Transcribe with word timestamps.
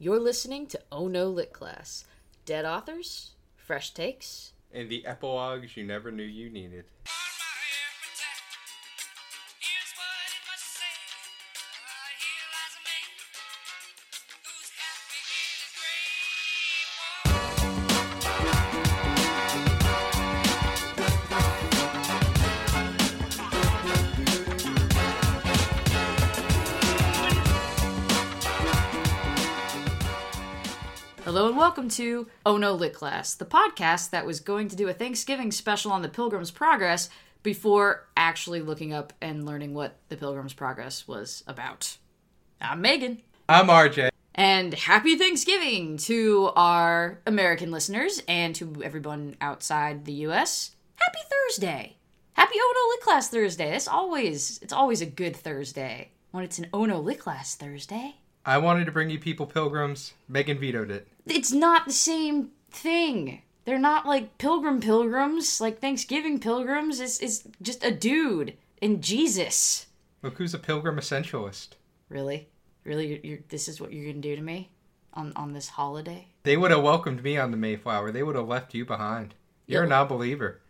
You're 0.00 0.20
listening 0.20 0.68
to 0.68 0.80
Oh 0.92 1.08
No 1.08 1.26
Lit 1.26 1.52
Class. 1.52 2.04
Dead 2.44 2.64
authors, 2.64 3.32
fresh 3.56 3.92
takes. 3.92 4.52
And 4.72 4.88
the 4.88 5.04
epilogues 5.04 5.76
you 5.76 5.82
never 5.82 6.12
knew 6.12 6.22
you 6.22 6.50
needed. 6.50 6.84
Welcome 31.88 32.04
to 32.04 32.28
Oh 32.44 32.58
No 32.58 32.74
Lit 32.74 32.92
Class, 32.92 33.34
the 33.34 33.46
podcast 33.46 34.10
that 34.10 34.26
was 34.26 34.40
going 34.40 34.68
to 34.68 34.76
do 34.76 34.88
a 34.88 34.92
Thanksgiving 34.92 35.50
special 35.50 35.90
on 35.90 36.02
the 36.02 36.08
Pilgrim's 36.10 36.50
Progress 36.50 37.08
before 37.42 38.06
actually 38.14 38.60
looking 38.60 38.92
up 38.92 39.14
and 39.22 39.46
learning 39.46 39.72
what 39.72 39.96
the 40.10 40.16
Pilgrim's 40.18 40.52
Progress 40.52 41.08
was 41.08 41.42
about. 41.46 41.96
I'm 42.60 42.82
Megan. 42.82 43.22
I'm 43.48 43.68
RJ. 43.68 44.10
And 44.34 44.74
happy 44.74 45.16
Thanksgiving 45.16 45.96
to 45.98 46.50
our 46.56 47.20
American 47.26 47.70
listeners 47.70 48.22
and 48.28 48.54
to 48.56 48.82
everyone 48.84 49.36
outside 49.40 50.04
the 50.04 50.12
US. 50.26 50.72
Happy 50.96 51.20
Thursday. 51.30 51.96
Happy 52.34 52.56
oh 52.58 52.74
Ono 52.76 52.92
Lit 52.92 53.00
Class 53.00 53.30
Thursday. 53.30 53.74
It's 53.74 53.88
always 53.88 54.58
it's 54.60 54.74
always 54.74 55.00
a 55.00 55.06
good 55.06 55.34
Thursday 55.34 56.10
when 56.32 56.44
it's 56.44 56.58
an 56.58 56.66
oh 56.74 56.82
Ono 56.82 56.98
Lit 56.98 57.20
Class 57.20 57.54
Thursday. 57.54 58.16
I 58.44 58.56
wanted 58.58 58.86
to 58.86 58.92
bring 58.92 59.10
you 59.10 59.18
people 59.18 59.46
pilgrims. 59.46 60.14
Megan 60.26 60.58
vetoed 60.58 60.90
it. 60.90 61.06
It's 61.30 61.52
not 61.52 61.86
the 61.86 61.92
same 61.92 62.50
thing. 62.70 63.42
They're 63.64 63.78
not 63.78 64.06
like 64.06 64.38
pilgrim 64.38 64.80
pilgrims, 64.80 65.60
like 65.60 65.78
Thanksgiving 65.80 66.40
pilgrims. 66.40 67.00
It's, 67.00 67.20
it's 67.20 67.44
just 67.60 67.84
a 67.84 67.90
dude 67.90 68.54
and 68.80 69.02
Jesus. 69.02 69.86
Look 70.22 70.38
who's 70.38 70.54
a 70.54 70.58
pilgrim 70.58 70.96
essentialist. 70.96 71.68
Really? 72.08 72.48
Really? 72.84 73.06
You're, 73.08 73.18
you're, 73.22 73.38
this 73.48 73.68
is 73.68 73.80
what 73.80 73.92
you're 73.92 74.04
going 74.04 74.22
to 74.22 74.28
do 74.28 74.36
to 74.36 74.42
me 74.42 74.70
on, 75.14 75.32
on 75.36 75.52
this 75.52 75.68
holiday? 75.68 76.28
They 76.44 76.56
would 76.56 76.70
have 76.70 76.82
welcomed 76.82 77.22
me 77.22 77.36
on 77.36 77.50
the 77.50 77.56
Mayflower. 77.58 78.10
They 78.10 78.22
would 78.22 78.36
have 78.36 78.48
left 78.48 78.72
you 78.74 78.84
behind. 78.86 79.34
You're 79.66 79.82
Yeah. 79.82 79.86
a 79.86 79.90
non-believer. 79.90 80.60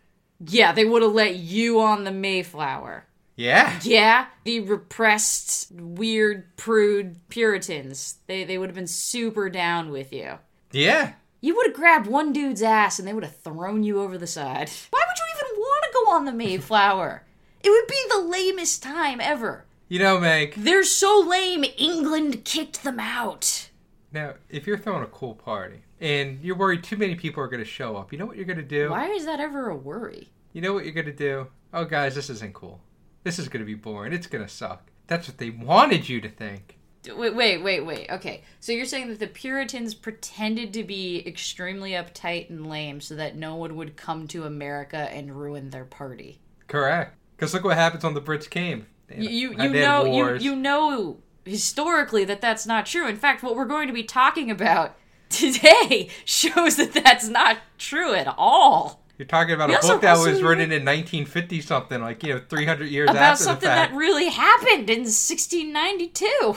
Yeah, 0.45 0.71
they 0.73 0.85
would 0.85 1.01
have 1.01 1.13
let 1.13 1.35
you 1.35 1.79
on 1.79 2.03
the 2.03 2.11
Mayflower. 2.11 3.05
Yeah. 3.35 3.79
Yeah, 3.83 4.25
the 4.43 4.59
repressed, 4.59 5.71
weird, 5.71 6.57
prude 6.57 7.17
Puritans. 7.29 8.17
They 8.27 8.43
they 8.43 8.57
would 8.57 8.67
have 8.69 8.75
been 8.75 8.87
super 8.87 9.49
down 9.49 9.91
with 9.91 10.11
you. 10.11 10.39
Yeah. 10.71 11.13
You 11.41 11.55
would 11.55 11.67
have 11.67 11.75
grabbed 11.75 12.07
one 12.07 12.33
dude's 12.33 12.61
ass 12.61 12.99
and 12.99 13.07
they 13.07 13.13
would 13.13 13.23
have 13.23 13.37
thrown 13.37 13.83
you 13.83 14.01
over 14.01 14.17
the 14.17 14.27
side. 14.27 14.69
Why 14.89 15.01
would 15.07 15.17
you 15.17 15.25
even 15.35 15.59
want 15.59 15.83
to 15.83 15.91
go 16.05 16.11
on 16.11 16.25
the 16.25 16.33
Mayflower? 16.33 17.23
it 17.61 17.69
would 17.69 17.87
be 17.87 18.03
the 18.09 18.21
lamest 18.21 18.81
time 18.81 19.19
ever. 19.21 19.65
You 19.87 19.99
know, 19.99 20.19
Meg. 20.19 20.53
They're 20.55 20.83
so 20.83 21.25
lame, 21.27 21.65
England 21.77 22.45
kicked 22.45 22.83
them 22.83 22.99
out. 22.99 23.69
Now, 24.11 24.35
if 24.49 24.65
you're 24.65 24.77
throwing 24.77 25.03
a 25.03 25.07
cool 25.07 25.35
party 25.35 25.81
and 25.99 26.39
you're 26.41 26.55
worried 26.55 26.83
too 26.83 26.97
many 26.97 27.15
people 27.15 27.43
are 27.43 27.47
going 27.47 27.63
to 27.63 27.69
show 27.69 27.97
up, 27.97 28.11
you 28.11 28.17
know 28.17 28.25
what 28.25 28.37
you're 28.37 28.45
going 28.45 28.57
to 28.57 28.63
do? 28.63 28.91
Why 28.91 29.07
is 29.09 29.25
that 29.25 29.39
ever 29.39 29.69
a 29.69 29.75
worry? 29.75 30.29
You 30.53 30.61
know 30.61 30.73
what 30.73 30.85
you're 30.85 30.93
going 30.93 31.05
to 31.05 31.13
do? 31.13 31.47
Oh, 31.73 31.85
guys, 31.85 32.15
this 32.15 32.29
isn't 32.29 32.53
cool. 32.53 32.79
This 33.23 33.37
is 33.39 33.49
going 33.49 33.59
to 33.61 33.65
be 33.65 33.75
boring. 33.75 34.13
It's 34.13 34.27
going 34.27 34.43
to 34.43 34.49
suck. 34.49 34.89
That's 35.07 35.27
what 35.27 35.37
they 35.37 35.49
wanted 35.49 36.07
you 36.07 36.21
to 36.21 36.29
think. 36.29 36.77
Wait, 37.07 37.33
wait, 37.33 37.63
wait, 37.63 37.85
wait. 37.85 38.09
Okay, 38.09 38.43
so 38.59 38.71
you're 38.73 38.85
saying 38.85 39.07
that 39.07 39.19
the 39.19 39.27
Puritans 39.27 39.93
pretended 39.93 40.73
to 40.73 40.83
be 40.83 41.25
extremely 41.25 41.91
uptight 41.91 42.49
and 42.49 42.69
lame 42.69 42.99
so 42.99 43.15
that 43.15 43.35
no 43.37 43.55
one 43.55 43.75
would 43.77 43.95
come 43.95 44.27
to 44.27 44.43
America 44.43 44.97
and 44.97 45.39
ruin 45.39 45.69
their 45.69 45.85
party. 45.85 46.39
Correct. 46.67 47.15
Because 47.35 47.53
look 47.53 47.63
what 47.63 47.77
happens 47.77 48.03
when 48.03 48.13
the 48.15 48.21
Brits 48.21 48.49
came. 48.49 48.85
You 49.09 49.29
you, 49.29 49.51
you 49.63 49.69
know 49.69 50.03
you, 50.05 50.35
you 50.35 50.55
know 50.55 51.17
historically 51.45 52.25
that 52.25 52.41
that's 52.41 52.67
not 52.67 52.85
true. 52.85 53.07
In 53.07 53.15
fact, 53.15 53.41
what 53.43 53.55
we're 53.55 53.65
going 53.65 53.87
to 53.87 53.93
be 53.93 54.03
talking 54.03 54.51
about 54.51 54.95
today 55.29 56.09
shows 56.25 56.75
that 56.75 56.91
that's 56.93 57.27
not 57.29 57.57
true 57.77 58.13
at 58.13 58.27
all. 58.37 59.03
You're 59.17 59.25
talking 59.27 59.53
about 59.55 59.69
We 59.69 59.75
a 59.75 59.77
also- 59.77 59.93
book 59.93 60.01
that 60.01 60.17
also 60.17 60.31
was 60.31 60.41
written 60.43 60.71
in 60.71 60.85
1950 60.85 61.61
something, 61.61 62.01
like 62.01 62.23
you 62.23 62.35
know, 62.35 62.41
300 62.49 62.85
years 62.89 63.09
About 63.09 63.21
after 63.21 63.43
the 63.43 63.49
something 63.49 63.67
fact. 63.69 63.91
that 63.91 63.97
really 63.97 64.29
happened 64.29 64.89
in 64.89 64.99
1692. 65.05 66.53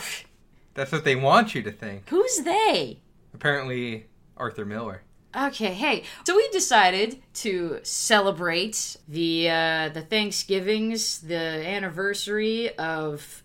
That's 0.74 0.92
what 0.92 1.04
they 1.04 1.16
want 1.16 1.54
you 1.54 1.62
to 1.62 1.72
think. 1.72 2.08
Who's 2.08 2.38
they? 2.38 2.98
Apparently, 3.34 4.06
Arthur 4.36 4.64
Miller. 4.64 5.02
Okay, 5.34 5.72
hey. 5.72 6.04
So 6.26 6.36
we 6.36 6.46
decided 6.50 7.22
to 7.34 7.80
celebrate 7.82 8.96
the 9.08 9.48
uh, 9.48 9.88
the 9.88 10.02
Thanksgivings, 10.02 11.20
the 11.20 11.36
anniversary 11.36 12.76
of 12.76 13.42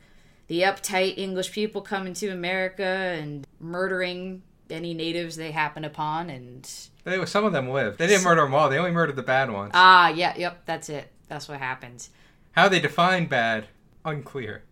the 0.47 0.61
uptight 0.61 1.17
English 1.17 1.51
people 1.51 1.81
coming 1.81 2.13
to 2.16 2.27
America 2.29 2.83
and 2.83 3.45
murdering 3.59 4.43
any 4.69 4.93
natives 4.93 5.37
they 5.37 5.51
happen 5.51 5.85
upon 5.85 6.29
and 6.29 6.69
They, 7.05 7.25
some 7.25 7.45
of 7.45 7.53
them 7.53 7.69
lived. 7.69 7.97
They 7.99 8.07
didn't 8.07 8.25
murder 8.25 8.41
them 8.41 8.53
all. 8.53 8.69
They 8.69 8.77
only 8.77 8.91
murdered 8.91 9.16
the 9.16 9.23
bad 9.23 9.49
ones. 9.51 9.71
ah, 9.73 10.09
yeah, 10.09 10.33
yep, 10.37 10.63
that's 10.66 10.89
it. 10.89 11.09
That's 11.29 11.47
what 11.47 11.59
happened. 11.59 12.07
How 12.51 12.67
they 12.67 12.79
define 12.79 13.27
bad, 13.27 13.67
unclear. 14.03 14.63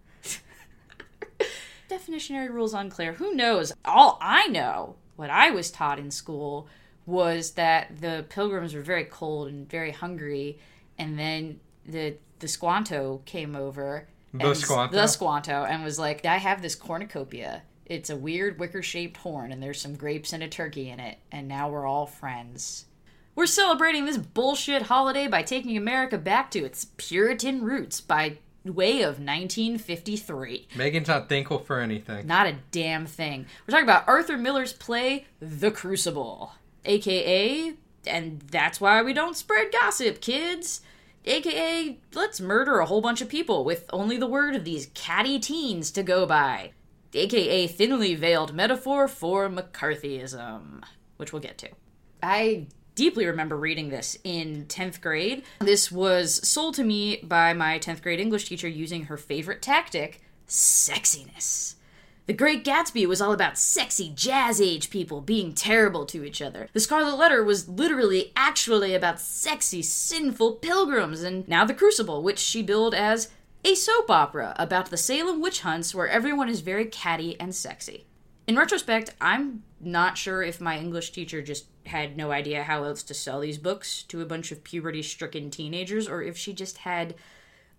Definitionary 1.90 2.50
rules 2.50 2.74
unclear. 2.74 3.14
Who 3.14 3.34
knows? 3.34 3.74
All 3.84 4.18
I 4.22 4.48
know, 4.48 4.96
what 5.16 5.30
I 5.30 5.52
was 5.52 5.72
taught 5.72 6.00
in 6.00 6.12
school, 6.12 6.68
was 7.06 7.52
that 7.52 8.02
the 8.02 8.26
pilgrims 8.30 8.74
were 8.74 8.82
very 8.82 9.06
cold 9.06 9.48
and 9.48 9.70
very 9.70 9.92
hungry, 9.92 10.58
and 10.98 11.18
then 11.20 11.60
the 11.86 12.18
the 12.40 12.48
Squanto 12.48 13.22
came 13.26 13.56
over. 13.56 14.08
The 14.34 14.48
and- 14.50 14.58
Squanto? 14.58 14.96
The 14.96 15.08
Squanto, 15.08 15.64
and 15.64 15.84
was 15.84 15.98
like, 16.00 16.26
I 16.26 16.38
have 16.38 16.62
this 16.62 16.76
cornucopia. 16.76 17.64
It's 17.86 18.10
a 18.10 18.16
weird 18.18 18.60
wicker 18.60 18.82
shaped 18.82 19.18
horn, 19.18 19.52
and 19.52 19.62
there's 19.62 19.80
some 19.80 19.96
grapes 19.96 20.34
and 20.34 20.42
a 20.44 20.48
turkey 20.48 20.90
in 20.90 21.00
it, 21.00 21.20
and 21.32 21.48
now 21.48 21.70
we're 21.70 21.86
all 21.86 22.08
friends. 22.08 22.86
We're 23.36 23.46
celebrating 23.46 24.06
this 24.06 24.18
bullshit 24.18 24.84
holiday 24.84 25.28
by 25.28 25.44
taking 25.44 25.78
America 25.78 26.18
back 26.18 26.50
to 26.52 26.66
its 26.66 26.88
Puritan 26.98 27.64
roots 27.64 28.02
by 28.02 28.40
way 28.66 29.02
of 29.02 29.20
1953. 29.20 30.68
Megan's 30.76 31.08
not 31.08 31.30
thankful 31.30 31.60
for 31.60 31.80
anything. 31.80 32.26
Not 32.28 32.48
a 32.48 32.58
damn 32.72 33.06
thing. 33.06 33.46
We're 33.66 33.72
talking 33.72 33.86
about 33.86 34.08
Arthur 34.08 34.38
Miller's 34.38 34.74
play, 34.74 35.26
The 35.40 35.72
Crucible, 35.72 36.54
aka, 36.84 37.74
and 38.08 38.42
that's 38.42 38.82
why 38.82 39.02
we 39.02 39.14
don't 39.14 39.38
spread 39.38 39.72
gossip, 39.72 40.22
kids. 40.22 40.82
AKA, 41.26 42.00
let's 42.14 42.40
murder 42.40 42.80
a 42.80 42.86
whole 42.86 43.02
bunch 43.02 43.22
of 43.22 43.30
people 43.30 43.64
with 43.66 43.86
only 43.92 44.18
the 44.18 44.28
word 44.28 44.56
of 44.56 44.64
these 44.64 44.92
catty 44.94 45.40
teens 45.40 45.90
to 45.92 46.04
go 46.04 46.26
by. 46.26 46.72
AKA, 47.14 47.68
thinly 47.68 48.14
veiled 48.14 48.54
metaphor 48.54 49.08
for 49.08 49.50
McCarthyism, 49.50 50.84
which 51.18 51.34
we'll 51.34 51.42
get 51.42 51.58
to. 51.60 51.70
I 52.22 52.68
deeply 52.96 53.26
remember 53.26 53.58
reading 53.58 53.90
this 53.90 54.18
in 54.24 54.66
10th 54.66 55.02
grade. 55.02 55.44
This 55.60 55.92
was 55.92 56.46
sold 56.48 56.76
to 56.76 56.84
me 56.84 57.18
by 57.24 57.54
my 57.54 57.78
10th 57.78 58.02
grade 58.02 58.20
English 58.20 58.48
teacher 58.48 58.68
using 58.68 59.06
her 59.06 59.18
favorite 59.18 59.62
tactic 59.62 60.22
sexiness. 60.48 61.76
The 62.28 62.34
Great 62.34 62.66
Gatsby 62.66 63.06
was 63.06 63.22
all 63.22 63.34
about 63.34 63.56
sexy 63.56 64.12
jazz 64.16 64.60
age 64.60 64.90
people 64.90 65.22
being 65.22 65.54
terrible 65.54 66.08
to 66.08 66.24
each 66.24 66.42
other. 66.42 66.70
The 66.74 66.80
Scarlet 66.80 67.18
Letter 67.18 67.44
was 67.44 67.70
literally 67.70 68.32
actually 68.36 68.96
about 68.96 69.20
sexy, 69.20 69.84
sinful 69.84 70.54
pilgrims, 70.54 71.22
and 71.22 71.48
now 71.48 71.66
The 71.66 71.76
Crucible, 71.76 72.24
which 72.24 72.40
she 72.40 72.64
billed 72.64 72.96
as 72.96 73.30
a 73.64 73.76
soap 73.76 74.10
opera 74.10 74.56
about 74.58 74.90
the 74.90 74.98
Salem 74.98 75.40
witch 75.40 75.62
hunts 75.62 75.94
where 75.94 76.08
everyone 76.08 76.50
is 76.50 76.62
very 76.62 76.86
catty 76.86 77.40
and 77.40 77.54
sexy. 77.54 78.06
In 78.48 78.58
retrospect, 78.58 79.14
I'm 79.20 79.64
not 79.80 80.18
sure 80.18 80.44
if 80.44 80.62
my 80.62 80.78
English 80.78 81.12
teacher 81.12 81.42
just 81.42 81.66
had 81.86 82.18
no 82.18 82.32
idea 82.32 82.64
how 82.64 82.84
else 82.84 83.04
to 83.04 83.14
sell 83.14 83.40
these 83.40 83.58
books 83.58 84.04
to 84.04 84.22
a 84.22 84.26
bunch 84.26 84.52
of 84.52 84.64
puberty 84.64 85.02
stricken 85.02 85.50
teenagers 85.50 86.08
or 86.08 86.22
if 86.22 86.38
she 86.38 86.54
just 86.54 86.80
had 86.80 87.16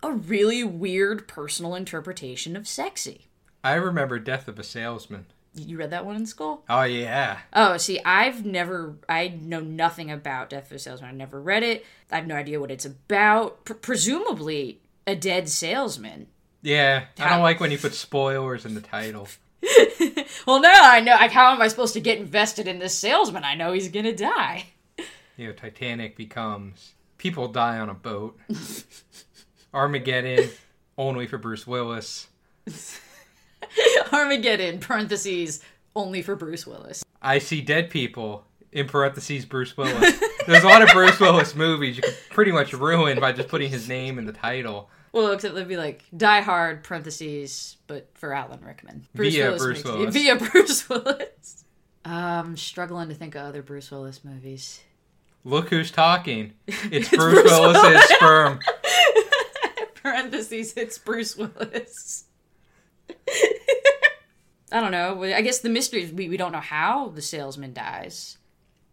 a 0.02 0.12
really 0.12 0.62
weird 0.64 1.26
personal 1.28 1.74
interpretation 1.74 2.56
of 2.56 2.68
sexy. 2.68 3.26
I 3.64 3.74
remember 3.74 4.18
Death 4.18 4.48
of 4.48 4.58
a 4.58 4.62
Salesman. 4.62 5.26
You 5.54 5.78
read 5.78 5.90
that 5.90 6.04
one 6.04 6.16
in 6.16 6.26
school? 6.26 6.64
Oh, 6.68 6.82
yeah. 6.82 7.38
Oh, 7.52 7.78
see, 7.78 7.98
I've 8.04 8.44
never, 8.44 8.96
I 9.08 9.28
know 9.28 9.60
nothing 9.60 10.10
about 10.10 10.50
Death 10.50 10.66
of 10.66 10.76
a 10.76 10.78
Salesman. 10.78 11.10
I've 11.10 11.16
never 11.16 11.40
read 11.40 11.62
it. 11.62 11.84
I 12.12 12.16
have 12.16 12.26
no 12.26 12.34
idea 12.34 12.60
what 12.60 12.70
it's 12.70 12.84
about. 12.84 13.64
P- 13.64 13.74
presumably, 13.74 14.80
a 15.06 15.16
dead 15.16 15.48
salesman. 15.48 16.26
Yeah. 16.60 17.04
I 17.18 17.30
don't 17.30 17.42
like 17.42 17.58
when 17.58 17.70
you 17.70 17.78
put 17.78 17.94
spoilers 17.94 18.66
in 18.66 18.74
the 18.74 18.80
title. 18.80 19.28
Well, 20.46 20.60
now 20.60 20.80
I 20.82 21.00
know. 21.00 21.12
Like, 21.12 21.32
how 21.32 21.52
am 21.52 21.60
I 21.60 21.66
supposed 21.68 21.94
to 21.94 22.00
get 22.00 22.18
invested 22.18 22.68
in 22.68 22.78
this 22.78 22.94
salesman? 22.94 23.42
I 23.42 23.54
know 23.54 23.72
he's 23.72 23.88
gonna 23.88 24.14
die. 24.14 24.66
You 25.36 25.48
know, 25.48 25.52
Titanic 25.52 26.16
becomes 26.16 26.94
people 27.18 27.48
die 27.48 27.78
on 27.78 27.88
a 27.88 27.94
boat. 27.94 28.38
Armageddon, 29.74 30.50
only 30.96 31.26
for 31.26 31.36
Bruce 31.36 31.66
Willis. 31.66 32.28
Armageddon, 34.12 34.78
parentheses, 34.78 35.62
only 35.94 36.22
for 36.22 36.36
Bruce 36.36 36.66
Willis. 36.66 37.04
I 37.20 37.38
see 37.38 37.60
dead 37.60 37.90
people 37.90 38.46
in 38.72 38.86
parentheses 38.86 39.44
Bruce 39.44 39.76
Willis. 39.76 40.20
There's 40.46 40.64
a 40.64 40.68
lot 40.68 40.82
of 40.82 40.90
Bruce 40.90 41.18
Willis 41.18 41.54
movies 41.54 41.96
you 41.96 42.02
can 42.02 42.14
pretty 42.30 42.52
much 42.52 42.72
ruin 42.72 43.18
by 43.18 43.32
just 43.32 43.48
putting 43.48 43.70
his 43.70 43.88
name 43.88 44.18
in 44.18 44.26
the 44.26 44.32
title. 44.32 44.90
Well, 45.12 45.32
except 45.32 45.54
they'd 45.54 45.66
be 45.68 45.76
like 45.76 46.04
Die 46.16 46.40
Hard 46.42 46.84
parentheses, 46.84 47.76
but 47.86 48.08
for 48.14 48.32
Alan 48.34 48.60
Rickman. 48.62 49.06
Via 49.14 49.56
Bruce 49.56 49.78
makes- 49.78 49.84
Willis. 49.84 50.14
Via 50.14 50.36
Bruce 50.50 50.88
Willis. 50.88 51.64
I'm 52.04 52.56
struggling 52.56 53.08
to 53.08 53.14
think 53.14 53.34
of 53.34 53.42
other 53.46 53.62
Bruce 53.62 53.90
Willis 53.90 54.24
movies. 54.24 54.80
Look 55.44 55.70
who's 55.70 55.90
talking. 55.90 56.52
It's, 56.66 56.84
It's 56.92 57.08
Bruce, 57.10 57.40
Bruce 57.42 57.50
Willis's 57.50 57.82
Willis. 57.82 58.08
sperm. 58.10 58.60
parentheses, 60.02 60.74
it's 60.76 60.98
Bruce 60.98 61.36
Willis. 61.36 62.24
I 64.72 64.80
don't 64.80 64.90
know. 64.92 65.22
I 65.22 65.40
guess 65.42 65.60
the 65.60 65.68
mystery 65.68 66.02
is 66.02 66.12
we, 66.12 66.28
we 66.28 66.36
don't 66.36 66.52
know 66.52 66.60
how 66.60 67.08
the 67.08 67.22
salesman 67.22 67.72
dies. 67.72 68.38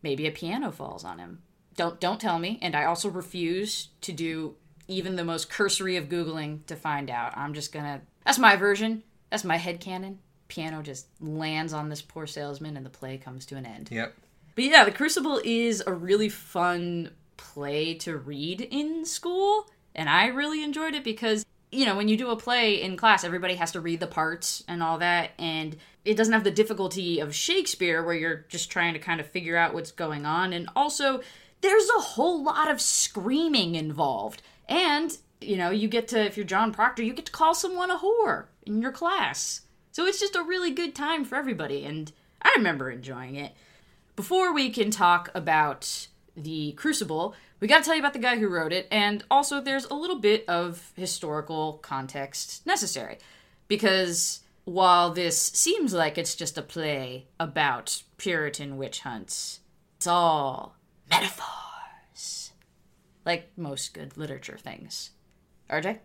Maybe 0.04 0.28
a 0.28 0.32
piano 0.32 0.72
falls 0.72 1.04
on 1.04 1.18
him. 1.20 1.42
Don't 1.76 2.00
don't 2.00 2.22
tell 2.22 2.38
me. 2.40 2.60
And 2.62 2.76
I 2.76 2.86
also 2.86 3.10
refuse 3.10 3.90
to 4.02 4.12
do 4.12 4.56
even 4.94 5.16
the 5.16 5.24
most 5.24 5.50
cursory 5.50 5.98
of 5.98 6.10
googling 6.10 6.66
to 6.68 6.76
find 6.76 7.10
out. 7.10 7.38
I'm 7.38 7.54
just 7.54 7.72
gonna. 7.72 8.02
That's 8.26 8.40
my 8.40 8.56
version. 8.56 9.04
That's 9.30 9.44
my 9.44 9.58
head 9.58 9.80
canon. 9.80 10.20
Piano 10.48 10.82
just 10.82 11.08
lands 11.20 11.74
on 11.74 11.90
this 11.90 12.02
poor 12.02 12.28
salesman, 12.28 12.78
and 12.78 12.86
the 12.86 12.90
play 12.90 13.18
comes 13.18 13.46
to 13.48 13.56
an 13.56 13.66
end. 13.66 13.90
Yep. 13.92 14.14
But 14.56 14.64
yeah, 14.66 14.86
The 14.86 14.92
Crucible 14.92 15.42
is 15.44 15.82
a 15.86 15.94
really 15.94 16.30
fun 16.30 17.12
play 17.38 17.96
to 17.96 18.18
read 18.18 18.62
in 18.62 19.06
school, 19.06 19.70
and 19.96 20.08
I 20.08 20.28
really 20.28 20.64
enjoyed 20.64 20.94
it 20.94 21.04
because 21.04 21.46
you 21.72 21.86
know 21.86 21.96
when 21.96 22.08
you 22.08 22.18
do 22.18 22.30
a 22.30 22.36
play 22.36 22.82
in 22.82 22.96
class, 22.96 23.24
everybody 23.24 23.56
has 23.56 23.72
to 23.72 23.82
read 23.82 24.00
the 24.00 24.08
parts 24.08 24.64
and 24.68 24.84
all 24.84 25.00
that, 25.00 25.32
and 25.40 25.76
it 26.06 26.16
doesn't 26.16 26.34
have 26.34 26.44
the 26.44 26.52
difficulty 26.52 27.20
of 27.20 27.34
Shakespeare 27.34 28.04
where 28.04 28.16
you're 28.16 28.46
just 28.50 28.70
trying 28.70 28.94
to 28.94 29.00
kind 29.00 29.20
of 29.20 29.28
figure 29.28 29.58
out 29.58 29.74
what's 29.74 29.92
going 29.92 30.26
on, 30.26 30.54
and 30.54 30.70
also 30.76 31.22
there's 31.62 31.90
a 31.98 32.02
whole 32.02 32.44
lot 32.44 32.70
of 32.70 32.82
screaming 32.82 33.76
involved, 33.76 34.42
and 34.68 35.18
you 35.42 35.58
know 35.58 35.70
you 35.70 35.88
get 35.88 36.08
to 36.10 36.24
if 36.24 36.38
you're 36.38 36.46
John 36.46 36.72
Proctor, 36.72 37.04
you 37.04 37.14
get 37.14 37.26
to 37.26 37.32
call 37.32 37.54
someone 37.54 37.92
a 37.92 37.98
whore 37.98 38.46
in 38.66 38.82
your 38.82 38.92
class, 38.92 39.62
so 39.92 40.06
it's 40.06 40.20
just 40.20 40.36
a 40.36 40.44
really 40.44 40.72
good 40.72 40.96
time 40.96 41.26
for 41.26 41.36
everybody, 41.36 41.86
and 41.86 42.12
I 42.42 42.54
remember 42.58 42.90
enjoying 42.90 43.36
it. 43.36 43.54
Before 44.16 44.54
we 44.54 44.70
can 44.70 44.92
talk 44.92 45.30
about 45.34 46.08
the 46.36 46.74
Crucible, 46.74 47.36
we 47.60 47.68
got 47.68 47.80
to 47.80 47.84
tell 47.84 47.96
you 47.96 48.02
about 48.02 48.14
the 48.14 48.20
guy 48.20 48.38
who 48.38 48.48
wrote 48.48 48.74
it, 48.74 48.88
and 48.92 49.24
also 49.32 49.62
there's 49.62 49.86
a 49.86 49.94
little 49.94 50.20
bit 50.20 50.44
of 50.48 50.92
historical 50.96 51.80
context 51.82 52.66
necessary. 52.66 53.18
Because 53.68 54.42
while 54.66 55.12
this 55.12 55.38
seems 55.38 55.94
like 55.94 56.18
it's 56.18 56.36
just 56.36 56.58
a 56.58 56.62
play 56.62 57.28
about 57.40 58.04
Puritan 58.18 58.78
witch 58.78 59.00
hunts, 59.00 59.62
it's 59.98 60.08
all 60.08 60.76
metaphors. 61.10 61.63
Like 63.26 63.52
most 63.58 63.94
good 63.94 64.18
literature 64.18 64.58
things. 64.58 65.12
RJ? 65.70 66.00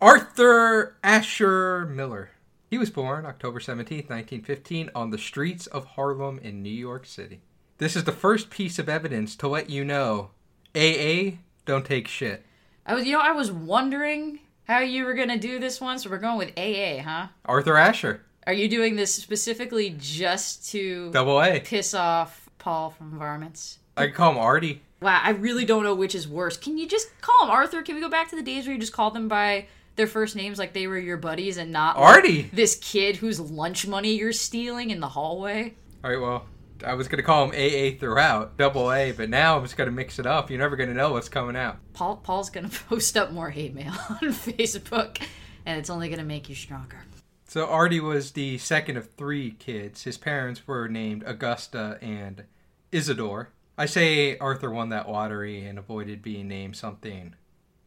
Arthur 0.00 0.96
Asher 1.02 1.86
Miller. 1.86 2.30
He 2.70 2.78
was 2.78 2.90
born 2.90 3.24
October 3.24 3.60
17th, 3.60 4.10
1915, 4.10 4.90
on 4.94 5.10
the 5.10 5.18
streets 5.18 5.66
of 5.66 5.86
Harlem 5.86 6.38
in 6.38 6.62
New 6.62 6.68
York 6.68 7.06
City. 7.06 7.40
This 7.78 7.96
is 7.96 8.04
the 8.04 8.12
first 8.12 8.50
piece 8.50 8.78
of 8.78 8.88
evidence 8.88 9.34
to 9.36 9.48
let 9.48 9.70
you 9.70 9.84
know 9.84 10.30
AA 10.76 11.38
don't 11.64 11.84
take 11.86 12.08
shit. 12.08 12.44
I 12.84 12.94
was, 12.94 13.06
you 13.06 13.12
know, 13.12 13.20
I 13.20 13.32
was 13.32 13.50
wondering 13.50 14.40
how 14.64 14.80
you 14.80 15.04
were 15.04 15.14
gonna 15.14 15.38
do 15.38 15.58
this 15.58 15.80
one, 15.80 15.98
so 15.98 16.10
we're 16.10 16.18
going 16.18 16.38
with 16.38 16.52
AA, 16.58 17.02
huh? 17.02 17.28
Arthur 17.44 17.76
Asher, 17.76 18.22
Are 18.46 18.52
you 18.52 18.68
doing 18.68 18.96
this 18.96 19.14
specifically 19.14 19.94
just 19.98 20.70
to 20.70 21.10
double 21.10 21.40
A. 21.42 21.60
piss 21.60 21.94
off 21.94 22.48
Paul 22.58 22.90
from 22.90 23.18
Varmints? 23.18 23.78
I 23.96 24.06
can 24.06 24.14
call 24.14 24.32
him 24.32 24.38
Artie. 24.38 24.82
Wow, 25.00 25.20
I 25.22 25.30
really 25.30 25.64
don't 25.64 25.84
know 25.84 25.94
which 25.94 26.14
is 26.14 26.26
worse. 26.26 26.56
Can 26.56 26.76
you 26.76 26.88
just 26.88 27.08
call 27.20 27.44
him 27.44 27.50
Arthur? 27.50 27.82
Can 27.82 27.94
we 27.94 28.00
go 28.00 28.08
back 28.08 28.30
to 28.30 28.36
the 28.36 28.42
days 28.42 28.66
where 28.66 28.74
you 28.74 28.80
just 28.80 28.92
called 28.92 29.14
them 29.14 29.28
by 29.28 29.66
their 29.96 30.06
first 30.08 30.34
names 30.34 30.58
like 30.58 30.72
they 30.72 30.86
were 30.86 30.98
your 30.98 31.16
buddies 31.16 31.56
and 31.56 31.70
not 31.70 31.98
like 31.98 32.16
Artie! 32.16 32.42
this 32.52 32.76
kid 32.76 33.16
whose 33.16 33.38
lunch 33.38 33.86
money 33.86 34.14
you're 34.14 34.32
stealing 34.32 34.90
in 34.90 35.00
the 35.00 35.08
hallway? 35.08 35.74
All 36.02 36.10
right, 36.10 36.20
well, 36.20 36.46
I 36.84 36.94
was 36.94 37.08
going 37.08 37.18
to 37.18 37.24
call 37.24 37.48
him 37.48 37.50
AA 37.50 37.98
throughout, 37.98 38.56
double 38.56 38.92
A, 38.92 39.12
but 39.12 39.28
now 39.28 39.56
I'm 39.56 39.64
just 39.64 39.76
going 39.76 39.88
to 39.88 39.94
mix 39.94 40.18
it 40.18 40.26
up. 40.26 40.50
You're 40.50 40.60
never 40.60 40.76
going 40.76 40.88
to 40.88 40.94
know 40.94 41.12
what's 41.12 41.28
coming 41.28 41.56
out. 41.56 41.78
Paul 41.92 42.16
Paul's 42.16 42.50
gonna 42.50 42.68
post 42.88 43.16
up 43.16 43.32
more 43.32 43.50
hate 43.50 43.74
mail 43.74 43.94
on 44.08 44.18
Facebook, 44.32 45.20
and 45.66 45.78
it's 45.78 45.90
only 45.90 46.08
gonna 46.08 46.22
make 46.24 46.48
you 46.48 46.54
stronger. 46.54 47.04
So 47.48 47.66
Artie 47.66 48.00
was 48.00 48.32
the 48.32 48.58
second 48.58 48.96
of 48.98 49.10
three 49.16 49.52
kids. 49.52 50.04
His 50.04 50.18
parents 50.18 50.66
were 50.68 50.86
named 50.86 51.24
Augusta 51.26 51.98
and 52.02 52.44
Isidore. 52.92 53.50
I 53.78 53.86
say 53.86 54.36
Arthur 54.38 54.70
won 54.70 54.88
that 54.88 55.08
lottery 55.08 55.64
and 55.64 55.78
avoided 55.78 56.20
being 56.20 56.48
named 56.48 56.76
something 56.76 57.34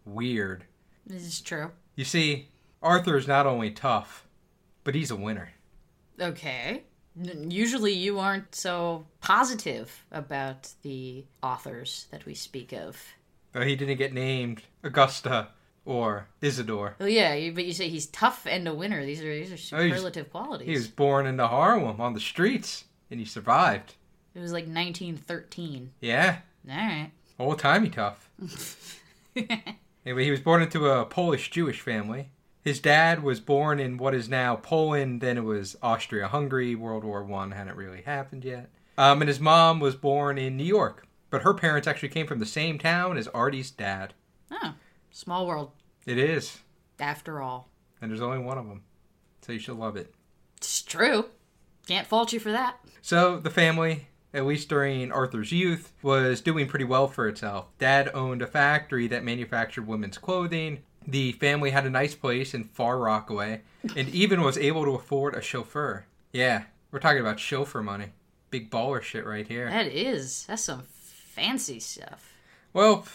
weird. 0.06 0.64
This 1.06 1.24
is 1.24 1.42
true. 1.42 1.72
You 1.96 2.06
see, 2.06 2.48
Arthur 2.82 3.18
is 3.18 3.28
not 3.28 3.46
only 3.46 3.72
tough, 3.72 4.26
but 4.86 4.96
he's 4.96 5.12
a 5.12 5.16
winner. 5.18 5.50
Okay. 6.20 6.84
Usually 7.22 7.92
you 7.92 8.20
aren't 8.20 8.56
so 8.56 9.06
positive 9.20 10.06
about 10.12 10.70
the 10.82 11.26
authors 11.44 12.08
that 12.12 12.26
we 12.26 12.34
speak 12.36 12.72
of. 12.72 12.98
Though 13.52 13.66
he 13.66 13.76
didn't 13.76 13.98
get 13.98 14.14
named 14.14 14.62
Augusta 14.84 15.50
or 15.84 16.28
Isidore. 16.42 16.96
Well, 17.00 17.10
yeah, 17.10 17.50
but 17.50 17.66
you 17.66 17.74
say 17.74 17.90
he's 17.90 18.06
tough 18.08 18.48
and 18.50 18.66
a 18.66 18.74
winner. 18.74 19.06
These 19.06 19.22
are 19.22 19.34
these 19.34 19.52
are 19.52 19.76
Oh, 19.76 19.90
superlative 19.90 20.32
qualities. 20.32 20.68
He 20.68 20.74
was 20.74 20.88
born 20.88 21.28
into 21.28 21.46
Harlem 21.48 22.00
on 22.00 22.14
the 22.14 22.22
streets, 22.22 22.86
and 23.10 23.20
he 23.20 23.26
survived. 23.26 23.96
It 24.36 24.40
was 24.40 24.52
like 24.54 24.64
1913. 24.66 25.92
Yeah, 26.02 26.38
All 26.70 26.76
right. 26.76 27.12
old 27.40 27.60
timey 27.60 27.90
tough. 27.90 28.30
Anyway, 30.04 30.24
he 30.26 30.32
was 30.32 30.40
born 30.40 30.64
into 30.64 30.88
a 30.90 31.06
Polish 31.06 31.52
Jewish 31.52 31.80
family. 31.80 32.30
His 32.64 32.80
dad 32.80 33.22
was 33.22 33.40
born 33.40 33.80
in 33.80 33.98
what 33.98 34.16
is 34.16 34.28
now 34.28 34.56
Poland, 34.56 35.22
then 35.22 35.38
it 35.38 35.44
was 35.44 35.78
Austria 35.84 36.28
Hungary. 36.28 36.74
World 36.74 37.04
War 37.04 37.24
One 37.24 37.52
hadn't 37.52 37.76
really 37.76 38.02
happened 38.02 38.44
yet. 38.44 38.70
Um, 38.98 39.22
and 39.22 39.28
his 39.28 39.40
mom 39.40 39.80
was 39.80 39.96
born 39.96 40.38
in 40.40 40.58
New 40.58 40.64
York, 40.64 41.06
but 41.30 41.44
her 41.44 41.54
parents 41.54 41.88
actually 41.88 42.10
came 42.10 42.26
from 42.26 42.40
the 42.40 42.46
same 42.48 42.80
town 42.80 43.16
as 43.16 43.28
Artie's 43.28 43.70
dad. 43.70 44.14
Oh, 44.52 44.74
small 45.12 45.46
world 45.46 45.72
It 46.08 46.18
is, 46.18 46.60
after 47.00 47.40
all. 47.42 47.70
and 48.02 48.10
there's 48.10 48.22
only 48.22 48.40
one 48.40 48.58
of 48.58 48.68
them, 48.68 48.82
so 49.44 49.52
you 49.54 49.60
should 49.60 49.78
love 49.78 49.96
it. 49.98 50.14
It's 50.58 50.82
true. 50.82 51.26
Can't 51.88 52.08
fault 52.08 52.34
you 52.34 52.40
for 52.40 52.52
that. 52.52 52.78
So 53.04 53.38
the 53.38 53.50
family, 53.52 54.08
at 54.34 54.46
least 54.46 54.70
during 54.70 55.12
Arthur's 55.12 55.52
youth, 55.52 55.92
was 56.02 56.42
doing 56.42 56.68
pretty 56.68 56.86
well 56.86 57.08
for 57.08 57.28
itself. 57.28 57.68
Dad 57.80 58.10
owned 58.14 58.42
a 58.42 58.48
factory 58.48 59.08
that 59.08 59.24
manufactured 59.24 59.88
women's 59.88 60.18
clothing. 60.18 60.80
The 61.08 61.34
family 61.34 61.72
had 61.72 61.86
a 61.86 61.90
nice 61.90 62.16
place 62.16 62.54
in 62.54 62.64
Far 62.64 62.98
Rockaway, 63.00 63.62
and 63.96 64.10
even 64.14 64.42
was 64.42 64.58
able 64.58 64.86
to 64.86 64.92
afford 64.92 65.36
a 65.36 65.42
chauffeur. 65.42 66.06
Yeah, 66.32 66.64
we're 66.92 67.00
talking 67.00 67.22
about 67.22 67.40
chauffeur 67.40 67.82
money. 67.82 68.08
Big 68.50 68.70
baller 68.70 69.02
shit 69.02 69.26
right 69.26 69.48
here. 69.48 69.70
That 69.70 69.88
is. 69.88 70.46
That's 70.48 70.64
some 70.64 70.84
fancy 70.84 71.80
stuff. 71.80 72.34
Well, 72.74 73.06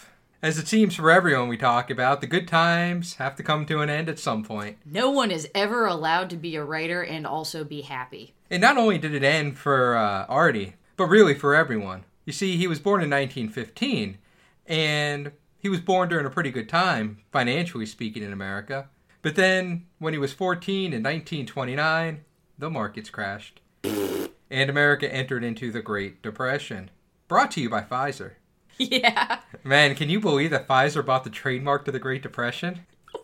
as 0.42 0.58
it 0.58 0.68
seems 0.68 0.94
for 0.94 1.11
everyone 1.11 1.49
we 1.49 1.56
talk 1.56 1.90
about, 1.90 2.20
the 2.20 2.26
good 2.26 2.46
times 2.46 3.14
have 3.14 3.37
to 3.37 3.42
come 3.42 3.66
to 3.66 3.80
an 3.80 3.90
end 3.90 4.08
at 4.08 4.18
some 4.18 4.44
point. 4.44 4.78
No 4.85 5.11
one 5.11 5.30
is 5.30 5.49
ever 5.54 5.87
allowed 5.87 6.30
to 6.30 6.37
be 6.37 6.56
a 6.56 6.64
writer 6.64 7.02
and 7.02 7.26
also 7.26 7.64
be 7.64 7.82
happy. 7.82 8.35
And 8.50 8.61
not 8.61 8.76
only 8.76 8.99
did 8.99 9.14
it 9.14 9.25
end 9.25 9.58
for 9.58 9.96
uh, 9.96 10.26
Artie, 10.28 10.75
but 10.96 11.06
really 11.06 11.34
for 11.34 11.54
everyone. 11.54 12.04
You 12.24 12.32
see, 12.32 12.56
he 12.56 12.66
was 12.66 12.80
born 12.80 13.02
in 13.02 13.10
1915, 13.10 14.18
and 14.66 15.32
he 15.58 15.68
was 15.68 15.80
born 15.80 16.08
during 16.08 16.26
a 16.26 16.30
pretty 16.30 16.50
good 16.50 16.68
time, 16.68 17.18
financially 17.32 17.86
speaking, 17.86 18.22
in 18.22 18.32
America. 18.32 18.88
But 19.22 19.36
then, 19.36 19.86
when 19.98 20.12
he 20.12 20.18
was 20.18 20.32
14 20.32 20.92
in 20.92 21.02
1929, 21.02 22.24
the 22.58 22.70
markets 22.70 23.10
crashed, 23.10 23.60
and 23.82 24.70
America 24.70 25.12
entered 25.12 25.44
into 25.44 25.70
the 25.70 25.82
Great 25.82 26.22
Depression. 26.22 26.90
Brought 27.28 27.50
to 27.52 27.60
you 27.60 27.70
by 27.70 27.82
Pfizer. 27.82 28.32
Yeah. 28.78 29.38
Man, 29.64 29.94
can 29.94 30.10
you 30.10 30.20
believe 30.20 30.50
that 30.50 30.68
Pfizer 30.68 31.02
bought 31.02 31.24
the 31.24 31.30
trademark 31.30 31.86
to 31.86 31.92
the 31.92 31.98
Great 31.98 32.22
Depression? 32.22 32.80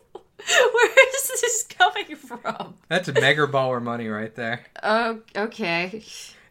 Where 0.46 1.08
is 1.14 1.28
this 1.28 1.64
coming 1.64 2.16
from? 2.16 2.76
That's 2.88 3.08
mega 3.12 3.46
baller 3.46 3.82
money 3.82 4.08
right 4.08 4.34
there. 4.34 4.64
Oh, 4.82 5.20
okay. 5.36 6.02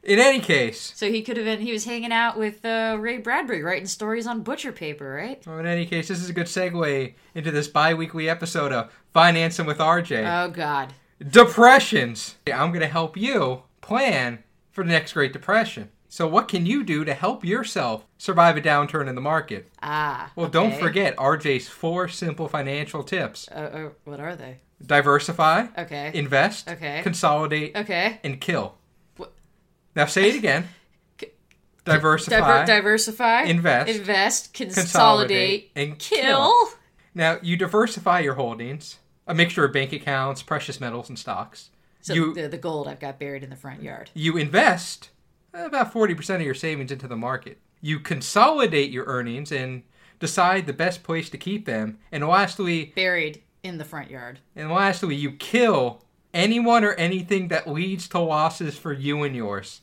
In 0.04 0.18
any 0.20 0.40
case, 0.40 0.94
So 0.96 1.12
he 1.12 1.22
could 1.22 1.38
have 1.38 1.46
been, 1.46 1.60
he 1.60 1.72
was 1.72 1.86
hanging 1.86 2.12
out 2.12 2.38
with 2.38 2.66
uh, 2.66 2.98
Ray 3.00 3.18
Bradbury 3.20 3.62
writing 3.62 3.86
stories 3.88 4.26
on 4.26 4.42
butcher 4.42 4.72
paper, 4.72 5.14
right? 5.14 5.42
well, 5.46 5.60
in 5.60 5.68
any 5.68 5.86
case, 5.86 6.08
this 6.08 6.20
is 6.20 6.30
a 6.30 6.34
good 6.34 6.48
segue 6.48 7.14
into 7.36 7.52
this 7.52 7.68
bi-weekly 7.68 8.28
episode 8.28 8.72
of 8.72 8.92
Financing 9.14 9.66
with 9.68 9.78
RJ. 9.78 10.26
Oh, 10.28 10.50
God. 10.50 10.94
Depressions. 11.24 12.36
I'm 12.48 12.70
going 12.70 12.80
to 12.82 12.88
help 12.88 13.16
you 13.18 13.64
plan 13.82 14.44
for 14.72 14.84
the 14.84 14.90
next 14.90 15.14
Great 15.14 15.34
Depression. 15.34 15.90
So, 16.10 16.28
what 16.28 16.48
can 16.48 16.66
you 16.66 16.84
do 16.84 17.06
to 17.06 17.14
help 17.14 17.46
yourself 17.46 18.06
survive 18.18 18.58
a 18.58 18.62
downturn 18.62 19.08
in 19.08 19.16
the 19.16 19.22
market? 19.22 19.70
Ah. 19.84 20.32
Well, 20.36 20.50
don't 20.50 20.74
forget 20.76 21.16
RJ's 21.18 21.68
four 21.70 22.08
simple 22.08 22.48
financial 22.48 23.04
tips 23.04 23.48
Uh, 23.50 23.56
uh, 23.60 23.90
what 24.06 24.20
are 24.20 24.36
they? 24.36 24.58
diversify, 24.86 25.68
Okay. 25.78 26.12
invest, 26.14 26.68
Okay. 26.70 27.02
consolidate, 27.04 27.76
Okay. 27.78 28.20
and 28.24 28.42
kill. 28.42 28.76
Now 29.96 30.06
say 30.06 30.30
it 30.30 30.36
again. 30.36 30.68
Diversify. 31.84 32.40
Diver- 32.40 32.66
diversify, 32.68 33.42
Invest. 33.44 33.90
invest, 33.90 34.54
Consolidate, 34.54 34.84
consolidate, 34.84 35.72
and 35.76 35.98
kill. 35.98 36.54
Now 37.16 37.40
you 37.42 37.58
diversify 37.58 38.20
your 38.20 38.36
holdings, 38.36 39.00
a 39.26 39.34
mixture 39.34 39.66
of 39.66 39.74
bank 39.74 39.92
accounts, 39.92 40.44
precious 40.44 40.80
metals, 40.80 41.10
and 41.10 41.18
stocks. 41.18 41.70
So 42.02 42.14
you 42.14 42.34
the, 42.36 42.48
the 42.48 42.58
gold 42.60 42.88
I've 42.88 43.00
got 43.00 43.20
buried 43.20 43.44
in 43.44 43.50
the 43.50 43.56
front 43.56 43.82
yard. 43.82 44.12
you 44.14 44.38
invest 44.38 45.10
uh, 45.56 45.66
about 45.66 45.92
40% 45.94 46.36
of 46.36 46.42
your 46.42 46.54
savings 46.54 46.92
into 46.92 47.08
the 47.08 47.18
market. 47.18 47.60
You 47.82 48.00
consolidate 48.00 48.92
your 48.92 49.06
earnings 49.06 49.52
and 49.52 49.82
decide 50.20 50.68
the 50.68 50.74
best 50.74 51.02
place 51.04 51.32
to 51.32 51.38
keep 51.38 51.66
them. 51.66 51.98
And 52.12 52.28
lastly, 52.28 52.94
Buried 52.96 53.42
in 53.64 53.80
the 53.80 53.86
front 53.86 54.12
yard. 54.12 54.40
and 54.56 54.70
lastly, 54.72 55.16
you 55.16 55.32
kill 55.32 56.04
anyone 56.34 56.84
or 56.84 56.94
anything 56.94 57.48
that 57.50 57.68
leads 57.68 58.08
to 58.10 58.20
losses 58.20 58.78
for 58.78 58.94
you 58.94 59.24
and 59.24 59.36
yours. 59.36 59.82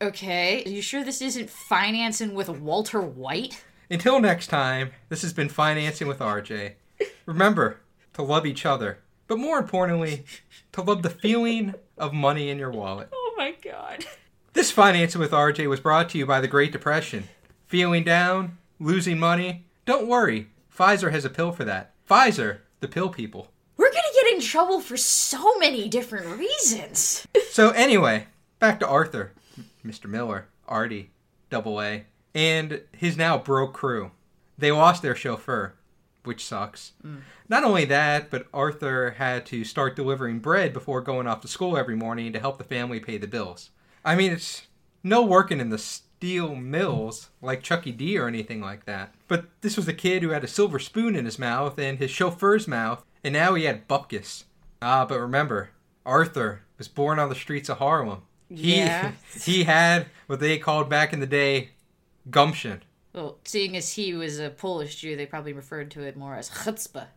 Okay. 0.00 0.64
Are 0.64 0.68
you 0.68 0.82
sure 0.82 1.04
this 1.04 1.22
isn't 1.22 1.50
financing 1.50 2.34
with 2.34 2.48
Walter 2.48 3.00
White? 3.00 3.64
Until 3.90 4.20
next 4.20 4.48
time, 4.48 4.92
this 5.08 5.22
has 5.22 5.32
been 5.32 5.48
Financing 5.48 6.06
with 6.06 6.20
RJ. 6.20 6.74
Remember 7.26 7.80
to 8.12 8.22
love 8.22 8.46
each 8.46 8.64
other, 8.64 8.98
but 9.26 9.38
more 9.38 9.58
importantly, 9.58 10.24
to 10.72 10.82
love 10.82 11.02
the 11.02 11.10
feeling 11.10 11.74
of 11.98 12.12
money 12.12 12.50
in 12.50 12.58
your 12.58 12.70
wallet. 12.70 13.08
Oh 13.12 13.34
my 13.36 13.54
god. 13.62 14.06
This 14.52 14.70
Financing 14.70 15.20
with 15.20 15.32
RJ 15.32 15.68
was 15.68 15.80
brought 15.80 16.08
to 16.10 16.18
you 16.18 16.26
by 16.26 16.40
the 16.40 16.48
Great 16.48 16.72
Depression. 16.72 17.28
Feeling 17.66 18.04
down? 18.04 18.58
Losing 18.78 19.18
money? 19.18 19.66
Don't 19.86 20.08
worry. 20.08 20.50
Pfizer 20.76 21.10
has 21.10 21.24
a 21.24 21.30
pill 21.30 21.52
for 21.52 21.64
that. 21.64 21.92
Pfizer, 22.08 22.58
the 22.80 22.88
pill 22.88 23.08
people. 23.08 23.50
We're 24.40 24.44
gonna 24.44 24.46
get 24.46 24.46
in 24.46 24.50
trouble 24.50 24.80
for 24.80 24.96
so 24.96 25.58
many 25.58 25.88
different 25.88 26.38
reasons. 26.38 27.26
So, 27.50 27.70
anyway, 27.70 28.26
back 28.58 28.80
to 28.80 28.88
Arthur, 28.88 29.32
Mr. 29.84 30.06
Miller, 30.06 30.46
Artie, 30.66 31.10
Double 31.50 31.80
A, 31.80 32.06
and 32.34 32.82
his 32.96 33.16
now 33.16 33.38
broke 33.38 33.74
crew. 33.74 34.12
They 34.56 34.72
lost 34.72 35.02
their 35.02 35.14
chauffeur, 35.14 35.74
which 36.24 36.44
sucks. 36.44 36.92
Mm. 37.04 37.22
Not 37.48 37.64
only 37.64 37.84
that, 37.86 38.30
but 38.30 38.46
Arthur 38.54 39.12
had 39.18 39.46
to 39.46 39.64
start 39.64 39.96
delivering 39.96 40.38
bread 40.38 40.72
before 40.72 41.00
going 41.00 41.26
off 41.26 41.40
to 41.42 41.48
school 41.48 41.76
every 41.76 41.96
morning 41.96 42.32
to 42.32 42.40
help 42.40 42.58
the 42.58 42.64
family 42.64 43.00
pay 43.00 43.18
the 43.18 43.26
bills. 43.26 43.70
I 44.04 44.14
mean, 44.14 44.32
it's 44.32 44.68
no 45.02 45.22
working 45.22 45.60
in 45.60 45.70
the 45.70 45.78
steel 45.78 46.54
mills 46.54 47.30
like 47.42 47.62
Chucky 47.62 47.92
D 47.92 48.18
or 48.18 48.28
anything 48.28 48.60
like 48.60 48.84
that. 48.84 49.14
But 49.28 49.46
this 49.62 49.76
was 49.76 49.88
a 49.88 49.94
kid 49.94 50.22
who 50.22 50.30
had 50.30 50.44
a 50.44 50.48
silver 50.48 50.78
spoon 50.78 51.16
in 51.16 51.24
his 51.24 51.38
mouth 51.38 51.78
and 51.78 51.98
his 51.98 52.10
chauffeur's 52.10 52.68
mouth, 52.68 53.04
and 53.24 53.32
now 53.32 53.54
he 53.54 53.64
had 53.64 53.88
bupkis. 53.88 54.44
Ah, 54.82 55.04
but 55.04 55.18
remember, 55.20 55.70
Arthur 56.06 56.62
was 56.78 56.88
born 56.88 57.18
on 57.18 57.28
the 57.28 57.34
streets 57.34 57.68
of 57.68 57.78
Harlem. 57.78 58.22
He 58.48 58.76
Yeah. 58.76 59.12
he 59.42 59.64
had 59.64 60.06
what 60.26 60.40
they 60.40 60.58
called 60.58 60.88
back 60.88 61.12
in 61.12 61.20
the 61.20 61.26
day 61.26 61.70
gumption. 62.30 62.82
Well, 63.12 63.38
seeing 63.44 63.76
as 63.76 63.94
he 63.94 64.14
was 64.14 64.38
a 64.38 64.50
Polish 64.50 64.96
Jew, 64.96 65.16
they 65.16 65.26
probably 65.26 65.52
referred 65.52 65.90
to 65.92 66.02
it 66.02 66.16
more 66.16 66.34
as 66.34 66.48
chutzpah. 66.50 67.08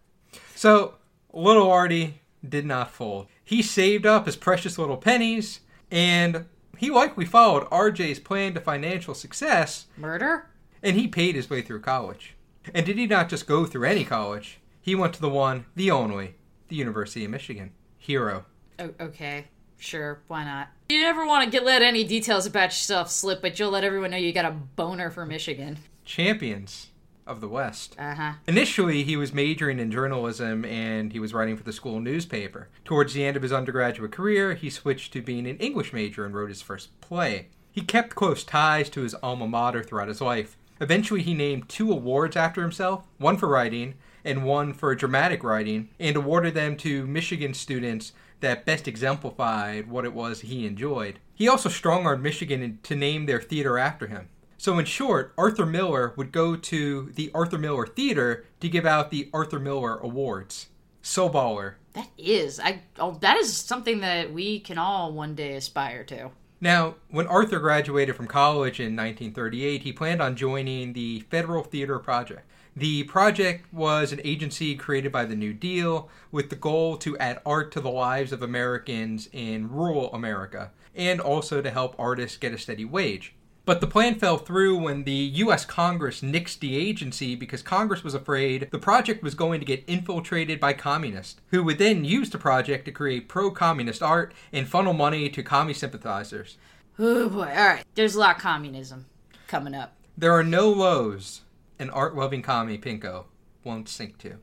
So 0.56 0.96
little 1.32 1.72
Artie 1.72 2.22
did 2.48 2.66
not 2.66 2.92
fold. 2.92 3.28
He 3.44 3.62
saved 3.62 4.06
up 4.06 4.26
his 4.26 4.36
precious 4.36 4.78
little 4.78 4.98
pennies, 4.98 5.60
and 5.92 6.46
he 6.78 6.90
likely 6.90 7.26
followed 7.26 7.70
RJ's 7.70 8.20
plan 8.20 8.54
to 8.56 8.60
financial 8.60 9.14
success, 9.14 9.86
Murder? 9.96 10.50
and 10.82 10.96
he 10.96 11.08
paid 11.08 11.36
his 11.36 11.50
way 11.50 11.62
through 11.62 11.82
college. 11.82 12.36
And 12.74 12.86
did 12.86 12.98
he 12.98 13.06
not 13.06 13.30
just 13.30 13.46
go 13.48 13.66
through 13.66 13.86
any 13.86 14.04
college? 14.04 14.60
He 14.84 14.96
went 14.96 15.14
to 15.14 15.22
the 15.22 15.30
one, 15.30 15.66
the 15.78 15.90
only, 15.92 16.36
the 16.68 16.76
University 16.76 17.24
of 17.24 17.32
Michigan. 17.32 17.72
Hero. 17.98 18.44
O- 18.78 18.94
okay, 19.00 19.46
sure, 19.78 20.20
why 20.28 20.44
not? 20.44 20.68
You 20.90 21.02
never 21.02 21.26
want 21.26 21.46
to 21.46 21.50
get 21.50 21.64
let 21.64 21.82
any 21.82 22.04
details 22.04 22.46
about 22.46 22.66
yourself 22.66 23.10
slip, 23.10 23.42
but 23.42 23.58
you'll 23.58 23.72
let 23.72 23.86
everyone 23.86 24.12
know 24.12 24.18
you 24.18 24.34
got 24.34 24.44
a 24.44 24.52
boner 24.52 25.10
for 25.10 25.26
Michigan. 25.26 25.80
Champions 26.04 26.88
of 27.26 27.40
the 27.40 27.48
West. 27.48 27.96
Uh 27.98 28.14
huh. 28.14 28.34
Initially, 28.46 29.04
he 29.04 29.16
was 29.16 29.34
majoring 29.34 29.80
in 29.80 29.90
journalism 29.90 30.66
and 30.66 31.14
he 31.14 31.20
was 31.20 31.34
writing 31.34 31.56
for 31.56 31.64
the 31.64 31.72
school 31.72 32.02
newspaper. 32.02 32.68
Towards 32.84 33.14
the 33.14 33.24
end 33.24 33.38
of 33.38 33.44
his 33.44 33.54
undergraduate 33.54 34.12
career, 34.12 34.54
he 34.54 34.70
switched 34.70 35.14
to 35.14 35.22
being 35.22 35.48
an 35.48 35.58
English 35.60 35.94
major 35.94 36.26
and 36.26 36.36
wrote 36.36 36.50
his 36.50 36.62
first 36.62 37.00
play. 37.00 37.48
He 37.72 37.80
kept 37.80 38.16
close 38.16 38.44
ties 38.44 38.90
to 38.90 39.02
his 39.04 39.16
alma 39.16 39.48
mater 39.48 39.82
throughout 39.82 40.10
his 40.10 40.20
life. 40.20 40.58
Eventually, 40.82 41.22
he 41.22 41.34
named 41.34 41.70
two 41.70 41.90
awards 41.90 42.36
after 42.36 42.62
himself 42.62 43.06
one 43.18 43.38
for 43.38 43.48
writing 43.48 43.94
and 44.26 44.44
one 44.44 44.74
for 44.74 44.94
dramatic 44.96 45.44
writing, 45.44 45.90
and 46.00 46.16
awarded 46.16 46.54
them 46.54 46.78
to 46.78 47.08
Michigan 47.08 47.54
students 47.54 48.14
that 48.40 48.66
best 48.66 48.88
exemplified 48.88 49.90
what 49.90 50.06
it 50.06 50.14
was 50.14 50.42
he 50.42 50.66
enjoyed. 50.66 51.20
He 51.34 51.48
also 51.48 51.70
strong 51.70 52.06
armed 52.06 52.24
Michigan 52.24 52.80
to 52.84 52.96
name 52.96 53.26
their 53.26 53.42
theater 53.42 53.78
after 53.78 54.08
him. 54.08 54.30
So, 54.58 54.80
in 54.80 54.86
short, 54.86 55.34
Arthur 55.38 55.66
Miller 55.66 56.14
would 56.16 56.32
go 56.32 56.56
to 56.56 57.12
the 57.16 57.32
Arthur 57.34 57.58
Miller 57.58 57.86
Theater 57.86 58.46
to 58.62 58.70
give 58.70 58.86
out 58.86 59.12
the 59.12 59.30
Arthur 59.34 59.60
Miller 59.60 59.98
Awards. 59.98 60.68
So 61.02 61.30
baller. 61.30 61.74
That 61.94 62.08
is, 62.18 62.62
I. 62.62 62.84
Oh, 62.98 63.18
that 63.20 63.36
is 63.36 63.54
something 63.54 64.00
that 64.00 64.32
we 64.32 64.62
can 64.62 64.78
all 64.78 65.12
one 65.12 65.36
day 65.36 65.56
aspire 65.56 66.06
to. 66.06 66.32
Now, 66.62 66.96
when 67.10 67.28
Arthur 67.28 67.60
graduated 67.60 68.16
from 68.16 68.28
college 68.28 68.80
in 68.80 68.96
1938, 68.96 69.82
he 69.84 69.92
planned 69.92 70.22
on 70.22 70.38
joining 70.38 70.94
the 70.94 71.20
Federal 71.30 71.62
Theater 71.62 72.00
Project. 72.00 72.48
The 72.76 73.04
project 73.04 73.72
was 73.72 74.12
an 74.12 74.22
agency 74.24 74.76
created 74.76 75.12
by 75.12 75.26
the 75.26 75.36
New 75.36 75.54
Deal 75.54 76.10
with 76.32 76.50
the 76.50 76.56
goal 76.56 76.98
to 76.98 77.16
add 77.20 77.40
art 77.46 77.72
to 77.74 77.80
the 77.80 77.92
lives 77.92 78.32
of 78.32 78.42
Americans 78.42 79.30
in 79.32 79.70
rural 79.70 80.12
America 80.12 80.72
and 80.96 81.22
also 81.22 81.62
to 81.62 81.70
help 81.70 81.96
artists 82.00 82.38
get 82.38 82.52
a 82.52 82.58
steady 82.58 82.84
wage. 82.84 83.36
But 83.66 83.80
the 83.80 83.88
plan 83.88 84.16
fell 84.16 84.38
through 84.38 84.80
when 84.80 85.04
the 85.04 85.14
US 85.14 85.66
Congress 85.66 86.22
nixed 86.22 86.60
the 86.60 86.76
agency 86.76 87.36
because 87.36 87.62
Congress 87.62 88.04
was 88.04 88.16
afraid 88.16 88.70
the 88.72 88.80
project 88.80 89.22
was 89.22 89.36
going 89.36 89.60
to 89.60 89.66
get 89.68 89.84
infiltrated 89.86 90.60
by 90.60 90.74
communists, 90.74 91.40
who 91.52 91.64
would 91.64 91.78
then 91.78 92.04
use 92.04 92.32
the 92.32 92.40
project 92.40 92.86
to 92.86 92.92
create 92.92 93.30
pro 93.30 93.52
communist 93.52 94.02
art 94.02 94.34
and 94.52 94.68
funnel 94.68 94.94
money 94.94 95.30
to 95.30 95.44
commie 95.44 95.76
sympathizers. 95.76 96.58
Oh 96.98 97.30
boy, 97.30 97.50
alright. 97.56 97.86
There's 97.94 98.16
a 98.16 98.20
lot 98.20 98.38
of 98.38 98.42
communism 98.42 99.06
coming 99.48 99.76
up. 99.76 99.94
There 100.18 100.34
are 100.34 100.44
no 100.44 100.70
lows 100.72 101.42
an 101.80 101.90
art 101.90 102.16
loving 102.16 102.42
commie 102.42 102.78
Pinko 102.78 103.26
won't 103.64 103.90
sink 103.90 104.18
to. 104.20 104.36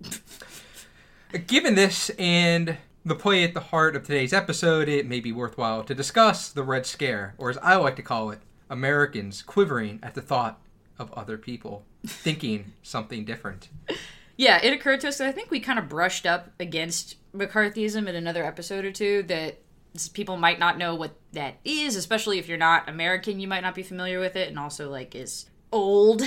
Given 1.46 1.74
this 1.74 2.10
and 2.18 2.76
the 3.04 3.14
play 3.14 3.44
at 3.44 3.54
the 3.54 3.60
heart 3.60 3.96
of 3.96 4.04
today's 4.04 4.32
episode, 4.32 4.88
it 4.88 5.06
may 5.06 5.20
be 5.20 5.32
worthwhile 5.32 5.84
to 5.84 5.94
discuss 5.94 6.50
the 6.50 6.62
Red 6.62 6.86
Scare, 6.86 7.34
or 7.38 7.50
as 7.50 7.58
I 7.58 7.76
like 7.76 7.96
to 7.96 8.02
call 8.02 8.30
it, 8.30 8.40
Americans 8.68 9.42
quivering 9.42 10.00
at 10.02 10.14
the 10.14 10.20
thought 10.20 10.60
of 10.98 11.12
other 11.12 11.38
people 11.38 11.84
thinking 12.06 12.72
something 12.82 13.24
different. 13.24 13.68
Yeah, 14.36 14.60
it 14.62 14.72
occurred 14.72 15.00
to 15.00 15.08
us 15.08 15.18
that 15.18 15.28
I 15.28 15.32
think 15.32 15.50
we 15.50 15.60
kind 15.60 15.78
of 15.78 15.88
brushed 15.88 16.26
up 16.26 16.50
against 16.58 17.16
McCarthyism 17.34 18.08
in 18.08 18.14
another 18.14 18.44
episode 18.44 18.84
or 18.84 18.92
two 18.92 19.22
that 19.24 19.58
people 20.12 20.36
might 20.36 20.58
not 20.58 20.78
know 20.78 20.94
what 20.94 21.12
that 21.32 21.56
is, 21.64 21.96
especially 21.96 22.38
if 22.38 22.48
you're 22.48 22.58
not 22.58 22.88
American, 22.88 23.40
you 23.40 23.48
might 23.48 23.62
not 23.62 23.74
be 23.74 23.82
familiar 23.82 24.20
with 24.20 24.36
it, 24.36 24.48
and 24.48 24.58
also 24.58 24.90
like 24.90 25.14
is 25.14 25.46
old. 25.72 26.22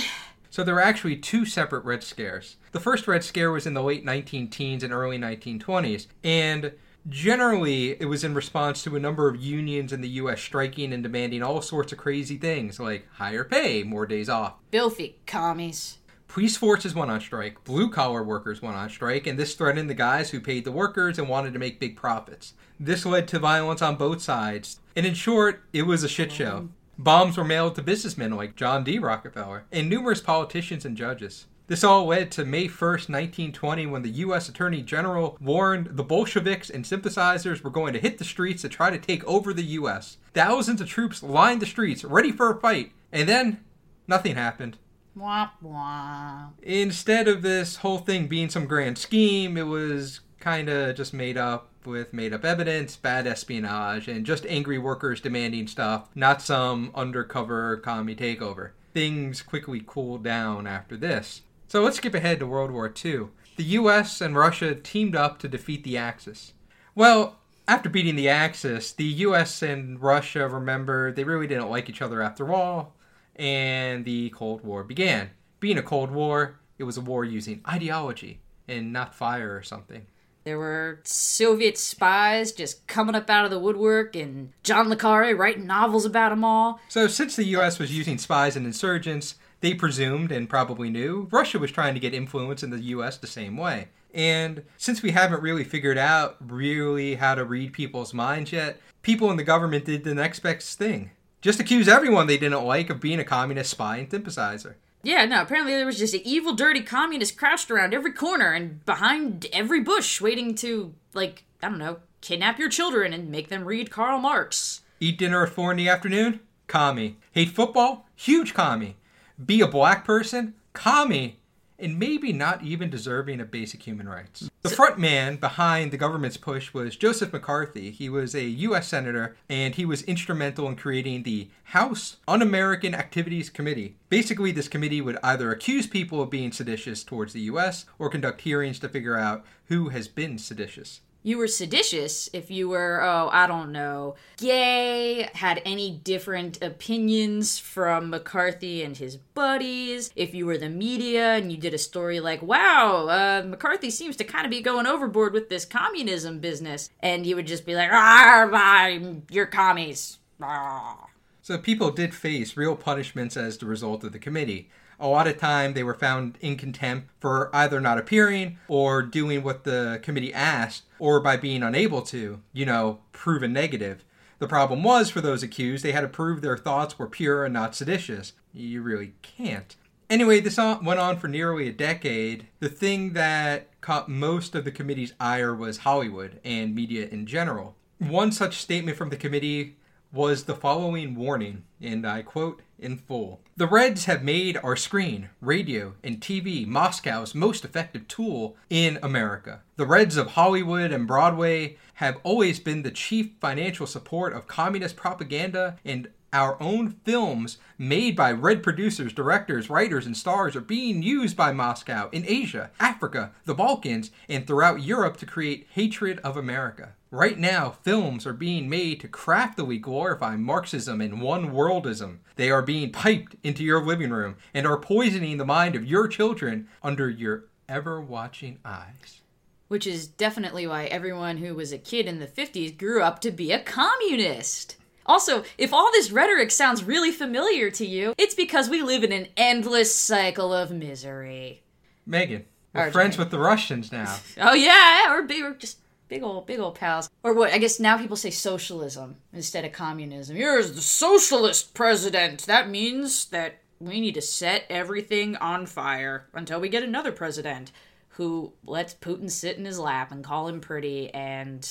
So 0.54 0.62
there 0.62 0.76
were 0.76 0.80
actually 0.80 1.16
two 1.16 1.44
separate 1.46 1.84
Red 1.84 2.04
Scares. 2.04 2.58
The 2.70 2.78
first 2.78 3.08
Red 3.08 3.24
Scare 3.24 3.50
was 3.50 3.66
in 3.66 3.74
the 3.74 3.82
late 3.82 4.04
19 4.04 4.50
teens 4.50 4.84
and 4.84 4.92
early 4.92 5.18
1920s, 5.18 6.06
and 6.22 6.70
generally 7.08 8.00
it 8.00 8.04
was 8.04 8.22
in 8.22 8.34
response 8.34 8.84
to 8.84 8.94
a 8.94 9.00
number 9.00 9.28
of 9.28 9.42
unions 9.42 9.92
in 9.92 10.00
the 10.00 10.10
US 10.10 10.40
striking 10.40 10.92
and 10.92 11.02
demanding 11.02 11.42
all 11.42 11.60
sorts 11.60 11.90
of 11.90 11.98
crazy 11.98 12.36
things 12.36 12.78
like 12.78 13.04
higher 13.14 13.42
pay, 13.42 13.82
more 13.82 14.06
days 14.06 14.28
off. 14.28 14.54
Filthy 14.70 15.16
commies. 15.26 15.98
Police 16.28 16.56
forces 16.56 16.94
went 16.94 17.10
on 17.10 17.20
strike, 17.20 17.64
blue 17.64 17.90
collar 17.90 18.22
workers 18.22 18.62
went 18.62 18.76
on 18.76 18.88
strike, 18.88 19.26
and 19.26 19.36
this 19.36 19.56
threatened 19.56 19.90
the 19.90 19.94
guys 19.94 20.30
who 20.30 20.40
paid 20.40 20.64
the 20.64 20.70
workers 20.70 21.18
and 21.18 21.28
wanted 21.28 21.52
to 21.54 21.58
make 21.58 21.80
big 21.80 21.96
profits. 21.96 22.54
This 22.78 23.04
led 23.04 23.26
to 23.26 23.40
violence 23.40 23.82
on 23.82 23.96
both 23.96 24.22
sides, 24.22 24.78
and 24.94 25.04
in 25.04 25.14
short, 25.14 25.64
it 25.72 25.82
was 25.82 26.04
a 26.04 26.08
shit 26.08 26.30
show. 26.30 26.68
Bombs 26.98 27.36
were 27.36 27.44
mailed 27.44 27.74
to 27.74 27.82
businessmen 27.82 28.36
like 28.36 28.56
John 28.56 28.84
D. 28.84 28.98
Rockefeller 28.98 29.64
and 29.72 29.88
numerous 29.88 30.20
politicians 30.20 30.84
and 30.84 30.96
judges. 30.96 31.46
This 31.66 31.82
all 31.82 32.06
led 32.06 32.30
to 32.32 32.44
May 32.44 32.68
1st, 32.68 33.08
1920, 33.08 33.86
when 33.86 34.02
the 34.02 34.10
U.S. 34.10 34.50
Attorney 34.50 34.82
General 34.82 35.38
warned 35.40 35.96
the 35.96 36.04
Bolsheviks 36.04 36.68
and 36.68 36.86
sympathizers 36.86 37.64
were 37.64 37.70
going 37.70 37.94
to 37.94 37.98
hit 37.98 38.18
the 38.18 38.24
streets 38.24 38.62
to 38.62 38.68
try 38.68 38.90
to 38.90 38.98
take 38.98 39.24
over 39.24 39.54
the 39.54 39.64
U.S. 39.64 40.18
Thousands 40.34 40.82
of 40.82 40.88
troops 40.88 41.22
lined 41.22 41.62
the 41.62 41.66
streets, 41.66 42.04
ready 42.04 42.30
for 42.30 42.50
a 42.50 42.60
fight, 42.60 42.92
and 43.10 43.26
then 43.26 43.64
nothing 44.06 44.34
happened. 44.34 44.76
Wah 45.16 45.50
wah. 45.62 46.48
Instead 46.62 47.28
of 47.28 47.40
this 47.40 47.76
whole 47.76 47.98
thing 47.98 48.26
being 48.26 48.50
some 48.50 48.66
grand 48.66 48.98
scheme, 48.98 49.56
it 49.56 49.66
was 49.66 50.20
kind 50.40 50.68
of 50.68 50.94
just 50.94 51.14
made 51.14 51.38
up 51.38 51.70
with 51.86 52.12
made 52.12 52.32
up 52.32 52.44
evidence, 52.44 52.96
bad 52.96 53.26
espionage, 53.26 54.08
and 54.08 54.24
just 54.26 54.46
angry 54.46 54.78
workers 54.78 55.20
demanding 55.20 55.66
stuff, 55.66 56.08
not 56.14 56.42
some 56.42 56.90
undercover 56.94 57.76
commie 57.78 58.16
takeover. 58.16 58.70
Things 58.92 59.42
quickly 59.42 59.82
cooled 59.86 60.22
down 60.22 60.66
after 60.66 60.96
this. 60.96 61.42
So 61.68 61.82
let's 61.82 61.96
skip 61.96 62.14
ahead 62.14 62.38
to 62.40 62.46
World 62.46 62.70
War 62.70 62.92
II. 63.04 63.28
The 63.56 63.64
US 63.64 64.20
and 64.20 64.36
Russia 64.36 64.74
teamed 64.74 65.16
up 65.16 65.38
to 65.40 65.48
defeat 65.48 65.84
the 65.84 65.96
Axis. 65.96 66.52
Well, 66.94 67.38
After 67.66 67.88
beating 67.88 68.16
the 68.16 68.28
Axis, 68.28 68.92
the 68.92 69.04
US 69.04 69.62
and 69.62 70.00
Russia, 70.00 70.46
remember, 70.46 71.10
they 71.12 71.24
really 71.24 71.46
didn't 71.46 71.70
like 71.70 71.88
each 71.88 72.02
other 72.02 72.20
after 72.20 72.52
all, 72.52 72.94
and 73.36 74.04
the 74.04 74.28
Cold 74.30 74.62
War 74.62 74.84
began. 74.84 75.30
Being 75.60 75.78
a 75.78 75.82
Cold 75.82 76.10
War, 76.10 76.56
it 76.78 76.84
was 76.84 76.98
a 76.98 77.00
war 77.00 77.24
using 77.24 77.62
ideology 77.66 78.40
and 78.68 78.92
not 78.92 79.14
fire 79.14 79.56
or 79.56 79.62
something. 79.62 80.06
There 80.44 80.58
were 80.58 81.00
Soviet 81.04 81.78
spies 81.78 82.52
just 82.52 82.86
coming 82.86 83.14
up 83.14 83.30
out 83.30 83.46
of 83.46 83.50
the 83.50 83.58
woodwork, 83.58 84.14
and 84.14 84.52
John 84.62 84.90
Le 84.90 84.96
Carre 84.96 85.34
writing 85.34 85.66
novels 85.66 86.04
about 86.04 86.28
them 86.28 86.44
all. 86.44 86.80
So, 86.88 87.06
since 87.06 87.34
the 87.34 87.44
US 87.56 87.78
was 87.78 87.96
using 87.96 88.18
spies 88.18 88.54
and 88.54 88.66
insurgents, 88.66 89.36
they 89.60 89.72
presumed 89.72 90.30
and 90.30 90.48
probably 90.48 90.90
knew 90.90 91.28
Russia 91.30 91.58
was 91.58 91.72
trying 91.72 91.94
to 91.94 92.00
get 92.00 92.12
influence 92.12 92.62
in 92.62 92.68
the 92.68 92.80
US 92.80 93.16
the 93.16 93.26
same 93.26 93.56
way. 93.56 93.88
And 94.12 94.62
since 94.76 95.02
we 95.02 95.12
haven't 95.12 95.42
really 95.42 95.64
figured 95.64 95.98
out 95.98 96.36
really 96.40 97.14
how 97.14 97.34
to 97.34 97.44
read 97.44 97.72
people's 97.72 98.12
minds 98.14 98.52
yet, 98.52 98.78
people 99.02 99.30
in 99.30 99.38
the 99.38 99.42
government 99.42 99.86
did 99.86 100.04
the 100.04 100.14
next 100.14 100.40
best 100.40 100.78
thing. 100.78 101.10
Just 101.40 101.60
accuse 101.60 101.88
everyone 101.88 102.26
they 102.26 102.38
didn't 102.38 102.64
like 102.64 102.90
of 102.90 103.00
being 103.00 103.18
a 103.18 103.24
communist 103.24 103.70
spy 103.70 103.96
and 103.96 104.10
sympathizer. 104.10 104.76
Yeah, 105.04 105.24
no, 105.26 105.42
apparently 105.42 105.74
there 105.74 105.86
was 105.86 105.98
just 105.98 106.14
an 106.14 106.22
evil, 106.24 106.54
dirty 106.54 106.82
communist 106.82 107.36
crouched 107.36 107.70
around 107.70 107.94
every 107.94 108.12
corner 108.12 108.52
and 108.52 108.84
behind 108.84 109.46
every 109.52 109.80
bush 109.80 110.20
waiting 110.20 110.54
to, 110.56 110.94
like, 111.12 111.44
I 111.62 111.68
don't 111.68 111.78
know, 111.78 111.98
kidnap 112.20 112.58
your 112.58 112.70
children 112.70 113.12
and 113.12 113.30
make 113.30 113.48
them 113.48 113.64
read 113.64 113.90
Karl 113.90 114.18
Marx. 114.18 114.80
Eat 115.00 115.18
dinner 115.18 115.44
at 115.44 115.52
four 115.52 115.70
in 115.70 115.76
the 115.76 115.88
afternoon? 115.88 116.40
Commie. 116.66 117.18
Hate 117.32 117.50
football? 117.50 118.08
Huge 118.16 118.54
commie. 118.54 118.96
Be 119.44 119.60
a 119.60 119.68
black 119.68 120.04
person? 120.04 120.54
Commie 120.72 121.38
and 121.78 121.98
maybe 121.98 122.32
not 122.32 122.62
even 122.62 122.90
deserving 122.90 123.40
of 123.40 123.50
basic 123.50 123.82
human 123.82 124.08
rights. 124.08 124.44
Mm. 124.44 124.50
The 124.62 124.70
front 124.70 124.98
man 124.98 125.36
behind 125.36 125.90
the 125.90 125.96
government's 125.96 126.36
push 126.36 126.72
was 126.72 126.96
Joseph 126.96 127.32
McCarthy. 127.32 127.90
He 127.90 128.08
was 128.08 128.34
a 128.34 128.44
U.S. 128.44 128.88
Senator 128.88 129.36
and 129.48 129.74
he 129.74 129.84
was 129.84 130.02
instrumental 130.02 130.68
in 130.68 130.76
creating 130.76 131.22
the 131.22 131.48
House 131.64 132.16
Un 132.26 132.42
American 132.42 132.94
Activities 132.94 133.50
Committee. 133.50 133.96
Basically, 134.08 134.52
this 134.52 134.68
committee 134.68 135.00
would 135.00 135.18
either 135.22 135.50
accuse 135.50 135.86
people 135.86 136.22
of 136.22 136.30
being 136.30 136.52
seditious 136.52 137.04
towards 137.04 137.32
the 137.32 137.40
U.S. 137.40 137.84
or 137.98 138.08
conduct 138.08 138.42
hearings 138.42 138.78
to 138.78 138.88
figure 138.88 139.18
out 139.18 139.44
who 139.66 139.90
has 139.90 140.08
been 140.08 140.38
seditious 140.38 141.00
you 141.24 141.38
were 141.38 141.48
seditious 141.48 142.28
if 142.32 142.50
you 142.50 142.68
were, 142.68 143.02
oh, 143.02 143.30
I 143.32 143.46
don't 143.46 143.72
know, 143.72 144.14
gay, 144.36 145.28
had 145.34 145.60
any 145.64 145.90
different 145.90 146.62
opinions 146.62 147.58
from 147.58 148.10
McCarthy 148.10 148.82
and 148.82 148.96
his 148.96 149.16
buddies, 149.16 150.12
if 150.14 150.34
you 150.34 150.44
were 150.44 150.58
the 150.58 150.68
media 150.68 151.34
and 151.34 151.50
you 151.50 151.56
did 151.56 151.72
a 151.72 151.78
story 151.78 152.20
like, 152.20 152.42
wow, 152.42 153.08
uh, 153.08 153.42
McCarthy 153.46 153.90
seems 153.90 154.16
to 154.16 154.24
kind 154.24 154.44
of 154.44 154.50
be 154.50 154.60
going 154.60 154.86
overboard 154.86 155.32
with 155.32 155.48
this 155.48 155.64
communism 155.64 156.40
business, 156.40 156.90
and 157.00 157.26
you 157.26 157.34
would 157.36 157.46
just 157.46 157.64
be 157.64 157.74
like, 157.74 157.90
ah, 157.90 158.86
you're 159.30 159.46
commies. 159.46 160.18
Ah. 160.42 161.06
So 161.40 161.56
people 161.56 161.90
did 161.90 162.14
face 162.14 162.56
real 162.56 162.76
punishments 162.76 163.36
as 163.36 163.56
the 163.56 163.66
result 163.66 164.04
of 164.04 164.12
the 164.12 164.18
committee 164.18 164.68
a 164.98 165.08
lot 165.08 165.26
of 165.26 165.38
time 165.38 165.74
they 165.74 165.82
were 165.82 165.94
found 165.94 166.38
in 166.40 166.56
contempt 166.56 167.08
for 167.20 167.50
either 167.54 167.80
not 167.80 167.98
appearing 167.98 168.58
or 168.68 169.02
doing 169.02 169.42
what 169.42 169.64
the 169.64 170.00
committee 170.02 170.32
asked 170.32 170.84
or 170.98 171.20
by 171.20 171.36
being 171.36 171.62
unable 171.62 172.02
to, 172.02 172.40
you 172.52 172.66
know, 172.66 173.00
prove 173.12 173.42
a 173.42 173.48
negative. 173.48 174.04
The 174.38 174.48
problem 174.48 174.82
was 174.82 175.10
for 175.10 175.20
those 175.20 175.42
accused, 175.42 175.84
they 175.84 175.92
had 175.92 176.02
to 176.02 176.08
prove 176.08 176.42
their 176.42 176.56
thoughts 176.56 176.98
were 176.98 177.06
pure 177.06 177.44
and 177.44 177.54
not 177.54 177.74
seditious. 177.74 178.32
You 178.52 178.82
really 178.82 179.14
can't. 179.22 179.76
Anyway, 180.10 180.40
this 180.40 180.58
went 180.58 181.00
on 181.00 181.18
for 181.18 181.28
nearly 181.28 181.68
a 181.68 181.72
decade. 181.72 182.46
The 182.60 182.68
thing 182.68 183.14
that 183.14 183.80
caught 183.80 184.08
most 184.08 184.54
of 184.54 184.64
the 184.64 184.70
committee's 184.70 185.14
ire 185.18 185.54
was 185.54 185.78
Hollywood 185.78 186.40
and 186.44 186.74
media 186.74 187.08
in 187.08 187.26
general. 187.26 187.74
One 187.98 188.32
such 188.32 188.58
statement 188.58 188.98
from 188.98 189.08
the 189.08 189.16
committee 189.16 189.76
was 190.14 190.44
the 190.44 190.54
following 190.54 191.16
warning, 191.16 191.64
and 191.80 192.06
I 192.06 192.22
quote 192.22 192.62
in 192.78 192.96
full 192.96 193.40
The 193.56 193.66
Reds 193.66 194.04
have 194.04 194.22
made 194.22 194.56
our 194.58 194.76
screen, 194.76 195.30
radio, 195.40 195.94
and 196.04 196.20
TV 196.20 196.64
Moscow's 196.64 197.34
most 197.34 197.64
effective 197.64 198.06
tool 198.06 198.56
in 198.70 198.98
America. 199.02 199.62
The 199.76 199.86
Reds 199.86 200.16
of 200.16 200.28
Hollywood 200.28 200.92
and 200.92 201.08
Broadway 201.08 201.78
have 201.94 202.18
always 202.22 202.60
been 202.60 202.82
the 202.82 202.92
chief 202.92 203.30
financial 203.40 203.86
support 203.88 204.32
of 204.32 204.46
communist 204.46 204.94
propaganda 204.94 205.78
and 205.84 206.08
our 206.34 206.60
own 206.60 206.90
films 207.04 207.58
made 207.78 208.16
by 208.16 208.32
red 208.32 208.62
producers, 208.62 209.12
directors, 209.12 209.70
writers, 209.70 210.04
and 210.04 210.16
stars 210.16 210.56
are 210.56 210.60
being 210.60 211.00
used 211.00 211.36
by 211.36 211.52
Moscow 211.52 212.10
in 212.10 212.24
Asia, 212.26 212.70
Africa, 212.80 213.30
the 213.44 213.54
Balkans, 213.54 214.10
and 214.28 214.44
throughout 214.44 214.82
Europe 214.82 215.16
to 215.18 215.26
create 215.26 215.68
hatred 215.70 216.18
of 216.18 216.36
America. 216.36 216.94
Right 217.12 217.38
now, 217.38 217.70
films 217.70 218.26
are 218.26 218.32
being 218.32 218.68
made 218.68 218.98
to 219.00 219.08
craftily 219.08 219.78
glorify 219.78 220.36
Marxism 220.36 221.00
and 221.00 221.22
one 221.22 221.52
worldism. 221.52 222.18
They 222.34 222.50
are 222.50 222.62
being 222.62 222.90
piped 222.90 223.36
into 223.44 223.62
your 223.62 223.84
living 223.84 224.10
room 224.10 224.34
and 224.52 224.66
are 224.66 224.76
poisoning 224.76 225.36
the 225.36 225.44
mind 225.44 225.76
of 225.76 225.86
your 225.86 226.08
children 226.08 226.66
under 226.82 227.08
your 227.08 227.44
ever 227.68 228.00
watching 228.00 228.58
eyes. 228.64 229.20
Which 229.68 229.86
is 229.86 230.08
definitely 230.08 230.66
why 230.66 230.86
everyone 230.86 231.36
who 231.36 231.54
was 231.54 231.72
a 231.72 231.78
kid 231.78 232.06
in 232.06 232.18
the 232.18 232.26
50s 232.26 232.76
grew 232.76 233.02
up 233.02 233.20
to 233.20 233.30
be 233.30 233.52
a 233.52 233.62
communist. 233.62 234.76
Also, 235.06 235.44
if 235.58 235.72
all 235.72 235.90
this 235.92 236.10
rhetoric 236.10 236.50
sounds 236.50 236.84
really 236.84 237.10
familiar 237.10 237.70
to 237.70 237.86
you, 237.86 238.14
it's 238.18 238.34
because 238.34 238.68
we 238.68 238.82
live 238.82 239.04
in 239.04 239.12
an 239.12 239.28
endless 239.36 239.94
cycle 239.94 240.52
of 240.52 240.70
misery. 240.70 241.62
Megan, 242.06 242.44
we're 242.72 242.88
RJ. 242.88 242.92
friends 242.92 243.18
with 243.18 243.30
the 243.30 243.38
Russians 243.38 243.92
now. 243.92 244.18
oh 244.40 244.54
yeah, 244.54 245.10
we're, 245.10 245.22
big, 245.22 245.42
we're 245.42 245.54
just 245.54 245.78
big 246.08 246.22
old 246.22 246.46
big 246.46 246.60
old 246.60 246.74
pals. 246.76 247.10
Or 247.22 247.34
what? 247.34 247.52
I 247.52 247.58
guess 247.58 247.80
now 247.80 247.98
people 247.98 248.16
say 248.16 248.30
socialism 248.30 249.16
instead 249.32 249.64
of 249.64 249.72
communism. 249.72 250.36
Here's 250.36 250.72
the 250.72 250.80
socialist 250.80 251.74
president. 251.74 252.46
That 252.46 252.68
means 252.68 253.26
that 253.26 253.60
we 253.80 254.00
need 254.00 254.14
to 254.14 254.22
set 254.22 254.64
everything 254.70 255.36
on 255.36 255.66
fire 255.66 256.28
until 256.32 256.60
we 256.60 256.68
get 256.68 256.82
another 256.82 257.12
president 257.12 257.72
who 258.10 258.52
lets 258.64 258.94
Putin 258.94 259.30
sit 259.30 259.58
in 259.58 259.64
his 259.64 259.78
lap 259.78 260.12
and 260.12 260.22
call 260.22 260.48
him 260.48 260.60
pretty. 260.60 261.12
And 261.12 261.68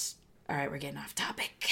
all 0.49 0.55
right, 0.55 0.69
we're 0.69 0.77
getting 0.77 0.97
off 0.97 1.15
topic. 1.15 1.69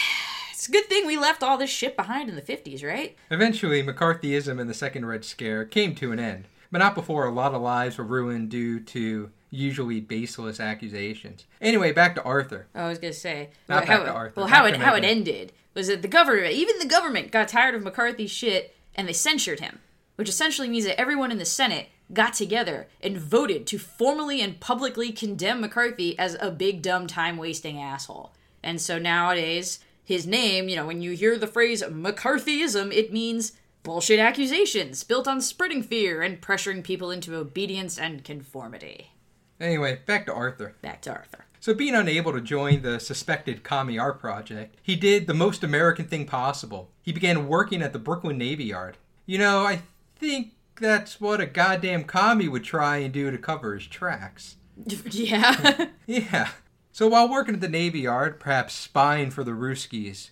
It's 0.51 0.67
a 0.67 0.71
good 0.71 0.85
thing 0.85 1.07
we 1.07 1.17
left 1.17 1.41
all 1.41 1.57
this 1.57 1.71
shit 1.71 1.97
behind 1.97 2.29
in 2.29 2.35
the 2.35 2.41
50s, 2.41 2.83
right? 2.83 3.17
Eventually, 3.31 3.81
McCarthyism 3.83 4.61
and 4.61 4.69
the 4.69 4.75
Second 4.75 5.05
Red 5.05 5.25
Scare 5.25 5.65
came 5.65 5.95
to 5.95 6.11
an 6.11 6.19
end, 6.19 6.45
but 6.71 6.77
not 6.77 6.93
before 6.93 7.25
a 7.25 7.31
lot 7.31 7.55
of 7.55 7.61
lives 7.61 7.97
were 7.97 8.03
ruined 8.03 8.49
due 8.49 8.79
to 8.79 9.31
usually 9.49 9.99
baseless 9.99 10.59
accusations. 10.59 11.45
Anyway, 11.59 11.91
back 11.91 12.15
to 12.15 12.23
Arthur. 12.23 12.67
Oh, 12.75 12.85
I 12.85 12.89
was 12.89 12.99
gonna 12.99 13.13
say 13.13 13.49
not 13.67 13.85
how, 13.85 13.97
back 13.97 14.05
to 14.05 14.13
Arthur. 14.13 14.33
Well, 14.41 14.47
how 14.47 14.65
it 14.65 14.77
how 14.77 14.95
it 14.95 15.03
ended 15.03 15.51
was 15.73 15.87
that 15.87 16.01
the 16.01 16.07
government, 16.07 16.53
even 16.53 16.79
the 16.79 16.85
government, 16.85 17.31
got 17.31 17.47
tired 17.47 17.75
of 17.75 17.83
McCarthy's 17.83 18.31
shit 18.31 18.75
and 18.95 19.07
they 19.07 19.13
censured 19.13 19.59
him, 19.59 19.79
which 20.15 20.29
essentially 20.29 20.69
means 20.69 20.85
that 20.85 20.99
everyone 20.99 21.31
in 21.31 21.37
the 21.37 21.45
Senate 21.45 21.89
got 22.13 22.33
together 22.33 22.87
and 23.01 23.17
voted 23.17 23.65
to 23.67 23.77
formally 23.77 24.41
and 24.41 24.59
publicly 24.59 25.11
condemn 25.11 25.61
McCarthy 25.61 26.17
as 26.19 26.37
a 26.39 26.51
big 26.51 26.81
dumb 26.81 27.07
time 27.07 27.37
wasting 27.37 27.79
asshole. 27.79 28.33
And 28.63 28.79
so 28.79 28.99
nowadays 28.99 29.79
his 30.03 30.27
name, 30.27 30.69
you 30.69 30.75
know, 30.75 30.85
when 30.85 31.01
you 31.01 31.11
hear 31.11 31.37
the 31.37 31.47
phrase 31.47 31.81
McCarthyism, 31.83 32.93
it 32.93 33.13
means 33.13 33.53
bullshit 33.83 34.19
accusations 34.19 35.03
built 35.03 35.27
on 35.27 35.41
spreading 35.41 35.81
fear 35.83 36.21
and 36.21 36.41
pressuring 36.41 36.83
people 36.83 37.11
into 37.11 37.35
obedience 37.35 37.97
and 37.97 38.23
conformity. 38.23 39.11
Anyway, 39.59 39.99
back 40.05 40.25
to 40.25 40.33
Arthur. 40.33 40.75
Back 40.81 41.01
to 41.03 41.11
Arthur. 41.11 41.45
So, 41.59 41.75
being 41.75 41.93
unable 41.93 42.33
to 42.33 42.41
join 42.41 42.81
the 42.81 42.99
suspected 42.99 43.63
commie 43.63 43.99
art 43.99 44.19
project, 44.19 44.77
he 44.81 44.95
did 44.95 45.27
the 45.27 45.35
most 45.35 45.63
American 45.63 46.07
thing 46.07 46.25
possible. 46.25 46.89
He 47.03 47.11
began 47.11 47.47
working 47.47 47.83
at 47.83 47.93
the 47.93 47.99
Brooklyn 47.99 48.39
Navy 48.39 48.65
Yard. 48.65 48.97
You 49.27 49.37
know, 49.37 49.63
I 49.63 49.83
think 50.15 50.53
that's 50.79 51.21
what 51.21 51.39
a 51.39 51.45
goddamn 51.45 52.05
commie 52.05 52.47
would 52.47 52.63
try 52.63 52.97
and 52.97 53.13
do 53.13 53.29
to 53.29 53.37
cover 53.37 53.75
his 53.75 53.87
tracks. 53.87 54.55
Yeah. 55.11 55.85
yeah. 56.07 56.49
So 56.91 57.07
while 57.07 57.29
working 57.29 57.55
at 57.55 57.61
the 57.61 57.69
Navy 57.69 58.01
Yard, 58.01 58.39
perhaps 58.39 58.73
spying 58.73 59.31
for 59.31 59.43
the 59.43 59.51
Ruskies, 59.51 60.31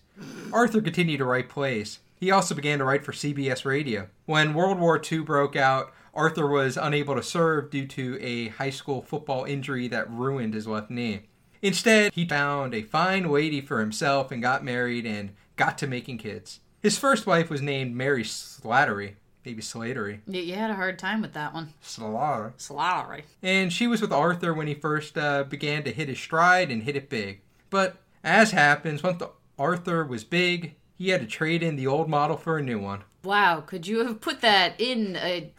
Arthur 0.52 0.82
continued 0.82 1.20
to 1.20 1.26
write 1.26 1.48
plays. 1.48 2.00
He 2.20 2.32
also 2.32 2.54
began 2.54 2.80
to 2.80 2.86
write 2.86 3.06
for 3.06 3.14
CBS 3.14 3.64
Radio. 3.64 4.10
When 4.26 4.54
World 4.54 4.78
War 4.78 5.02
II 5.02 5.20
broke 5.20 5.56
out, 5.56 5.94
Arthur 6.14 6.48
was 6.48 6.76
unable 6.76 7.16
to 7.16 7.24
serve 7.24 7.70
due 7.70 7.88
to 7.88 8.20
a 8.22 8.50
high 8.50 8.72
school 8.72 9.02
football 9.02 9.46
injury 9.46 9.88
that 9.88 10.12
ruined 10.12 10.54
his 10.54 10.68
left 10.68 10.90
knee. 10.90 11.22
Instead, 11.62 12.14
he 12.14 12.26
found 12.26 12.74
a 12.74 12.84
fine 12.84 13.30
lady 13.30 13.62
for 13.62 13.80
himself 13.80 14.32
and 14.32 14.42
got 14.42 14.64
married 14.64 15.06
and 15.06 15.32
got 15.56 15.78
to 15.78 15.88
making 15.88 16.18
kids. 16.18 16.60
His 16.82 16.98
first 16.98 17.26
wife 17.26 17.50
was 17.50 17.62
named 17.62 17.96
Mary 17.96 18.24
Slattery, 18.24 19.16
maybe 19.46 19.62
Slatery. 19.62 20.22
You, 20.28 20.42
you 20.42 20.56
had 20.56 20.72
a 20.72 20.76
hard 20.76 21.00
time 21.00 21.22
with 21.22 21.34
that 21.34 21.54
one. 21.54 21.74
Slattery. 21.84 22.54
Slattery. 22.58 23.24
And 23.42 23.72
she 23.72 23.88
was 23.88 24.02
with 24.02 24.12
Arthur 24.12 24.54
when 24.54 24.68
he 24.68 24.74
first 24.74 25.18
uh, 25.18 25.44
began 25.44 25.84
to 25.84 25.92
hit 25.92 26.08
his 26.10 26.20
stride 26.20 26.72
and 26.72 26.84
hit 26.84 26.96
it 26.96 27.10
big. 27.10 27.42
But 27.70 27.98
as 28.24 28.52
happens, 28.52 29.04
once 29.04 29.22
Arthur 29.58 30.06
was 30.06 30.24
big, 30.24 30.76
he 30.98 31.10
had 31.10 31.22
to 31.22 31.28
trade 31.28 31.64
in 31.64 31.76
the 31.76 31.88
old 31.88 32.10
model 32.10 32.38
for 32.38 32.58
a 32.58 32.64
new 32.64 32.80
one. 32.80 33.04
Wow, 33.24 33.62
could 33.66 33.86
you 33.86 34.06
have 34.06 34.22
put 34.22 34.42
that 34.42 34.80
in 34.80 35.18
a 35.18 35.52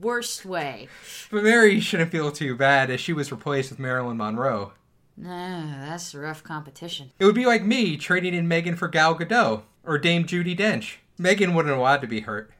worse 0.00 0.44
way? 0.44 0.88
But 1.30 1.44
Mary 1.44 1.80
shouldn't 1.80 2.10
feel 2.10 2.30
too 2.30 2.54
bad 2.56 2.90
as 2.90 3.00
she 3.00 3.14
was 3.14 3.32
replaced 3.32 3.70
with 3.70 3.78
Marilyn 3.78 4.18
Monroe. 4.18 4.72
Nah, 5.16 5.86
that's 5.86 6.14
rough 6.14 6.42
competition. 6.42 7.12
It 7.18 7.24
would 7.24 7.34
be 7.34 7.46
like 7.46 7.64
me 7.64 7.96
trading 7.96 8.34
in 8.34 8.48
Megan 8.48 8.76
for 8.76 8.88
Gal 8.88 9.16
Gadot 9.16 9.62
or 9.82 9.96
Dame 9.96 10.24
Judi 10.24 10.56
Dench. 10.56 10.96
Megan 11.18 11.54
wouldn't 11.54 11.72
have 11.72 11.80
wanted 11.80 12.02
to 12.02 12.06
be 12.06 12.20
hurt. 12.20 12.50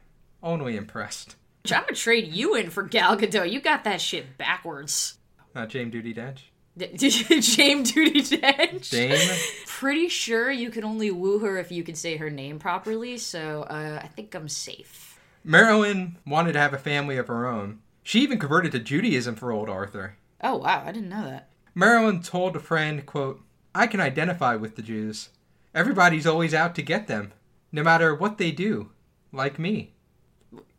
Only 0.42 0.77
impressed. 0.77 1.37
I'm 1.66 1.83
gonna 1.83 1.94
trade 1.94 2.33
you 2.33 2.55
in 2.55 2.70
for 2.70 2.83
Gal 2.83 3.16
Gadot. 3.16 3.51
You 3.51 3.61
got 3.61 3.85
that 3.85 4.01
shit 4.01 4.38
backwards. 4.38 5.18
Not 5.55 5.68
Dame 5.70 5.90
Duty 5.90 6.14
Dench. 6.14 6.38
Jame 6.79 7.90
Duty 7.90 8.20
Dench. 8.20 8.90
Dame. 8.90 9.38
Pretty 9.66 10.09
sure 10.09 10.51
you 10.51 10.70
can 10.70 10.85
only 10.85 11.11
woo 11.11 11.38
her 11.38 11.57
if 11.57 11.72
you 11.72 11.83
can 11.83 11.94
say 11.94 12.18
her 12.18 12.29
name 12.29 12.59
properly, 12.59 13.16
so 13.16 13.62
uh, 13.62 14.01
I 14.03 14.07
think 14.09 14.35
I'm 14.35 14.49
safe. 14.49 15.18
Marilyn 15.42 16.18
wanted 16.27 16.53
to 16.53 16.59
have 16.59 16.75
a 16.75 16.79
family 16.79 17.16
of 17.16 17.29
her 17.29 17.46
own. 17.46 17.81
She 18.03 18.20
even 18.20 18.38
converted 18.38 18.72
to 18.72 18.79
Judaism 18.79 19.35
for 19.37 19.51
old 19.51 19.70
Arthur. 19.70 20.16
Oh 20.42 20.59
wow, 20.59 20.85
I 20.85 20.92
didn't 20.92 21.09
know 21.09 21.25
that. 21.25 21.49
Marilyn 21.75 22.22
told 22.22 22.55
a 22.55 22.61
friend, 22.61 23.05
quote, 23.07 23.40
I 23.75 23.87
can 23.87 24.01
identify 24.01 24.55
with 24.57 24.77
the 24.77 24.83
Jews. 24.83 25.31
Everybody's 25.75 26.27
always 26.27 26.55
out 26.55 26.75
to 26.75 26.83
get 26.83 27.07
them, 27.07 27.33
no 27.72 27.83
matter 27.83 28.14
what 28.14 28.38
they 28.38 28.51
do, 28.51 28.90
like 29.33 29.59
me. 29.59 29.92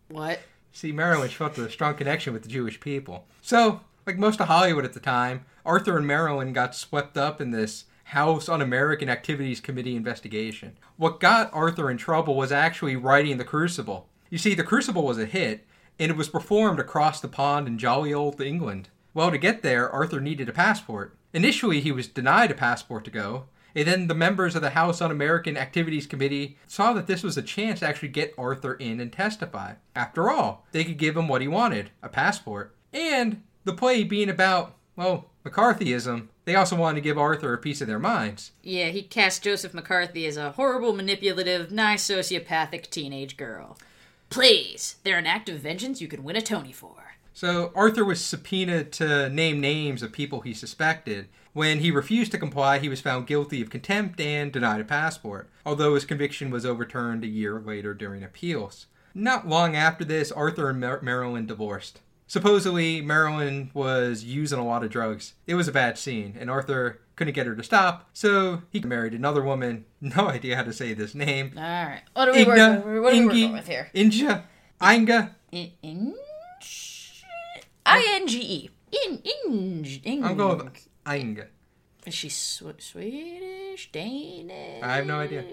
What? 0.10 0.40
See, 0.72 0.92
Marilyn 0.92 1.30
felt 1.30 1.58
a 1.58 1.70
strong 1.70 1.96
connection 1.96 2.34
with 2.34 2.44
the 2.44 2.50
Jewish 2.50 2.80
people. 2.80 3.26
So, 3.42 3.82
like 4.06 4.18
most 4.18 4.40
of 4.40 4.48
Hollywood 4.48 4.86
at 4.86 4.94
the 4.94 5.00
time, 5.00 5.46
Arthur 5.66 5.98
and 5.98 6.08
Marilyn 6.08 6.54
got 6.54 6.76
swept 6.76 7.18
up 7.18 7.42
in 7.42 7.52
this 7.52 7.86
House 8.06 8.48
Un 8.48 8.62
American 8.62 9.10
Activities 9.10 9.60
Committee 9.60 9.96
investigation. 9.96 10.78
What 10.96 11.20
got 11.20 11.54
Arthur 11.54 11.92
in 11.92 11.98
trouble 11.98 12.36
was 12.36 12.54
actually 12.54 12.96
writing 12.96 13.38
The 13.38 13.44
Crucible. 13.44 14.08
You 14.30 14.38
see, 14.38 14.54
The 14.54 14.64
Crucible 14.64 15.04
was 15.04 15.18
a 15.18 15.26
hit, 15.26 15.66
and 16.00 16.10
it 16.10 16.18
was 16.18 16.30
performed 16.30 16.80
across 16.80 17.20
the 17.20 17.28
pond 17.28 17.68
in 17.68 17.78
jolly 17.78 18.14
old 18.14 18.40
England. 18.40 18.88
Well, 19.14 19.32
to 19.32 19.38
get 19.38 19.62
there, 19.62 19.90
Arthur 19.90 20.22
needed 20.22 20.48
a 20.48 20.54
passport. 20.54 21.18
Initially, 21.34 21.82
he 21.82 21.92
was 21.92 22.08
denied 22.08 22.52
a 22.52 22.54
passport 22.54 23.04
to 23.06 23.12
go, 23.12 23.46
and 23.78 23.86
then 23.88 24.08
the 24.08 24.16
members 24.16 24.56
of 24.56 24.64
the 24.64 24.72
House 24.72 25.02
Un 25.02 25.12
American 25.12 25.56
Activities 25.56 26.08
Committee 26.08 26.58
saw 26.66 26.94
that 26.94 27.06
this 27.06 27.22
was 27.22 27.38
a 27.38 27.44
chance 27.44 27.82
to 27.82 27.88
actually 27.88 28.08
get 28.08 28.34
Arthur 28.36 28.74
in 28.74 29.00
and 29.00 29.14
testify. 29.14 29.74
After 29.96 30.32
all, 30.32 30.66
they 30.72 30.84
could 30.84 30.98
give 30.98 31.16
him 31.16 31.28
what 31.28 31.42
he 31.42 31.48
wanted 31.48 31.92
a 32.02 32.10
passport. 32.10 32.76
And 32.92 33.44
the 33.66 33.74
play 33.74 34.04
being 34.04 34.30
about, 34.30 34.74
well, 34.96 35.30
McCarthyism, 35.46 36.26
they 36.46 36.56
also 36.56 36.76
wanted 36.76 36.96
to 36.96 37.02
give 37.02 37.20
Arthur 37.20 37.54
a 37.54 37.60
piece 37.60 37.80
of 37.80 37.88
their 37.88 38.00
minds. 38.00 38.52
Yeah, 38.64 38.88
he 38.88 39.04
cast 39.04 39.44
Joseph 39.44 39.76
McCarthy 39.76 40.26
as 40.26 40.38
a 40.38 40.54
horrible, 40.54 40.94
manipulative, 40.94 41.72
nice, 41.72 42.04
sociopathic 42.04 42.90
teenage 42.90 43.38
girl. 43.38 43.78
Please, 44.32 44.96
they're 45.04 45.20
an 45.20 45.28
act 45.28 45.50
of 45.50 45.60
vengeance 45.60 46.02
you 46.02 46.08
can 46.08 46.24
win 46.24 46.36
a 46.36 46.42
Tony 46.42 46.72
for. 46.74 47.14
So 47.32 47.72
Arthur 47.76 48.04
was 48.04 48.26
subpoenaed 48.26 48.92
to 48.94 49.30
name 49.30 49.62
names 49.62 50.02
of 50.02 50.12
people 50.12 50.42
he 50.42 50.56
suspected. 50.56 51.28
When 51.58 51.80
he 51.80 51.90
refused 51.90 52.32
to 52.34 52.38
comply, 52.38 52.78
he 52.78 52.88
was 52.88 53.02
found 53.02 53.26
guilty 53.26 53.64
of 53.64 53.72
contempt 53.72 54.22
and 54.22 54.52
denied 54.52 54.80
a 54.80 54.84
passport, 54.84 55.50
although 55.66 55.96
his 55.96 56.06
conviction 56.06 56.52
was 56.52 56.68
overturned 56.68 57.24
a 57.24 57.28
year 57.28 57.60
later 57.60 57.96
during 57.96 58.24
appeals. 58.24 58.86
Not 59.16 59.48
long 59.48 59.76
after 59.76 60.06
this, 60.06 60.32
Arthur 60.32 60.70
and 60.70 60.80
Mar- 60.80 61.02
Marilyn 61.02 61.48
divorced. 61.48 62.02
Supposedly, 62.28 63.02
Marilyn 63.02 63.72
was 63.74 64.24
using 64.24 64.60
a 64.60 64.66
lot 64.68 64.84
of 64.84 64.92
drugs. 64.92 65.34
It 65.48 65.56
was 65.56 65.68
a 65.68 65.72
bad 65.72 65.98
scene, 65.98 66.38
and 66.40 66.52
Arthur 66.52 67.00
couldn't 67.16 67.34
get 67.34 67.48
her 67.48 67.56
to 67.56 67.64
stop, 67.64 68.08
so 68.14 68.62
he 68.70 68.80
married 68.82 69.16
another 69.16 69.42
woman. 69.42 69.86
No 70.00 70.28
idea 70.28 70.58
how 70.58 70.64
to 70.64 70.74
say 70.74 70.94
this 70.94 71.16
name. 71.16 71.54
All 71.58 71.64
right, 71.64 72.04
what 72.14 72.30
are 72.30 72.34
we 72.34 72.44
working? 72.44 73.02
What 73.02 73.14
are 73.16 73.18
we 73.18 73.20
Ingi, 73.20 73.26
working 73.26 73.54
with 73.54 73.68
here? 73.68 73.90
Inja, 73.96 74.44
Inga. 74.80 75.36
In, 75.52 75.72
in, 75.82 76.16
I 77.84 78.06
N 78.10 78.28
G 78.28 78.42
E. 78.42 78.70
In 78.92 79.24
in. 79.26 79.86
in 80.04 80.24
I'm 80.24 80.38
going 80.38 80.60
with 80.60 80.88
Inga. 81.08 81.48
Is 82.06 82.14
she 82.14 82.30
sw- 82.30 82.64
Swedish, 82.80 83.92
Danish? 83.92 84.84
I 84.84 84.96
have 84.96 85.06
no 85.06 85.20
idea. 85.20 85.44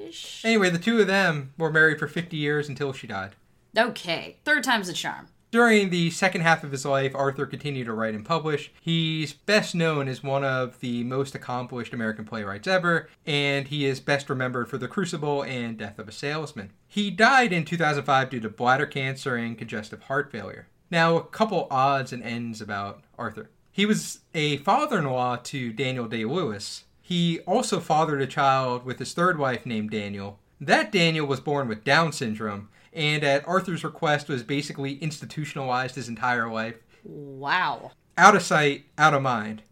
Anyway, 0.45 0.71
the 0.71 0.79
two 0.79 1.01
of 1.01 1.07
them 1.07 1.53
were 1.59 1.71
married 1.71 1.99
for 1.99 2.07
50 2.07 2.37
years 2.37 2.69
until 2.69 2.93
she 2.93 3.07
died. 3.07 3.35
Okay, 3.77 4.37
third 4.45 4.63
time's 4.63 4.87
the 4.87 4.93
charm. 4.93 5.27
During 5.51 5.91
the 5.91 6.11
second 6.11 6.41
half 6.41 6.65
of 6.65 6.73
his 6.73 6.85
life, 6.85 7.15
Arthur 7.15 7.47
continued 7.47 7.85
to 7.85 7.93
write 7.93 8.15
and 8.15 8.25
publish. 8.25 8.73
He's 8.81 9.33
best 9.33 9.73
known 9.75 10.09
as 10.09 10.21
one 10.23 10.43
of 10.43 10.81
the 10.81 11.05
most 11.05 11.35
accomplished 11.37 11.95
American 11.95 12.25
playwrights 12.25 12.67
ever, 12.67 13.09
and 13.25 13.69
he 13.69 13.85
is 13.85 14.01
best 14.01 14.29
remembered 14.29 14.69
for 14.69 14.79
The 14.79 14.89
Crucible 14.89 15.43
and 15.45 15.79
Death 15.79 16.01
of 16.01 16.09
a 16.09 16.13
Salesman. 16.13 16.73
He 16.89 17.11
died 17.11 17.53
in 17.53 17.65
2005 17.65 18.31
due 18.31 18.41
to 18.41 18.49
bladder 18.49 18.87
cancer 18.87 19.37
and 19.37 19.57
congestive 19.57 20.03
heart 20.03 20.33
failure. 20.33 20.67
Now, 20.91 21.17
a 21.17 21.25
couple 21.25 21.69
odds 21.71 22.13
and 22.13 22.23
ends 22.25 22.61
about 22.61 23.03
Arthur. 23.17 23.51
He 23.75 23.87
was 23.87 24.21
a 24.35 24.59
father 24.59 24.99
in 24.99 25.05
law 25.07 25.35
to 25.35 25.73
Daniel 25.73 26.07
Day 26.07 26.25
Lewis. 26.25 26.85
He 27.03 27.41
also 27.41 27.81
fathered 27.81 28.23
a 28.23 28.27
child 28.29 28.85
with 28.85 29.01
his 29.01 29.13
third 29.13 29.37
wife 29.37 29.67
named 29.67 29.91
Daniel. 29.91 30.39
That 30.61 30.93
Daniel 30.93 31.27
was 31.27 31.41
born 31.41 31.67
with 31.67 31.83
Down 31.83 32.13
syndrome, 32.13 32.69
and 32.93 33.25
at 33.25 33.47
Arthur's 33.49 33.83
request 33.83 34.29
was 34.29 34.45
basically 34.45 34.93
institutionalized 34.99 35.97
his 35.97 36.09
entire 36.09 36.49
life. 36.49 36.77
Wow, 37.03 37.91
Out 38.17 38.37
of 38.37 38.43
sight, 38.43 38.85
out 38.97 39.13
of 39.13 39.23
mind. 39.23 39.63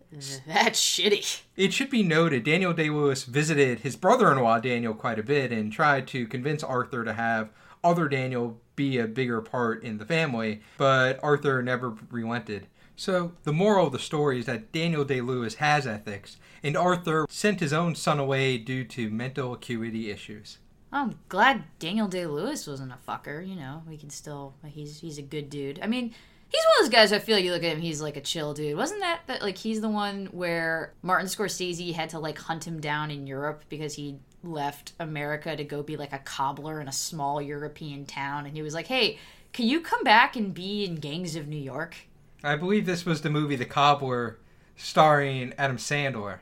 that's 0.48 0.80
shitty. 0.80 1.42
It 1.56 1.72
should 1.72 1.88
be 1.88 2.02
noted 2.02 2.42
Daniel 2.42 2.72
Day 2.72 2.90
Lewis 2.90 3.22
visited 3.22 3.80
his 3.80 3.94
brother 3.94 4.32
in 4.32 4.40
law 4.40 4.58
Daniel 4.58 4.94
quite 4.94 5.20
a 5.20 5.22
bit 5.22 5.52
and 5.52 5.72
tried 5.72 6.08
to 6.08 6.26
convince 6.26 6.64
Arthur 6.64 7.04
to 7.04 7.12
have 7.12 7.50
other 7.84 8.08
Daniel 8.08 8.60
be 8.74 8.98
a 8.98 9.06
bigger 9.06 9.40
part 9.40 9.84
in 9.84 9.98
the 9.98 10.04
family, 10.04 10.60
but 10.76 11.20
Arthur 11.22 11.62
never 11.62 11.94
relented. 12.10 12.66
So, 12.96 13.32
the 13.44 13.52
moral 13.52 13.86
of 13.86 13.92
the 13.92 13.98
story 13.98 14.38
is 14.38 14.46
that 14.46 14.70
Daniel 14.72 15.04
Day 15.04 15.20
Lewis 15.20 15.56
has 15.56 15.86
ethics, 15.86 16.36
and 16.62 16.76
Arthur 16.76 17.26
sent 17.28 17.60
his 17.60 17.72
own 17.72 17.94
son 17.94 18.18
away 18.18 18.58
due 18.58 18.84
to 18.84 19.10
mental 19.10 19.54
acuity 19.54 20.10
issues. 20.10 20.58
I'm 20.92 21.18
glad 21.28 21.64
Daniel 21.78 22.06
Day 22.06 22.26
Lewis 22.26 22.66
wasn't 22.66 22.92
a 22.92 23.10
fucker. 23.10 23.46
You 23.46 23.56
know, 23.56 23.82
we 23.88 23.96
can 23.96 24.10
still. 24.10 24.54
He's 24.66 25.00
he's 25.00 25.18
a 25.18 25.22
good 25.22 25.48
dude. 25.48 25.80
I 25.82 25.86
mean, 25.86 26.12
he's 26.50 26.64
one 26.64 26.74
of 26.78 26.84
those 26.84 26.94
guys. 26.94 27.12
I 27.12 27.18
feel 27.18 27.36
like 27.36 27.44
you 27.44 27.52
look 27.52 27.64
at 27.64 27.72
him, 27.72 27.80
he's 27.80 28.02
like 28.02 28.18
a 28.18 28.20
chill 28.20 28.52
dude. 28.52 28.76
Wasn't 28.76 29.00
that 29.00 29.20
that 29.26 29.42
like 29.42 29.56
he's 29.56 29.80
the 29.80 29.88
one 29.88 30.26
where 30.26 30.92
Martin 31.02 31.28
Scorsese 31.28 31.94
had 31.94 32.10
to 32.10 32.18
like 32.18 32.38
hunt 32.38 32.66
him 32.66 32.78
down 32.78 33.10
in 33.10 33.26
Europe 33.26 33.64
because 33.70 33.94
he 33.94 34.18
left 34.44 34.92
America 35.00 35.56
to 35.56 35.64
go 35.64 35.82
be 35.82 35.96
like 35.96 36.12
a 36.12 36.18
cobbler 36.18 36.80
in 36.80 36.88
a 36.88 36.92
small 36.92 37.40
European 37.40 38.04
town, 38.04 38.44
and 38.44 38.54
he 38.54 38.62
was 38.62 38.74
like, 38.74 38.86
"Hey, 38.86 39.18
can 39.54 39.66
you 39.66 39.80
come 39.80 40.04
back 40.04 40.36
and 40.36 40.52
be 40.52 40.84
in 40.84 40.96
Gangs 40.96 41.36
of 41.36 41.48
New 41.48 41.56
York?" 41.56 41.96
I 42.44 42.56
believe 42.56 42.86
this 42.86 43.06
was 43.06 43.20
the 43.22 43.30
movie 43.30 43.56
The 43.56 43.64
Cobbler 43.64 44.38
starring 44.76 45.52
Adam 45.58 45.76
Sandler. 45.76 46.38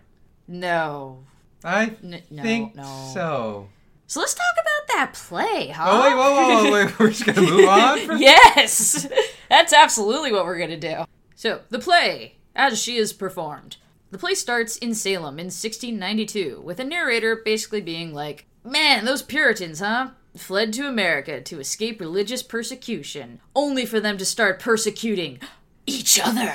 No, 0.48 1.24
I 1.62 1.94
N- 2.02 2.22
no, 2.30 2.42
think 2.42 2.74
no. 2.74 3.10
so. 3.14 3.68
So 4.06 4.20
let's 4.20 4.34
talk 4.34 4.44
about 4.54 4.96
that 4.96 5.14
play, 5.14 5.68
huh? 5.68 5.84
Oh, 5.88 6.02
wait, 6.02 6.16
whoa, 6.16 6.32
whoa, 6.34 6.64
whoa, 6.64 6.72
wait, 6.86 6.98
we're 6.98 7.08
just 7.10 7.24
going 7.26 7.36
to 7.36 7.42
move 7.42 7.68
on? 7.68 7.98
For- 8.06 8.14
yes, 8.16 9.06
that's 9.48 9.72
absolutely 9.72 10.32
what 10.32 10.44
we're 10.46 10.58
gonna 10.58 10.76
do. 10.76 11.04
So 11.36 11.60
the 11.70 11.78
play, 11.78 12.36
as 12.56 12.80
she 12.82 12.96
is 12.96 13.12
performed, 13.12 13.76
the 14.10 14.18
play 14.18 14.34
starts 14.34 14.76
in 14.78 14.94
Salem 14.94 15.38
in 15.38 15.46
1692 15.46 16.60
with 16.64 16.80
a 16.80 16.84
narrator 16.84 17.36
basically 17.44 17.80
being 17.80 18.12
like, 18.12 18.46
"Man, 18.64 19.04
those 19.04 19.22
Puritans, 19.22 19.78
huh?" 19.80 20.10
Fled 20.36 20.72
to 20.74 20.86
America 20.88 21.40
to 21.40 21.60
escape 21.60 22.00
religious 22.00 22.42
persecution, 22.42 23.40
only 23.54 23.84
for 23.86 23.98
them 24.00 24.16
to 24.18 24.24
start 24.24 24.60
persecuting 24.60 25.40
each 25.86 26.20
other. 26.20 26.52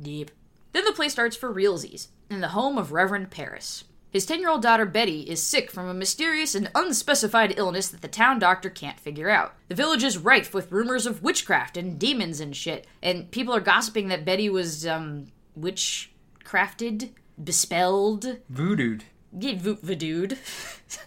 Deep. 0.00 0.30
Then 0.72 0.84
the 0.84 0.92
play 0.92 1.08
starts 1.08 1.36
for 1.36 1.52
realsies, 1.52 2.08
in 2.30 2.40
the 2.40 2.48
home 2.48 2.78
of 2.78 2.92
Reverend 2.92 3.30
Parris. 3.30 3.84
His 4.10 4.24
10 4.24 4.40
year 4.40 4.48
old 4.50 4.62
daughter 4.62 4.86
Betty 4.86 5.20
is 5.22 5.42
sick 5.42 5.70
from 5.70 5.86
a 5.86 5.92
mysterious 5.94 6.54
and 6.54 6.70
unspecified 6.74 7.54
illness 7.58 7.88
that 7.88 8.00
the 8.00 8.08
town 8.08 8.38
doctor 8.38 8.70
can't 8.70 8.98
figure 8.98 9.28
out. 9.28 9.54
The 9.68 9.74
village 9.74 10.02
is 10.02 10.16
rife 10.16 10.54
with 10.54 10.72
rumors 10.72 11.04
of 11.06 11.22
witchcraft 11.22 11.76
and 11.76 11.98
demons 11.98 12.40
and 12.40 12.56
shit, 12.56 12.86
and 13.02 13.30
people 13.30 13.54
are 13.54 13.60
gossiping 13.60 14.08
that 14.08 14.24
Betty 14.24 14.48
was, 14.48 14.86
um, 14.86 15.26
witchcrafted, 15.58 17.10
bespelled, 17.42 18.38
Voodooed. 18.52 19.02
yeah, 19.38 19.58
vo- 19.58 19.76
voodooed, 19.76 20.36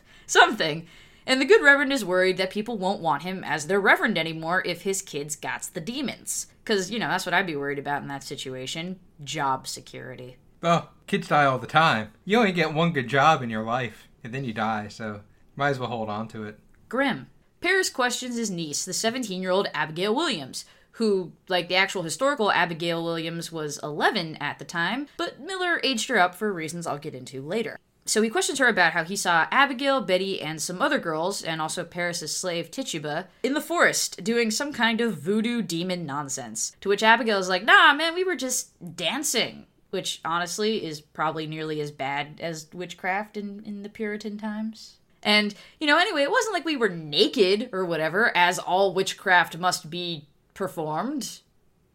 something. 0.27 0.87
And 1.31 1.39
the 1.39 1.45
good 1.45 1.63
reverend 1.63 1.93
is 1.93 2.03
worried 2.03 2.35
that 2.35 2.49
people 2.49 2.77
won't 2.77 2.99
want 2.99 3.23
him 3.23 3.41
as 3.45 3.67
their 3.67 3.79
reverend 3.79 4.17
anymore 4.17 4.61
if 4.65 4.81
his 4.81 5.01
kids 5.01 5.37
got 5.37 5.61
the 5.73 5.79
demons. 5.79 6.47
Because, 6.61 6.91
you 6.91 6.99
know, 6.99 7.07
that's 7.07 7.25
what 7.25 7.33
I'd 7.33 7.47
be 7.47 7.55
worried 7.55 7.79
about 7.79 8.01
in 8.01 8.09
that 8.09 8.21
situation 8.25 8.99
job 9.23 9.65
security. 9.65 10.35
Oh, 10.61 10.89
kids 11.07 11.29
die 11.29 11.45
all 11.45 11.57
the 11.57 11.67
time. 11.67 12.11
You 12.25 12.39
only 12.39 12.51
get 12.51 12.73
one 12.73 12.91
good 12.91 13.07
job 13.07 13.41
in 13.41 13.49
your 13.49 13.63
life, 13.63 14.09
and 14.25 14.33
then 14.33 14.43
you 14.43 14.51
die, 14.51 14.89
so 14.89 15.21
might 15.55 15.69
as 15.69 15.79
well 15.79 15.87
hold 15.87 16.09
on 16.09 16.27
to 16.27 16.43
it. 16.43 16.59
Grim. 16.89 17.27
Parris 17.61 17.89
questions 17.89 18.35
his 18.35 18.51
niece, 18.51 18.83
the 18.83 18.91
17 18.91 19.41
year 19.41 19.51
old 19.51 19.69
Abigail 19.73 20.13
Williams, 20.13 20.65
who, 20.93 21.31
like 21.47 21.69
the 21.69 21.75
actual 21.75 22.03
historical 22.03 22.51
Abigail 22.51 23.01
Williams, 23.05 23.53
was 23.53 23.79
11 23.81 24.35
at 24.41 24.59
the 24.59 24.65
time, 24.65 25.07
but 25.15 25.39
Miller 25.39 25.79
aged 25.81 26.09
her 26.09 26.19
up 26.19 26.35
for 26.35 26.51
reasons 26.51 26.85
I'll 26.85 26.97
get 26.97 27.15
into 27.15 27.41
later. 27.41 27.79
So 28.05 28.21
he 28.21 28.29
questions 28.29 28.59
her 28.59 28.67
about 28.67 28.93
how 28.93 29.03
he 29.03 29.15
saw 29.15 29.47
Abigail, 29.51 30.01
Betty, 30.01 30.41
and 30.41 30.61
some 30.61 30.81
other 30.81 30.97
girls, 30.99 31.43
and 31.43 31.61
also 31.61 31.83
Parris's 31.83 32.35
slave 32.35 32.71
Tituba, 32.71 33.27
in 33.43 33.53
the 33.53 33.61
forest 33.61 34.23
doing 34.23 34.51
some 34.51 34.73
kind 34.73 34.99
of 35.01 35.19
voodoo 35.19 35.61
demon 35.61 36.05
nonsense. 36.05 36.75
To 36.81 36.89
which 36.89 37.03
Abigail 37.03 37.37
is 37.37 37.47
like, 37.47 37.63
nah, 37.63 37.93
man, 37.93 38.15
we 38.15 38.23
were 38.23 38.35
just 38.35 38.71
dancing. 38.95 39.67
which 39.91 40.21
honestly 40.25 40.83
is 40.83 40.99
probably 41.01 41.45
nearly 41.45 41.79
as 41.79 41.91
bad 41.91 42.39
as 42.41 42.67
witchcraft 42.73 43.37
in, 43.37 43.61
in 43.65 43.83
the 43.83 43.89
Puritan 43.89 44.37
times. 44.37 44.97
And, 45.21 45.53
you 45.79 45.85
know, 45.85 45.99
anyway, 45.99 46.23
it 46.23 46.31
wasn't 46.31 46.53
like 46.53 46.65
we 46.65 46.77
were 46.77 46.89
naked 46.89 47.69
or 47.71 47.85
whatever, 47.85 48.35
as 48.35 48.57
all 48.57 48.93
witchcraft 48.93 49.57
must 49.57 49.89
be 49.89 50.27
performed, 50.55 51.41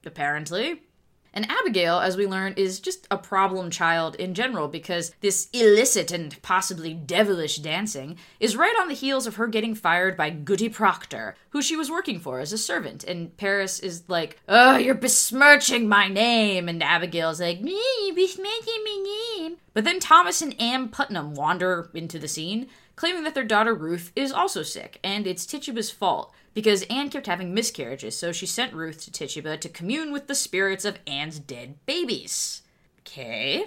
apparently. 0.05 0.83
And 1.37 1.47
Abigail, 1.51 1.99
as 2.01 2.17
we 2.17 2.27
learn, 2.27 2.55
is 2.57 2.81
just 2.81 3.07
a 3.11 3.19
problem 3.19 3.71
child 3.71 4.15
in 4.15 4.33
general 4.33 4.69
because 4.69 5.13
this 5.21 5.51
illicit 5.53 6.11
and 6.11 6.41
possibly 6.41 6.95
devilish 6.95 7.59
dancing 7.59 8.17
is 8.41 8.57
right 8.57 8.75
on 8.81 8.89
the 8.89 8.95
heels 8.95 9.27
of 9.27 9.37
her 9.37 9.47
getting 9.47 9.75
fired 9.75 10.17
by 10.17 10.31
Goody 10.31 10.71
Proctor, 10.71 11.37
who 11.51 11.61
she 11.61 11.77
was 11.77 11.91
working 11.91 12.21
for 12.21 12.41
as 12.41 12.55
a 12.55 12.59
servant. 12.59 13.05
And 13.05 13.37
Parris 13.37 13.81
is 13.81 14.05
like, 14.09 14.41
Oh, 14.49 14.79
you're 14.79 14.95
besmirching 14.95 15.87
my 15.91 16.09
name. 16.09 16.71
And 16.71 16.83
Abigail's 16.83 17.39
like, 17.39 17.61
Me, 17.61 17.83
besmirching 18.15 18.83
my 18.83 19.37
name. 19.37 19.57
But 19.75 19.85
then 19.85 20.01
Thomas 20.01 20.41
and 20.41 20.59
Ann 20.59 20.89
Putnam 20.89 21.35
wander 21.35 21.91
into 21.93 22.19
the 22.19 22.29
scene, 22.29 22.69
claiming 22.97 23.25
that 23.25 23.35
their 23.35 23.45
daughter 23.45 23.75
Ruth 23.75 24.11
is 24.17 24.33
also 24.33 24.63
sick, 24.63 24.99
and 25.05 25.27
it's 25.27 25.45
Tituba's 25.45 25.91
fault 25.91 26.33
because 26.57 26.85
Anne 26.85 27.11
kept 27.11 27.27
having 27.27 27.53
miscarriages, 27.53 28.17
so 28.17 28.33
she 28.33 28.47
sent 28.47 28.73
Ruth 28.73 29.05
to 29.05 29.13
Tituba 29.13 29.59
to 29.59 29.69
commune 29.69 30.11
with 30.11 30.27
the 30.27 30.35
spirits 30.35 30.87
of 30.87 30.99
Anne's 31.07 31.39
dead 31.39 31.75
babies. 31.85 32.63
Okay. 33.01 33.67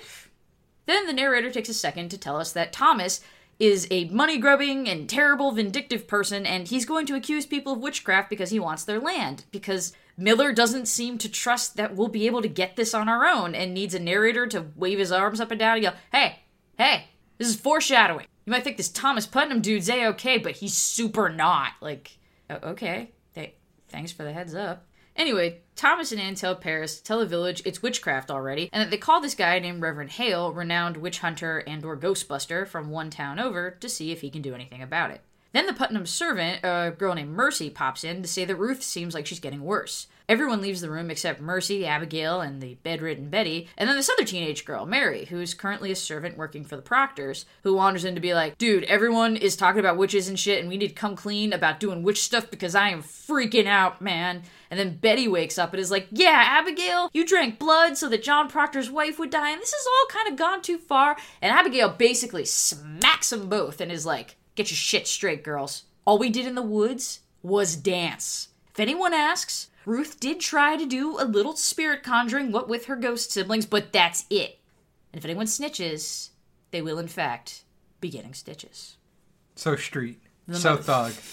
Then 0.88 1.06
the 1.06 1.13
narrator 1.13 1.52
takes 1.52 1.69
a 1.69 1.73
second 1.75 2.10
to 2.10 2.17
tell 2.17 2.38
us 2.38 2.52
that 2.54 2.73
Thomas 2.73 3.21
is 3.60 3.88
a 3.91 4.06
money 4.06 4.39
grubbing 4.39 4.89
and 4.89 5.08
terrible 5.08 5.52
vindictive 5.52 6.08
person, 6.08 6.47
and 6.47 6.67
he's 6.67 6.84
going 6.84 7.06
to 7.06 7.15
accuse 7.15 7.45
people 7.45 7.73
of 7.73 7.80
witchcraft 7.80 8.28
because 8.28 8.49
he 8.49 8.60
wants 8.60 8.86
their 8.86 8.99
land. 8.99 9.45
Because 9.52 9.93
Miller 10.17 10.52
doesn't 10.52 10.88
seem 10.88 11.19
to 11.19 11.30
trust 11.30 11.78
that 11.78 11.95
we'll 11.95 12.08
be 12.08 12.25
able 12.25 12.41
to 12.41 12.47
get 12.47 12.75
this 12.75 12.95
on 12.95 13.08
our 13.08 13.23
own 13.23 13.54
and 13.54 13.71
needs 13.71 13.93
a 13.93 13.99
narrator 13.99 14.47
to 14.47 14.65
wave 14.75 14.97
his 14.97 15.12
arms 15.12 15.39
up 15.39 15.52
and 15.52 15.60
down 15.60 15.75
and 15.75 15.84
yell, 15.84 15.95
Hey, 16.12 16.39
hey, 16.75 17.10
this 17.38 17.49
is 17.49 17.56
foreshadowing. 17.56 18.25
You 18.47 18.52
might 18.52 18.63
think 18.63 18.78
this 18.78 18.89
Thomas 18.89 19.28
Putnam 19.28 19.62
dude's 19.62 19.91
a 19.91 20.08
okay, 20.08 20.39
but 20.39 20.54
he's 20.54 20.73
super 20.73 21.30
not. 21.30 21.73
Like, 21.82 22.17
Oh, 22.49 22.69
okay. 22.71 23.12
Th- 23.35 23.55
thanks 23.89 24.12
for 24.12 24.23
the 24.23 24.33
heads 24.33 24.55
up. 24.55 24.85
Anyway, 25.15 25.59
Thomas 25.75 26.12
and 26.13 26.21
Anne 26.21 26.35
tell 26.35 26.55
Parris 26.55 27.01
tell 27.01 27.19
the 27.19 27.25
village 27.25 27.62
it's 27.65 27.81
witchcraft 27.81 28.31
already, 28.31 28.69
and 28.71 28.81
that 28.81 28.89
they 28.89 28.97
call 28.97 29.19
this 29.19 29.35
guy 29.35 29.59
named 29.59 29.81
Reverend 29.81 30.12
Hale, 30.12 30.53
renowned 30.53 30.97
witch 30.97 31.19
hunter 31.19 31.59
and 31.59 31.83
or 31.83 31.97
ghostbuster 31.97 32.65
from 32.65 32.89
one 32.89 33.09
town 33.09 33.38
over, 33.38 33.71
to 33.71 33.89
see 33.89 34.12
if 34.12 34.21
he 34.21 34.29
can 34.29 34.41
do 34.41 34.55
anything 34.55 34.81
about 34.81 35.12
it. 35.12 35.21
Then 35.51 35.65
the 35.65 35.73
Putnam 35.73 36.05
servant, 36.05 36.59
a 36.63 36.93
girl 36.95 37.15
named 37.15 37.31
Mercy, 37.31 37.69
pops 37.71 38.03
in 38.03 38.21
to 38.21 38.27
say 38.27 38.45
that 38.45 38.55
Ruth 38.55 38.83
seems 38.83 39.15
like 39.15 39.25
she's 39.25 39.39
getting 39.39 39.63
worse. 39.63 40.05
Everyone 40.29 40.62
leaves 40.62 40.81
the 40.81 40.91
room 40.91 41.09
except 41.09 41.41
Mercy, 41.41 41.88
Abigail, 41.88 42.39
and 42.39 42.62
the 42.62 42.75
bedridden 42.83 43.31
Betty, 43.31 43.67
and 43.75 43.89
then 43.89 43.95
this 43.95 44.12
other 44.12 44.23
teenage 44.23 44.63
girl, 44.63 44.85
Mary, 44.85 45.25
who's 45.25 45.55
currently 45.55 45.91
a 45.91 45.95
servant 45.95 46.38
working 46.38 46.63
for 46.63 46.75
the 46.75 46.83
Proctors, 46.83 47.47
who 47.63 47.73
wanders 47.73 48.05
in 48.05 48.13
to 48.13 48.21
be 48.21 48.35
like, 48.35 48.55
dude, 48.59 48.83
everyone 48.83 49.35
is 49.35 49.55
talking 49.55 49.79
about 49.79 49.97
witches 49.97 50.29
and 50.29 50.39
shit, 50.39 50.59
and 50.59 50.69
we 50.69 50.77
need 50.77 50.89
to 50.89 50.93
come 50.93 51.15
clean 51.15 51.51
about 51.51 51.79
doing 51.79 52.03
witch 52.03 52.21
stuff 52.21 52.51
because 52.51 52.75
I 52.75 52.89
am 52.89 53.01
freaking 53.01 53.65
out, 53.65 54.03
man. 54.03 54.43
And 54.69 54.79
then 54.79 54.97
Betty 54.97 55.27
wakes 55.27 55.57
up 55.57 55.73
and 55.73 55.79
is 55.79 55.89
like, 55.89 56.05
yeah, 56.12 56.43
Abigail, 56.45 57.09
you 57.12 57.25
drank 57.25 57.57
blood 57.57 57.97
so 57.97 58.07
that 58.09 58.21
John 58.21 58.49
Proctor's 58.49 58.91
wife 58.91 59.17
would 59.17 59.31
die, 59.31 59.49
and 59.49 59.59
this 59.59 59.73
has 59.73 59.88
all 59.88 60.05
kind 60.09 60.31
of 60.31 60.38
gone 60.38 60.62
too 60.62 60.77
far. 60.77 61.17
And 61.41 61.51
Abigail 61.51 61.89
basically 61.89 62.45
smacks 62.45 63.31
them 63.31 63.49
both 63.49 63.81
and 63.81 63.91
is 63.91 64.05
like, 64.05 64.35
get 64.60 64.69
your 64.69 64.76
shit 64.76 65.08
straight, 65.08 65.41
girls. 65.41 65.86
All 66.04 66.17
we 66.17 66.30
did 66.30 66.45
in 66.45 66.56
the 66.56 66.62
woods 66.62 67.22
was 67.41 67.78
dance. 67.78 68.50
If 68.72 68.80
anyone 68.80 69.13
asks, 69.13 69.69
Ruth 69.86 70.19
did 70.19 70.41
try 70.41 70.76
to 70.76 70.86
do 70.86 71.17
a 71.17 71.24
little 71.24 71.56
spirit 71.56 72.04
conjuring, 72.04 72.52
what 72.52 72.67
with 72.67 72.86
her 72.88 72.98
ghost 72.98 73.32
siblings, 73.32 73.65
but 73.65 73.93
that's 73.93 74.26
it. 74.30 74.60
And 75.13 75.19
if 75.19 75.24
anyone 75.24 75.45
snitches, 75.45 76.30
they 76.72 76.82
will, 76.82 77.00
in 77.00 77.08
fact, 77.08 77.63
be 78.02 78.10
getting 78.10 78.34
stitches. 78.34 78.98
So 79.56 79.78
street. 79.78 80.22
so 80.52 80.72
mother- 80.72 80.82
thug. 80.84 81.13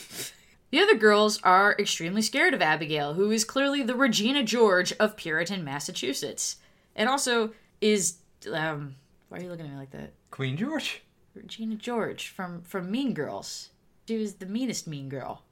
The 0.72 0.80
other 0.80 0.96
girls 0.96 1.40
are 1.42 1.76
extremely 1.78 2.22
scared 2.22 2.52
of 2.52 2.60
Abigail, 2.60 3.14
who 3.14 3.30
is 3.30 3.44
clearly 3.44 3.84
the 3.84 3.94
Regina 3.94 4.42
George 4.42 4.92
of 4.94 5.16
Puritan 5.16 5.62
Massachusetts. 5.64 6.56
And 6.96 7.08
also 7.08 7.52
is 7.80 8.16
um 8.52 8.96
why 9.28 9.38
are 9.38 9.42
you 9.42 9.48
looking 9.48 9.64
at 9.66 9.72
me 9.72 9.78
like 9.78 9.92
that? 9.92 10.12
Queen 10.32 10.56
George. 10.56 11.02
Regina 11.36 11.76
George 11.76 12.28
from 12.28 12.62
from 12.62 12.90
Mean 12.90 13.14
Girls. 13.14 13.70
She 14.08 14.16
was 14.16 14.34
the 14.34 14.46
meanest 14.46 14.86
mean 14.86 15.08
girl. 15.08 15.42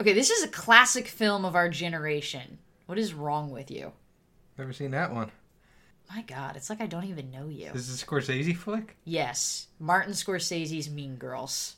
Okay, 0.00 0.12
this 0.12 0.30
is 0.30 0.44
a 0.44 0.48
classic 0.48 1.08
film 1.08 1.44
of 1.44 1.54
our 1.54 1.68
generation. 1.68 2.58
What 2.86 2.98
is 2.98 3.12
wrong 3.14 3.50
with 3.50 3.70
you? 3.70 3.92
Never 4.56 4.72
seen 4.72 4.92
that 4.92 5.12
one. 5.12 5.30
My 6.14 6.22
god, 6.22 6.56
it's 6.56 6.70
like 6.70 6.80
I 6.80 6.86
don't 6.86 7.04
even 7.04 7.30
know 7.30 7.48
you. 7.48 7.70
This 7.72 7.88
is 7.88 8.02
a 8.02 8.06
Scorsese 8.06 8.56
flick? 8.56 8.96
Yes, 9.04 9.68
Martin 9.78 10.12
Scorsese's 10.12 10.90
Mean 10.90 11.16
Girls. 11.16 11.76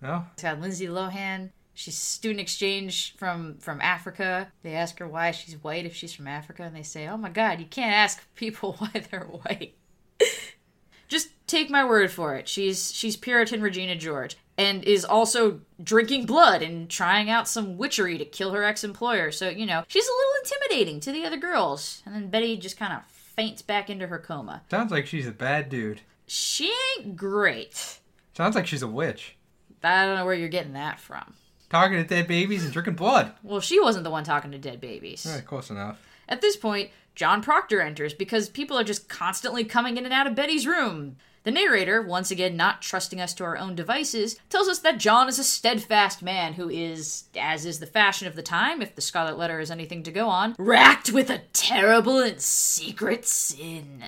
No? 0.00 0.24
It's 0.34 0.42
got 0.42 0.60
Lindsay 0.60 0.86
Lohan. 0.86 1.50
She's 1.74 1.96
student 1.96 2.40
exchange 2.40 3.14
from 3.16 3.58
from 3.58 3.80
Africa. 3.80 4.50
They 4.62 4.74
ask 4.74 4.98
her 4.98 5.08
why 5.08 5.32
she's 5.32 5.62
white 5.62 5.86
if 5.86 5.94
she's 5.94 6.14
from 6.14 6.26
Africa, 6.26 6.62
and 6.62 6.74
they 6.74 6.82
say, 6.82 7.08
"Oh 7.08 7.16
my 7.16 7.28
God, 7.28 7.60
you 7.60 7.66
can't 7.66 7.92
ask 7.94 8.22
people 8.34 8.72
why 8.78 9.04
they're 9.10 9.24
white." 9.24 9.76
Just 11.08 11.28
take 11.48 11.70
my 11.70 11.84
word 11.84 12.10
for 12.10 12.34
it. 12.34 12.48
She's 12.48 12.92
she's 12.94 13.16
Puritan 13.16 13.60
Regina 13.60 13.96
George, 13.96 14.36
and 14.56 14.84
is 14.84 15.04
also 15.04 15.60
drinking 15.82 16.26
blood 16.26 16.62
and 16.62 16.88
trying 16.88 17.30
out 17.30 17.48
some 17.48 17.76
witchery 17.76 18.18
to 18.18 18.24
kill 18.24 18.52
her 18.52 18.62
ex-employer. 18.62 19.32
So 19.32 19.48
you 19.48 19.66
know 19.66 19.84
she's 19.88 20.06
a 20.06 20.12
little 20.12 20.32
intimidating 20.44 21.00
to 21.00 21.12
the 21.12 21.24
other 21.24 21.38
girls. 21.38 22.02
And 22.06 22.14
then 22.14 22.30
Betty 22.30 22.56
just 22.56 22.78
kind 22.78 22.92
of 22.92 23.04
faints 23.10 23.62
back 23.62 23.90
into 23.90 24.06
her 24.06 24.18
coma. 24.18 24.62
Sounds 24.70 24.92
like 24.92 25.06
she's 25.06 25.26
a 25.26 25.32
bad 25.32 25.68
dude. 25.68 26.00
She 26.26 26.72
ain't 26.98 27.16
great. 27.16 28.00
Sounds 28.34 28.54
like 28.54 28.66
she's 28.66 28.82
a 28.82 28.88
witch. 28.88 29.36
I 29.82 30.04
don't 30.04 30.16
know 30.16 30.24
where 30.24 30.34
you're 30.34 30.48
getting 30.48 30.74
that 30.74 31.00
from. 31.00 31.34
Talking 31.70 31.98
to 31.98 32.04
dead 32.04 32.26
babies 32.26 32.64
and 32.64 32.72
drinking 32.72 32.94
blood. 32.94 33.32
Well, 33.42 33.60
she 33.60 33.78
wasn't 33.78 34.04
the 34.04 34.10
one 34.10 34.24
talking 34.24 34.50
to 34.52 34.58
dead 34.58 34.80
babies. 34.80 35.26
Close 35.46 35.70
enough. 35.70 36.00
At 36.28 36.40
this 36.40 36.56
point, 36.56 36.90
John 37.14 37.42
Proctor 37.42 37.80
enters 37.80 38.14
because 38.14 38.48
people 38.48 38.78
are 38.78 38.84
just 38.84 39.08
constantly 39.08 39.64
coming 39.64 39.96
in 39.96 40.04
and 40.04 40.14
out 40.14 40.26
of 40.26 40.34
Betty's 40.34 40.66
room. 40.66 41.16
The 41.44 41.50
narrator, 41.50 42.02
once 42.02 42.30
again 42.30 42.56
not 42.56 42.82
trusting 42.82 43.20
us 43.20 43.32
to 43.34 43.44
our 43.44 43.56
own 43.56 43.74
devices, 43.74 44.38
tells 44.50 44.68
us 44.68 44.80
that 44.80 44.98
John 44.98 45.28
is 45.28 45.38
a 45.38 45.44
steadfast 45.44 46.22
man 46.22 46.54
who 46.54 46.68
is, 46.68 47.24
as 47.38 47.64
is 47.64 47.78
the 47.80 47.86
fashion 47.86 48.26
of 48.26 48.34
the 48.36 48.42
time, 48.42 48.82
if 48.82 48.94
the 48.94 49.00
Scarlet 49.00 49.38
Letter 49.38 49.60
is 49.60 49.70
anything 49.70 50.02
to 50.02 50.10
go 50.10 50.28
on, 50.28 50.54
racked 50.58 51.10
with 51.12 51.30
a 51.30 51.42
terrible 51.52 52.18
and 52.18 52.40
secret 52.40 53.26
sin. 53.26 54.04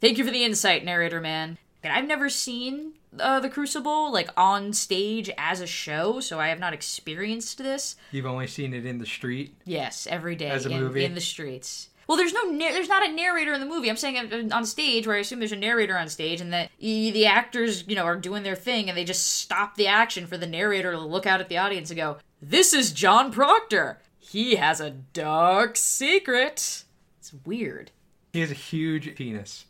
Thank 0.00 0.16
you 0.18 0.24
for 0.24 0.30
the 0.30 0.44
insight, 0.44 0.84
narrator 0.84 1.20
man. 1.20 1.58
And 1.82 1.92
I've 1.92 2.06
never 2.06 2.28
seen 2.28 2.94
uh, 3.18 3.40
the 3.40 3.48
Crucible 3.50 4.12
like 4.12 4.30
on 4.36 4.72
stage 4.72 5.30
as 5.38 5.60
a 5.60 5.66
show, 5.66 6.20
so 6.20 6.40
I 6.40 6.48
have 6.48 6.58
not 6.58 6.72
experienced 6.72 7.58
this. 7.58 7.96
You've 8.12 8.26
only 8.26 8.46
seen 8.46 8.74
it 8.74 8.84
in 8.86 8.98
the 8.98 9.06
street. 9.06 9.54
Yes, 9.64 10.06
every 10.10 10.36
day 10.36 10.50
As 10.50 10.66
a 10.66 10.70
in, 10.70 10.80
movie? 10.80 11.04
in 11.04 11.14
the 11.14 11.20
streets. 11.20 11.88
Well, 12.08 12.16
there's 12.16 12.32
no 12.32 12.56
there's 12.56 12.88
not 12.88 13.06
a 13.06 13.12
narrator 13.12 13.52
in 13.52 13.60
the 13.60 13.66
movie. 13.66 13.90
I'm 13.90 13.96
saying 13.96 14.50
on 14.50 14.64
stage, 14.64 15.06
where 15.06 15.16
I 15.16 15.20
assume 15.20 15.38
there's 15.38 15.52
a 15.52 15.56
narrator 15.56 15.96
on 15.96 16.08
stage, 16.08 16.40
and 16.40 16.52
that 16.54 16.70
the 16.80 17.26
actors, 17.26 17.84
you 17.86 17.94
know, 17.94 18.04
are 18.04 18.16
doing 18.16 18.42
their 18.42 18.56
thing, 18.56 18.88
and 18.88 18.96
they 18.96 19.04
just 19.04 19.26
stop 19.26 19.76
the 19.76 19.86
action 19.86 20.26
for 20.26 20.38
the 20.38 20.46
narrator 20.46 20.90
to 20.92 20.98
look 20.98 21.26
out 21.26 21.40
at 21.40 21.50
the 21.50 21.58
audience 21.58 21.90
and 21.90 21.98
go, 21.98 22.16
"This 22.40 22.72
is 22.72 22.92
John 22.92 23.30
Proctor. 23.30 24.00
He 24.18 24.56
has 24.56 24.80
a 24.80 24.90
dark 24.90 25.76
secret." 25.76 26.84
It's 27.18 27.34
weird. 27.44 27.90
He 28.32 28.40
has 28.40 28.50
a 28.50 28.54
huge 28.54 29.14
penis. 29.14 29.66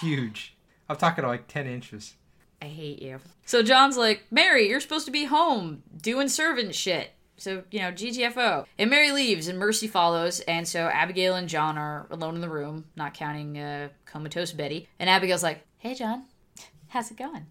Huge. 0.00 0.54
I'm 0.88 0.96
talking 0.96 1.24
like 1.24 1.48
10 1.48 1.66
inches. 1.66 2.14
I 2.62 2.66
hate 2.66 3.02
you. 3.02 3.18
So 3.44 3.62
John's 3.62 3.96
like, 3.96 4.24
Mary, 4.30 4.68
you're 4.68 4.80
supposed 4.80 5.06
to 5.06 5.10
be 5.10 5.24
home 5.24 5.82
doing 6.00 6.28
servant 6.28 6.74
shit. 6.74 7.12
So, 7.36 7.64
you 7.70 7.80
know, 7.80 7.92
GTFO. 7.92 8.66
And 8.78 8.90
Mary 8.90 9.12
leaves 9.12 9.48
and 9.48 9.58
Mercy 9.58 9.86
follows. 9.86 10.40
And 10.40 10.66
so 10.66 10.86
Abigail 10.86 11.36
and 11.36 11.48
John 11.48 11.76
are 11.76 12.06
alone 12.10 12.34
in 12.34 12.40
the 12.40 12.48
room, 12.48 12.84
not 12.96 13.14
counting 13.14 13.58
uh, 13.58 13.88
comatose 14.06 14.52
Betty. 14.52 14.88
And 14.98 15.10
Abigail's 15.10 15.42
like, 15.42 15.64
hey, 15.78 15.94
John, 15.94 16.24
how's 16.88 17.10
it 17.10 17.16
going? 17.16 17.46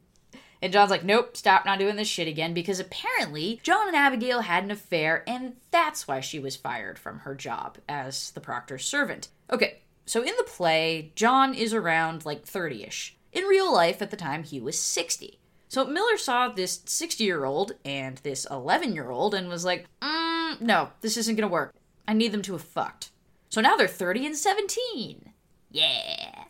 And 0.62 0.74
John's 0.74 0.90
like, 0.90 1.04
nope, 1.04 1.38
stop 1.38 1.66
not 1.66 1.78
doing 1.78 1.96
this 1.96 2.08
shit 2.08 2.28
again 2.28 2.54
because 2.54 2.80
apparently 2.80 3.60
John 3.62 3.88
and 3.88 3.96
Abigail 3.96 4.42
had 4.42 4.64
an 4.64 4.72
affair 4.72 5.24
and 5.28 5.58
that's 5.70 6.08
why 6.08 6.22
she 6.22 6.40
was 6.40 6.56
fired 6.56 6.98
from 6.98 7.20
her 7.20 7.36
job 7.36 7.78
as 7.88 8.32
the 8.32 8.42
proctor's 8.42 8.86
servant. 8.86 9.28
Okay, 9.52 9.82
so 10.06 10.22
in 10.22 10.34
the 10.38 10.44
play, 10.44 11.12
John 11.16 11.54
is 11.54 11.74
around 11.74 12.26
like 12.26 12.46
30 12.46 12.84
ish. 12.84 13.16
In 13.32 13.44
real 13.44 13.72
life, 13.72 14.02
at 14.02 14.12
the 14.12 14.18
time, 14.18 14.44
he 14.44 14.60
was 14.60 14.80
60. 14.80 15.40
So 15.68 15.86
Miller 15.86 16.18
saw 16.18 16.50
this 16.50 16.82
60 16.86 17.24
year 17.24 17.46
old 17.46 17.74
and 17.84 18.18
this 18.18 18.46
11 18.50 18.94
year 18.94 19.10
old 19.10 19.34
and 19.34 19.48
was 19.50 19.66
like, 19.66 19.88
mm, 20.02 20.62
no, 20.62 20.90
this 21.02 21.18
isn't 21.18 21.36
gonna 21.36 21.48
work. 21.48 21.74
I 22.08 22.14
need 22.14 22.32
them 22.32 22.42
to 22.44 22.54
have 22.54 22.62
fucked. 22.62 23.10
So 23.50 23.62
now 23.62 23.76
they're 23.76 23.88
30 23.88 24.26
and 24.28 24.38
17. 24.38 25.32
Yeah. 25.72 26.44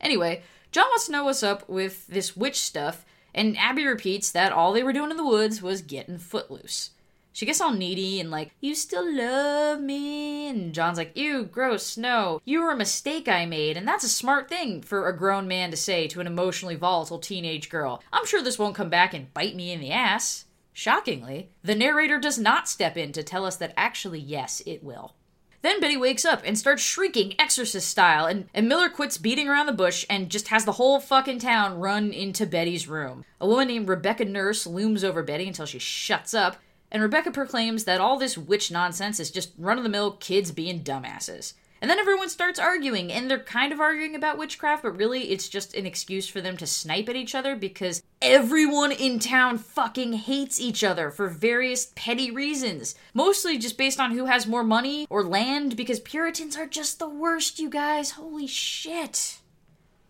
Anyway, 0.00 0.42
John 0.72 0.86
wants 0.88 1.06
to 1.06 1.12
know 1.12 1.24
what's 1.24 1.42
up 1.42 1.68
with 1.68 2.06
this 2.06 2.36
witch 2.36 2.60
stuff, 2.60 3.04
and 3.34 3.56
Abby 3.58 3.84
repeats 3.84 4.30
that 4.32 4.52
all 4.52 4.72
they 4.72 4.82
were 4.82 4.92
doing 4.92 5.10
in 5.10 5.16
the 5.16 5.26
woods 5.26 5.62
was 5.62 5.82
getting 5.82 6.18
footloose. 6.18 6.90
She 7.32 7.46
gets 7.46 7.60
all 7.60 7.72
needy 7.72 8.20
and 8.20 8.30
like, 8.30 8.54
you 8.60 8.74
still 8.74 9.04
love 9.10 9.80
me. 9.80 10.48
And 10.48 10.74
John's 10.74 10.98
like, 10.98 11.16
ew, 11.16 11.44
gross, 11.44 11.96
no. 11.96 12.40
You 12.44 12.62
were 12.62 12.72
a 12.72 12.76
mistake 12.76 13.28
I 13.28 13.46
made. 13.46 13.76
And 13.76 13.86
that's 13.86 14.04
a 14.04 14.08
smart 14.08 14.48
thing 14.48 14.82
for 14.82 15.08
a 15.08 15.16
grown 15.16 15.46
man 15.46 15.70
to 15.70 15.76
say 15.76 16.08
to 16.08 16.20
an 16.20 16.26
emotionally 16.26 16.76
volatile 16.76 17.18
teenage 17.18 17.70
girl. 17.70 18.02
I'm 18.12 18.26
sure 18.26 18.42
this 18.42 18.58
won't 18.58 18.74
come 18.74 18.90
back 18.90 19.14
and 19.14 19.32
bite 19.32 19.54
me 19.54 19.72
in 19.72 19.80
the 19.80 19.92
ass. 19.92 20.46
Shockingly, 20.72 21.50
the 21.62 21.74
narrator 21.74 22.18
does 22.18 22.38
not 22.38 22.68
step 22.68 22.96
in 22.96 23.12
to 23.12 23.22
tell 23.22 23.44
us 23.44 23.56
that 23.56 23.74
actually, 23.76 24.20
yes, 24.20 24.62
it 24.66 24.82
will. 24.82 25.14
Then 25.62 25.78
Betty 25.78 25.96
wakes 25.96 26.24
up 26.24 26.40
and 26.44 26.58
starts 26.58 26.82
shrieking 26.82 27.34
exorcist 27.38 27.86
style, 27.86 28.24
and, 28.24 28.48
and 28.54 28.66
Miller 28.66 28.88
quits 28.88 29.18
beating 29.18 29.46
around 29.46 29.66
the 29.66 29.72
bush 29.72 30.06
and 30.08 30.30
just 30.30 30.48
has 30.48 30.64
the 30.64 30.72
whole 30.72 31.00
fucking 31.00 31.40
town 31.40 31.78
run 31.78 32.12
into 32.12 32.46
Betty's 32.46 32.88
room. 32.88 33.24
A 33.40 33.46
woman 33.46 33.68
named 33.68 33.88
Rebecca 33.88 34.24
Nurse 34.24 34.66
looms 34.66 35.04
over 35.04 35.22
Betty 35.22 35.46
until 35.46 35.66
she 35.66 35.78
shuts 35.78 36.32
up, 36.32 36.56
and 36.90 37.02
Rebecca 37.02 37.30
proclaims 37.30 37.84
that 37.84 38.00
all 38.00 38.18
this 38.18 38.36
witch 38.36 38.70
nonsense 38.70 39.20
is 39.20 39.30
just 39.30 39.52
run 39.58 39.78
of 39.78 39.84
the 39.84 39.90
mill 39.90 40.12
kids 40.12 40.52
being 40.52 40.82
dumbasses. 40.82 41.54
And 41.82 41.90
then 41.90 41.98
everyone 41.98 42.28
starts 42.28 42.58
arguing, 42.58 43.10
and 43.10 43.30
they're 43.30 43.38
kind 43.38 43.72
of 43.72 43.80
arguing 43.80 44.14
about 44.14 44.36
witchcraft, 44.36 44.82
but 44.82 44.98
really 44.98 45.30
it's 45.30 45.48
just 45.48 45.74
an 45.74 45.86
excuse 45.86 46.28
for 46.28 46.42
them 46.42 46.58
to 46.58 46.66
snipe 46.66 47.08
at 47.08 47.16
each 47.16 47.34
other 47.34 47.56
because 47.56 48.02
everyone 48.20 48.92
in 48.92 49.18
town 49.18 49.56
fucking 49.56 50.12
hates 50.12 50.60
each 50.60 50.84
other 50.84 51.10
for 51.10 51.28
various 51.28 51.90
petty 51.96 52.30
reasons. 52.30 52.94
Mostly 53.14 53.56
just 53.56 53.78
based 53.78 53.98
on 53.98 54.10
who 54.10 54.26
has 54.26 54.46
more 54.46 54.62
money 54.62 55.06
or 55.08 55.24
land, 55.24 55.74
because 55.74 56.00
Puritans 56.00 56.54
are 56.54 56.66
just 56.66 56.98
the 56.98 57.08
worst, 57.08 57.58
you 57.58 57.70
guys. 57.70 58.10
Holy 58.10 58.46
shit. 58.46 59.38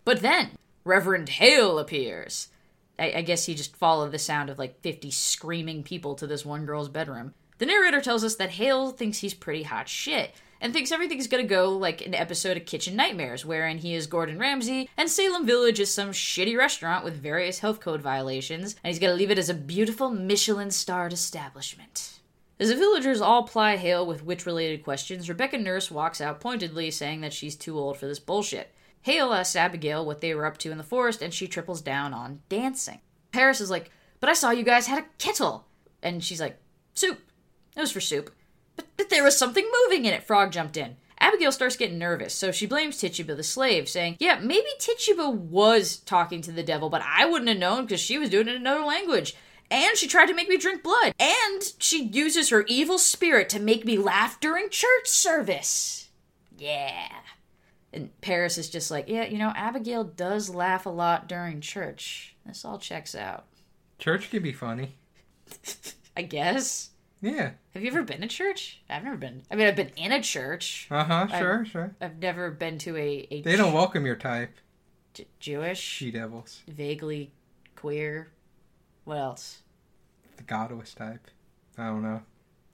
But 0.03 0.21
then, 0.21 0.51
Reverend 0.83 1.29
Hale 1.29 1.79
appears. 1.79 2.49
I, 3.01 3.13
I 3.17 3.21
guess 3.23 3.45
he 3.45 3.55
just 3.55 3.75
followed 3.75 4.11
the 4.11 4.19
sound 4.19 4.51
of 4.51 4.59
like 4.59 4.79
50 4.81 5.09
screaming 5.09 5.81
people 5.81 6.13
to 6.15 6.27
this 6.27 6.45
one 6.45 6.65
girl's 6.65 6.87
bedroom. 6.87 7.33
The 7.57 7.65
narrator 7.65 7.99
tells 7.99 8.23
us 8.23 8.35
that 8.35 8.51
Hale 8.51 8.91
thinks 8.91 9.17
he's 9.17 9.33
pretty 9.33 9.63
hot 9.63 9.89
shit 9.89 10.35
and 10.61 10.71
thinks 10.71 10.91
everything's 10.91 11.27
gonna 11.27 11.43
go 11.43 11.69
like 11.71 12.05
an 12.05 12.13
episode 12.13 12.57
of 12.57 12.65
Kitchen 12.67 12.95
Nightmares, 12.95 13.43
wherein 13.43 13.79
he 13.79 13.95
is 13.95 14.05
Gordon 14.05 14.37
Ramsay 14.37 14.87
and 14.95 15.09
Salem 15.09 15.47
Village 15.47 15.79
is 15.79 15.91
some 15.91 16.11
shitty 16.11 16.55
restaurant 16.55 17.03
with 17.03 17.15
various 17.15 17.59
health 17.59 17.79
code 17.79 18.01
violations, 18.01 18.75
and 18.83 18.91
he's 18.91 18.99
gonna 18.99 19.15
leave 19.15 19.31
it 19.31 19.39
as 19.39 19.49
a 19.49 19.55
beautiful 19.55 20.11
Michelin 20.11 20.69
starred 20.69 21.11
establishment. 21.11 22.19
As 22.59 22.69
the 22.69 22.75
villagers 22.75 23.21
all 23.21 23.47
ply 23.47 23.77
Hale 23.77 24.05
with 24.05 24.23
witch 24.23 24.45
related 24.45 24.83
questions, 24.83 25.27
Rebecca 25.27 25.57
Nurse 25.57 25.89
walks 25.89 26.21
out 26.21 26.39
pointedly 26.39 26.91
saying 26.91 27.21
that 27.21 27.33
she's 27.33 27.55
too 27.55 27.79
old 27.79 27.97
for 27.97 28.05
this 28.05 28.19
bullshit. 28.19 28.71
Hale 29.03 29.33
asks 29.33 29.55
Abigail 29.55 30.05
what 30.05 30.21
they 30.21 30.33
were 30.33 30.45
up 30.45 30.57
to 30.59 30.71
in 30.71 30.77
the 30.77 30.83
forest, 30.83 31.21
and 31.21 31.33
she 31.33 31.47
triples 31.47 31.81
down 31.81 32.13
on 32.13 32.41
dancing. 32.49 32.99
Parris 33.31 33.61
is 33.61 33.69
like, 33.69 33.91
But 34.19 34.29
I 34.29 34.33
saw 34.33 34.51
you 34.51 34.63
guys 34.63 34.87
had 34.87 34.99
a 34.99 35.07
kettle. 35.17 35.65
And 36.03 36.23
she's 36.23 36.41
like, 36.41 36.57
Soup. 36.93 37.19
It 37.75 37.79
was 37.79 37.91
for 37.91 38.01
soup. 38.01 38.31
But, 38.75 38.87
but 38.97 39.09
there 39.09 39.23
was 39.23 39.37
something 39.37 39.69
moving 39.83 40.05
in 40.05 40.13
it, 40.13 40.23
Frog 40.23 40.51
jumped 40.51 40.77
in. 40.77 40.97
Abigail 41.19 41.51
starts 41.51 41.75
getting 41.75 41.99
nervous, 41.99 42.33
so 42.33 42.51
she 42.51 42.65
blames 42.65 42.97
Tituba 42.97 43.35
the 43.35 43.43
slave, 43.43 43.87
saying, 43.87 44.17
Yeah, 44.19 44.39
maybe 44.39 44.67
Tituba 44.79 45.29
was 45.29 45.97
talking 45.97 46.41
to 46.41 46.51
the 46.51 46.63
devil, 46.63 46.89
but 46.89 47.03
I 47.05 47.25
wouldn't 47.25 47.49
have 47.49 47.59
known 47.59 47.85
because 47.85 47.99
she 47.99 48.17
was 48.17 48.29
doing 48.29 48.47
it 48.47 48.55
in 48.55 48.61
another 48.61 48.83
language. 48.83 49.35
And 49.69 49.95
she 49.95 50.07
tried 50.07 50.25
to 50.25 50.33
make 50.33 50.49
me 50.49 50.57
drink 50.57 50.83
blood. 50.83 51.13
And 51.17 51.61
she 51.77 52.03
uses 52.03 52.49
her 52.49 52.65
evil 52.67 52.97
spirit 52.97 53.47
to 53.49 53.59
make 53.59 53.85
me 53.85 53.97
laugh 53.97 54.39
during 54.39 54.69
church 54.69 55.07
service. 55.07 56.09
Yeah. 56.57 57.07
And 57.93 58.09
Parris 58.21 58.57
is 58.57 58.69
just 58.69 58.89
like, 58.91 59.09
Yeah, 59.09 59.25
you 59.25 59.37
know, 59.37 59.51
Abigail 59.55 60.03
does 60.03 60.49
laugh 60.49 60.85
a 60.85 60.89
lot 60.89 61.27
during 61.27 61.61
church. 61.61 62.35
This 62.45 62.63
all 62.65 62.77
checks 62.79 63.15
out. 63.15 63.45
Church 63.99 64.29
can 64.29 64.41
be 64.41 64.53
funny. 64.53 64.95
I 66.17 66.21
guess. 66.23 66.89
Yeah. 67.21 67.51
Have 67.73 67.83
you 67.83 67.89
ever 67.89 68.01
been 68.03 68.21
to 68.21 68.27
church? 68.27 68.81
I've 68.89 69.03
never 69.03 69.17
been. 69.17 69.43
I 69.51 69.55
mean, 69.55 69.67
I've 69.67 69.75
been 69.75 69.91
in 69.95 70.11
a 70.11 70.21
church. 70.21 70.87
Uh 70.89 71.03
huh. 71.03 71.27
Sure. 71.27 71.65
sure. 71.65 71.95
I've 72.01 72.17
never 72.19 72.49
been 72.51 72.77
to 72.79 72.97
a, 72.97 73.27
a 73.29 73.41
They 73.41 73.55
don't 73.55 73.73
welcome 73.73 74.05
your 74.05 74.15
type. 74.15 74.55
J- 75.13 75.27
Jewish, 75.39 75.79
She 75.79 76.09
devils. 76.11 76.61
vaguely 76.67 77.31
queer. 77.75 78.31
What 79.03 79.17
else? 79.17 79.61
The 80.37 80.43
godless 80.43 80.93
type. 80.93 81.27
I 81.77 81.87
don't 81.87 82.01
know. 82.01 82.21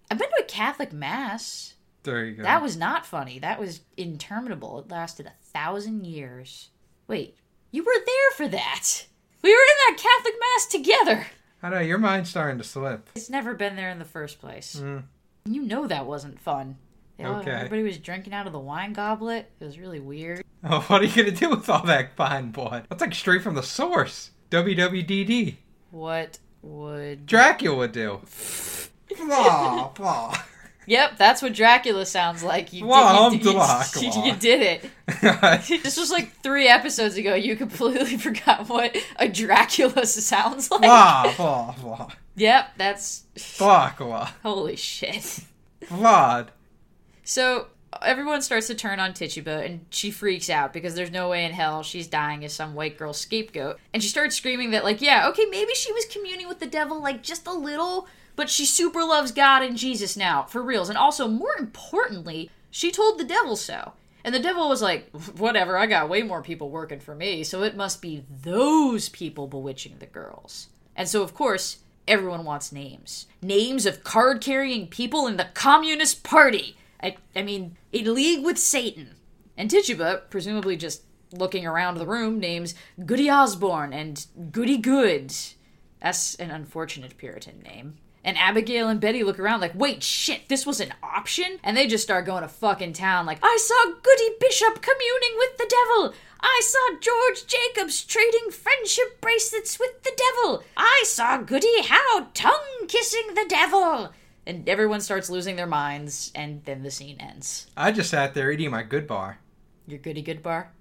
I've 0.10 0.18
been 0.20 0.30
to 0.30 0.44
a 0.44 0.46
Catholic 0.46 0.94
mass. 0.94 1.74
There 2.08 2.24
you 2.24 2.36
go. 2.38 2.44
That 2.44 2.62
was 2.64 2.78
not 2.78 3.06
funny. 3.06 3.38
That 3.38 3.60
was 3.60 3.82
interminable. 3.98 4.80
It 4.80 4.90
lasted 4.90 5.26
a 5.26 5.34
thousand 5.44 6.06
years. 6.08 6.70
Wait, 7.08 7.36
you 7.72 7.84
were 7.84 8.06
there 8.06 8.32
for 8.38 8.48
that. 8.48 9.06
We 9.42 9.50
were 9.50 9.56
in 9.56 9.96
that 9.96 10.02
Catholic 10.02 10.34
mass 10.40 10.66
together. 10.68 11.28
I 11.62 11.70
know 11.70 11.80
your 11.80 11.98
mind's 11.98 12.30
starting 12.30 12.58
to 12.60 12.64
slip. 12.64 13.10
It's 13.16 13.30
never 13.30 13.54
been 13.56 13.76
there 13.76 13.90
in 13.90 14.00
the 14.00 14.06
first 14.06 14.40
place. 14.40 14.80
Mm. 14.82 15.04
You 15.46 15.64
know 15.64 15.86
that 15.86 16.06
wasn't 16.06 16.40
fun. 16.40 16.78
They 17.18 17.26
all- 17.26 17.42
Okay. 17.42 17.52
Everybody 17.52 17.84
was 17.84 17.98
drinking 17.98 18.34
out 18.34 18.48
of 18.48 18.54
the 18.54 18.60
wine 18.60 18.94
goblet. 18.94 19.52
It 19.60 19.66
was 19.66 19.78
really 19.78 20.00
weird. 20.00 20.46
Oh, 20.64 20.80
what 20.88 21.02
are 21.02 21.06
you 21.06 21.14
gonna 21.26 21.36
do 21.36 21.50
with 21.50 21.68
all 21.70 21.86
that 21.88 22.16
fine 22.16 22.52
blood? 22.52 22.86
That's 22.90 23.02
like 23.02 23.14
straight 23.16 23.44
from 23.44 23.56
the 23.56 23.64
source. 23.64 24.32
WWDD. 24.50 25.56
What 25.92 26.40
would 26.62 27.26
Dracula 27.26 27.76
would 27.78 27.92
do. 27.92 28.22
blah 29.18 29.90
blah. 29.90 30.38
Yep, 30.88 31.18
that's 31.18 31.42
what 31.42 31.54
Dracula 31.54 32.06
sounds 32.06 32.42
like. 32.44 32.74
You, 32.74 32.86
Wow, 32.86 33.30
did, 33.30 33.44
you, 33.44 33.52
you, 33.52 33.58
Dracula. 33.58 34.26
you 34.28 34.36
did 34.36 34.62
it. 34.62 34.90
This 35.84 35.98
was 35.98 36.10
like 36.10 36.32
three 36.42 36.68
episodes 36.68 37.16
ago. 37.18 37.36
You 37.36 37.56
completely 37.56 38.18
forgot 38.28 38.68
what 38.68 38.98
a 39.18 39.28
Dracula 39.30 40.06
sounds 40.06 40.72
like. 40.72 40.82
blah 40.82 41.34
blah 41.36 41.76
blah. 41.82 42.10
Yep, 42.36 42.72
that's 42.78 43.24
blah. 43.60 44.30
holy 44.44 44.76
shit. 44.76 45.44
Vlad. 45.86 46.48
So 47.24 47.68
everyone 48.02 48.42
starts 48.42 48.68
to 48.68 48.76
turn 48.76 49.00
on 49.00 49.14
Tituba, 49.14 49.64
and 49.66 49.86
she 49.90 50.12
freaks 50.12 50.50
out 50.50 50.74
because 50.74 50.96
there's 50.96 51.12
no 51.12 51.30
way 51.30 51.46
in 51.46 51.52
hell 51.52 51.84
she's 51.84 52.08
dying 52.08 52.44
as 52.46 52.54
some 52.54 52.74
white 52.76 52.98
girl 52.98 53.14
scapegoat. 53.14 53.80
And 53.94 54.02
she 54.04 54.10
starts 54.10 54.36
screaming 54.36 54.72
that, 54.72 54.84
like, 54.84 55.02
yeah, 55.02 55.28
okay, 55.30 55.46
maybe 55.50 55.74
she 55.74 55.92
was 55.94 56.06
communing 56.06 56.48
with 56.48 56.60
the 56.60 56.68
devil, 56.68 57.02
like, 57.02 57.24
just 57.24 57.48
a 57.48 57.54
little, 57.54 58.08
but 58.38 58.50
she 58.50 58.66
super 58.66 59.04
loves 59.04 59.34
God 59.34 59.64
and 59.64 59.76
Jesus 59.76 60.16
now, 60.16 60.44
for 60.44 60.62
reals. 60.62 60.88
And 60.88 60.98
also, 60.98 61.28
more 61.28 61.58
importantly, 61.60 62.50
she 62.72 62.92
told 62.92 63.18
the 63.18 63.26
devil 63.26 63.58
so. 63.58 63.94
And 64.24 64.34
the 64.34 64.40
devil 64.40 64.70
was 64.70 64.82
like, 64.82 65.10
whatever, 65.38 65.78
I 65.78 65.88
got 65.88 66.08
way 66.08 66.22
more 66.22 66.44
people 66.44 66.70
working 66.70 67.00
for 67.00 67.16
me, 67.16 67.44
so 67.44 67.64
it 67.64 67.76
must 67.76 68.02
be 68.02 68.26
those 68.44 69.10
people 69.10 69.48
bewitching 69.48 69.96
the 69.98 70.06
girls. 70.06 70.68
And 70.96 71.10
so, 71.10 71.24
of 71.24 71.34
course, 71.34 71.80
everyone 72.08 72.46
wants 72.46 72.72
names. 72.72 73.26
Names 73.42 73.86
of 73.86 74.04
card 74.04 74.40
carrying 74.40 74.88
people 74.88 75.28
in 75.28 75.38
the 75.38 75.50
Communist 75.54 76.24
Party. 76.24 76.78
I, 77.02 77.18
I 77.36 77.42
mean, 77.42 77.76
in 77.92 78.14
league 78.14 78.46
with 78.46 78.60
Satan. 78.60 79.16
And 79.58 79.70
Tituba, 79.70 80.24
presumably 80.30 80.78
just 80.78 81.02
looking 81.32 81.66
around 81.66 81.96
the 81.98 82.06
room, 82.06 82.40
names 82.40 82.76
Goody 83.04 83.32
Osborne 83.32 83.94
and 83.94 84.24
Goody 84.52 84.78
Good. 84.78 85.34
That's 86.02 86.36
an 86.36 86.52
unfortunate 86.52 87.18
Puritan 87.18 87.62
name. 87.62 87.98
And 88.28 88.38
Abigail 88.38 88.90
and 88.90 89.00
Betty 89.00 89.24
look 89.24 89.40
around 89.40 89.62
like, 89.62 89.72
wait, 89.74 90.04
shit, 90.04 90.50
this 90.50 90.66
was 90.66 90.82
an 90.82 90.94
option? 91.02 91.60
And 91.64 91.78
they 91.78 91.88
just 91.88 92.04
start 92.04 92.26
going 92.26 92.42
to 92.42 92.50
fucking 92.50 92.92
town 92.92 93.26
like, 93.26 93.40
I 93.42 93.58
saw 93.58 93.94
Goody 94.04 94.36
Bishop 94.38 94.82
communing 94.82 95.38
with 95.38 95.58
the 95.58 95.70
devil. 95.70 96.14
I 96.42 96.62
saw 96.62 97.00
George 97.00 97.48
Jacobs 97.48 98.04
trading 98.04 98.52
friendship 98.52 99.22
bracelets 99.22 99.80
with 99.80 100.04
the 100.04 100.12
devil. 100.18 100.62
I 100.76 101.06
saw 101.06 101.38
Goody 101.38 101.84
Howe 101.84 102.28
tongue 102.34 102.88
kissing 102.90 103.34
the 103.34 103.46
devil. 103.48 104.12
And 104.46 104.68
everyone 104.68 105.00
starts 105.00 105.30
losing 105.30 105.56
their 105.56 105.66
minds, 105.66 106.34
and 106.36 106.66
then 106.66 106.84
the 106.84 106.92
scene 106.92 107.18
ends. 107.22 107.68
I 107.78 107.94
just 107.94 108.10
sat 108.10 108.34
there 108.34 108.52
eating 108.52 108.72
my 108.72 108.84
good 108.84 109.08
bar. 109.08 109.40
Your 109.88 110.00
Goody 110.00 110.22
Good 110.22 110.44
Bar? 110.44 110.74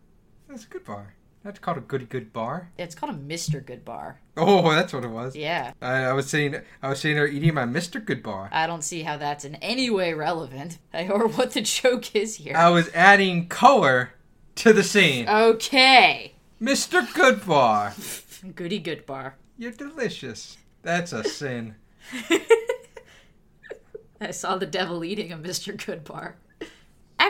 That's 0.49 0.65
a 0.65 0.69
good 0.69 0.85
bar. 0.85 1.15
That's 1.47 1.61
called 1.61 1.79
a 1.79 1.81
goody 1.81 2.07
good 2.07 2.33
bar. 2.33 2.73
It's 2.77 2.97
called 2.97 3.15
a 3.15 3.17
Mr. 3.17 3.65
Good 3.65 3.85
Bar. 3.85 4.19
Oh, 4.37 4.69
that's 4.75 4.93
what 4.93 5.05
it 5.05 5.11
was. 5.11 5.37
Yeah. 5.37 5.75
I, 5.81 6.07
I 6.07 6.13
was 6.13 6.29
sitting, 6.29 6.61
I 6.83 6.89
was 6.89 6.99
sitting 6.99 7.17
her 7.19 7.29
eating 7.29 7.55
my 7.55 7.63
Mr. 7.63 8.05
Good 8.05 8.21
bar. 8.21 8.49
I 8.51 8.67
don't 8.67 8.83
see 8.83 9.05
how 9.05 9.17
that's 9.17 9.45
in 9.45 9.55
any 9.57 9.89
way 9.89 10.13
relevant 10.13 10.79
or 10.93 11.29
what 11.29 11.53
the 11.53 11.61
joke 11.61 12.17
is 12.17 12.35
here. 12.39 12.57
I 12.57 12.71
was 12.71 12.91
adding 12.93 13.47
color 13.47 14.15
to 14.57 14.73
the 14.73 14.83
scene. 14.83 15.29
Okay. 15.29 16.33
Mr. 16.61 17.15
Good 17.15 17.47
Bar, 17.47 17.95
Goody 18.57 18.81
Good 18.81 19.07
Bar. 19.07 19.37
you're 19.57 19.71
delicious. 19.71 20.57
That's 20.83 21.13
a 21.13 21.23
sin. 21.23 21.77
I 24.21 24.33
saw 24.33 24.57
the 24.57 24.67
devil 24.67 25.05
eating 25.05 25.31
a 25.31 25.37
Mr. 25.37 25.77
Good 25.87 26.03
Bar. 26.03 26.39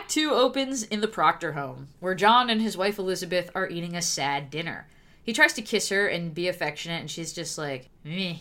Act 0.07 0.13
2 0.13 0.31
opens 0.31 0.85
in 0.85 1.01
the 1.01 1.09
Proctor 1.09 1.55
home, 1.55 1.89
where 1.99 2.15
John 2.15 2.49
and 2.49 2.63
his 2.63 2.77
wife 2.77 2.97
Elizabeth 2.97 3.51
are 3.57 3.69
eating 3.69 3.97
a 3.97 4.01
sad 4.01 4.51
dinner. 4.51 4.87
He 5.21 5.33
tries 5.33 5.53
to 5.55 5.63
kiss 5.63 5.89
her 5.89 6.07
and 6.07 6.33
be 6.33 6.47
affectionate, 6.47 7.01
and 7.01 7.11
she's 7.11 7.33
just 7.33 7.59
like, 7.59 7.89
meh. 8.05 8.37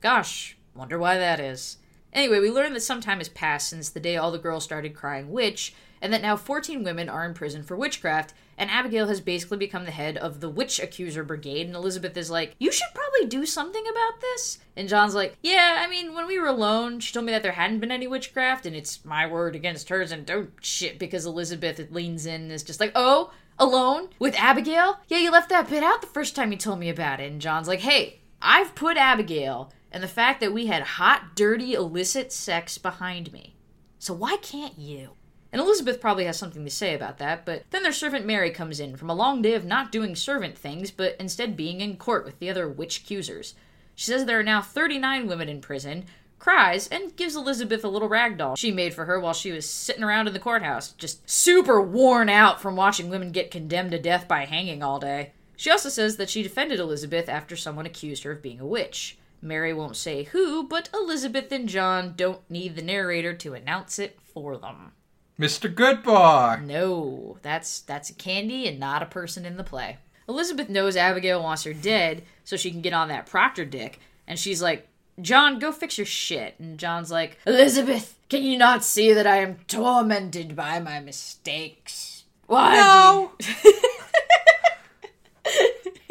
Gosh, 0.00 0.56
wonder 0.74 0.98
why 0.98 1.16
that 1.16 1.38
is. 1.38 1.76
Anyway, 2.12 2.40
we 2.40 2.50
learn 2.50 2.72
that 2.72 2.80
some 2.80 3.00
time 3.00 3.18
has 3.18 3.28
passed 3.28 3.68
since 3.68 3.88
the 3.88 4.00
day 4.00 4.16
all 4.16 4.32
the 4.32 4.38
girls 4.38 4.64
started 4.64 4.96
crying 4.96 5.30
witch, 5.30 5.74
and 6.02 6.12
that 6.12 6.22
now 6.22 6.34
14 6.34 6.82
women 6.82 7.08
are 7.08 7.24
in 7.24 7.34
prison 7.34 7.62
for 7.62 7.76
witchcraft, 7.76 8.34
and 8.58 8.70
Abigail 8.70 9.08
has 9.08 9.20
basically 9.20 9.58
become 9.58 9.84
the 9.84 9.90
head 9.90 10.16
of 10.16 10.40
the 10.40 10.48
witch 10.48 10.80
accuser 10.80 11.24
brigade, 11.24 11.66
and 11.66 11.76
Elizabeth 11.76 12.16
is 12.16 12.30
like, 12.30 12.54
You 12.58 12.72
should 12.72 12.88
probably 12.94 13.26
do 13.26 13.46
something 13.46 13.84
about 13.86 14.20
this. 14.20 14.58
And 14.76 14.88
John's 14.88 15.14
like, 15.14 15.36
Yeah, 15.42 15.78
I 15.80 15.88
mean, 15.88 16.14
when 16.14 16.26
we 16.26 16.38
were 16.38 16.46
alone, 16.46 17.00
she 17.00 17.12
told 17.12 17.26
me 17.26 17.32
that 17.32 17.42
there 17.42 17.52
hadn't 17.52 17.80
been 17.80 17.92
any 17.92 18.06
witchcraft, 18.06 18.66
and 18.66 18.74
it's 18.74 19.04
my 19.04 19.26
word 19.26 19.54
against 19.54 19.88
hers, 19.88 20.12
and 20.12 20.30
oh 20.30 20.48
shit, 20.60 20.98
because 20.98 21.26
Elizabeth 21.26 21.80
leans 21.90 22.26
in 22.26 22.42
and 22.42 22.52
is 22.52 22.62
just 22.62 22.80
like, 22.80 22.92
Oh, 22.94 23.32
alone? 23.58 24.08
With 24.18 24.34
Abigail? 24.36 25.00
Yeah, 25.08 25.18
you 25.18 25.30
left 25.30 25.48
that 25.50 25.68
bit 25.68 25.82
out 25.82 26.00
the 26.00 26.06
first 26.06 26.36
time 26.36 26.52
you 26.52 26.58
told 26.58 26.78
me 26.78 26.88
about 26.88 27.20
it. 27.20 27.30
And 27.30 27.40
John's 27.40 27.68
like, 27.68 27.80
Hey, 27.80 28.20
I've 28.40 28.74
put 28.74 28.96
Abigail 28.96 29.72
and 29.90 30.02
the 30.02 30.08
fact 30.08 30.40
that 30.40 30.52
we 30.52 30.66
had 30.66 30.82
hot, 30.82 31.34
dirty, 31.34 31.72
illicit 31.72 32.32
sex 32.32 32.76
behind 32.76 33.32
me. 33.32 33.56
So 33.98 34.12
why 34.12 34.36
can't 34.36 34.78
you? 34.78 35.15
And 35.52 35.60
Elizabeth 35.60 36.00
probably 36.00 36.24
has 36.24 36.38
something 36.38 36.64
to 36.64 36.70
say 36.70 36.94
about 36.94 37.18
that, 37.18 37.46
but 37.46 37.64
then 37.70 37.82
their 37.82 37.92
servant 37.92 38.26
Mary 38.26 38.50
comes 38.50 38.80
in 38.80 38.96
from 38.96 39.08
a 39.08 39.14
long 39.14 39.42
day 39.42 39.54
of 39.54 39.64
not 39.64 39.92
doing 39.92 40.16
servant 40.16 40.58
things, 40.58 40.90
but 40.90 41.16
instead 41.18 41.56
being 41.56 41.80
in 41.80 41.96
court 41.96 42.24
with 42.24 42.38
the 42.38 42.50
other 42.50 42.68
witch 42.68 43.00
accusers. 43.00 43.54
She 43.94 44.06
says 44.06 44.24
there 44.24 44.38
are 44.38 44.42
now 44.42 44.60
39 44.60 45.26
women 45.26 45.48
in 45.48 45.60
prison, 45.60 46.04
cries, 46.38 46.88
and 46.88 47.16
gives 47.16 47.34
Elizabeth 47.34 47.84
a 47.84 47.88
little 47.88 48.08
rag 48.08 48.36
doll 48.36 48.56
she 48.56 48.70
made 48.70 48.92
for 48.92 49.06
her 49.06 49.18
while 49.18 49.32
she 49.32 49.52
was 49.52 49.68
sitting 49.68 50.04
around 50.04 50.26
in 50.26 50.34
the 50.34 50.38
courthouse, 50.38 50.92
just 50.92 51.28
super 51.28 51.80
worn 51.80 52.28
out 52.28 52.60
from 52.60 52.76
watching 52.76 53.08
women 53.08 53.32
get 53.32 53.50
condemned 53.50 53.92
to 53.92 53.98
death 53.98 54.28
by 54.28 54.44
hanging 54.44 54.82
all 54.82 54.98
day. 54.98 55.32
She 55.56 55.70
also 55.70 55.88
says 55.88 56.18
that 56.18 56.28
she 56.28 56.42
defended 56.42 56.78
Elizabeth 56.78 57.28
after 57.28 57.56
someone 57.56 57.86
accused 57.86 58.24
her 58.24 58.32
of 58.32 58.42
being 58.42 58.60
a 58.60 58.66
witch. 58.66 59.16
Mary 59.40 59.72
won't 59.72 59.96
say 59.96 60.24
who, 60.24 60.62
but 60.64 60.90
Elizabeth 60.92 61.50
and 61.52 61.68
John 61.68 62.14
don't 62.16 62.48
need 62.50 62.76
the 62.76 62.82
narrator 62.82 63.32
to 63.34 63.54
announce 63.54 63.98
it 63.98 64.18
for 64.20 64.56
them. 64.56 64.92
Mr. 65.38 65.72
Goodbar. 65.72 66.62
No, 66.64 67.38
that's 67.42 67.80
that's 67.80 68.10
a 68.10 68.14
candy 68.14 68.66
and 68.66 68.80
not 68.80 69.02
a 69.02 69.06
person 69.06 69.44
in 69.44 69.56
the 69.56 69.64
play. 69.64 69.98
Elizabeth 70.28 70.68
knows 70.68 70.96
Abigail 70.96 71.42
wants 71.42 71.64
her 71.64 71.72
dead 71.74 72.22
so 72.44 72.56
she 72.56 72.70
can 72.70 72.80
get 72.80 72.92
on 72.92 73.08
that 73.08 73.26
proctor 73.26 73.64
dick, 73.64 74.00
and 74.26 74.38
she's 74.38 74.62
like, 74.62 74.88
"John, 75.20 75.58
go 75.58 75.72
fix 75.72 75.98
your 75.98 76.06
shit." 76.06 76.54
And 76.58 76.78
John's 76.78 77.10
like, 77.10 77.38
"Elizabeth, 77.46 78.18
can 78.28 78.42
you 78.42 78.56
not 78.56 78.82
see 78.82 79.12
that 79.12 79.26
I 79.26 79.36
am 79.38 79.58
tormented 79.68 80.56
by 80.56 80.80
my 80.80 81.00
mistakes? 81.00 82.24
Why 82.46 82.76
No. 82.76 83.32
do 83.38 83.52
you... 83.64 83.80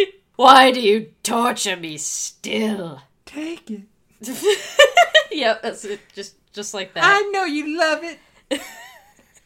Why 0.35 0.71
do 0.71 0.81
you 0.81 1.11
torture 1.23 1.75
me 1.77 1.97
still?" 1.97 3.01
Take 3.25 3.71
it. 3.71 3.81
yep, 5.31 5.61
that's 5.63 5.83
it. 5.83 5.99
Just 6.13 6.35
just 6.53 6.73
like 6.73 6.93
that. 6.93 7.03
I 7.03 7.21
know 7.31 7.43
you 7.43 7.77
love 7.77 8.01
it. 8.03 8.19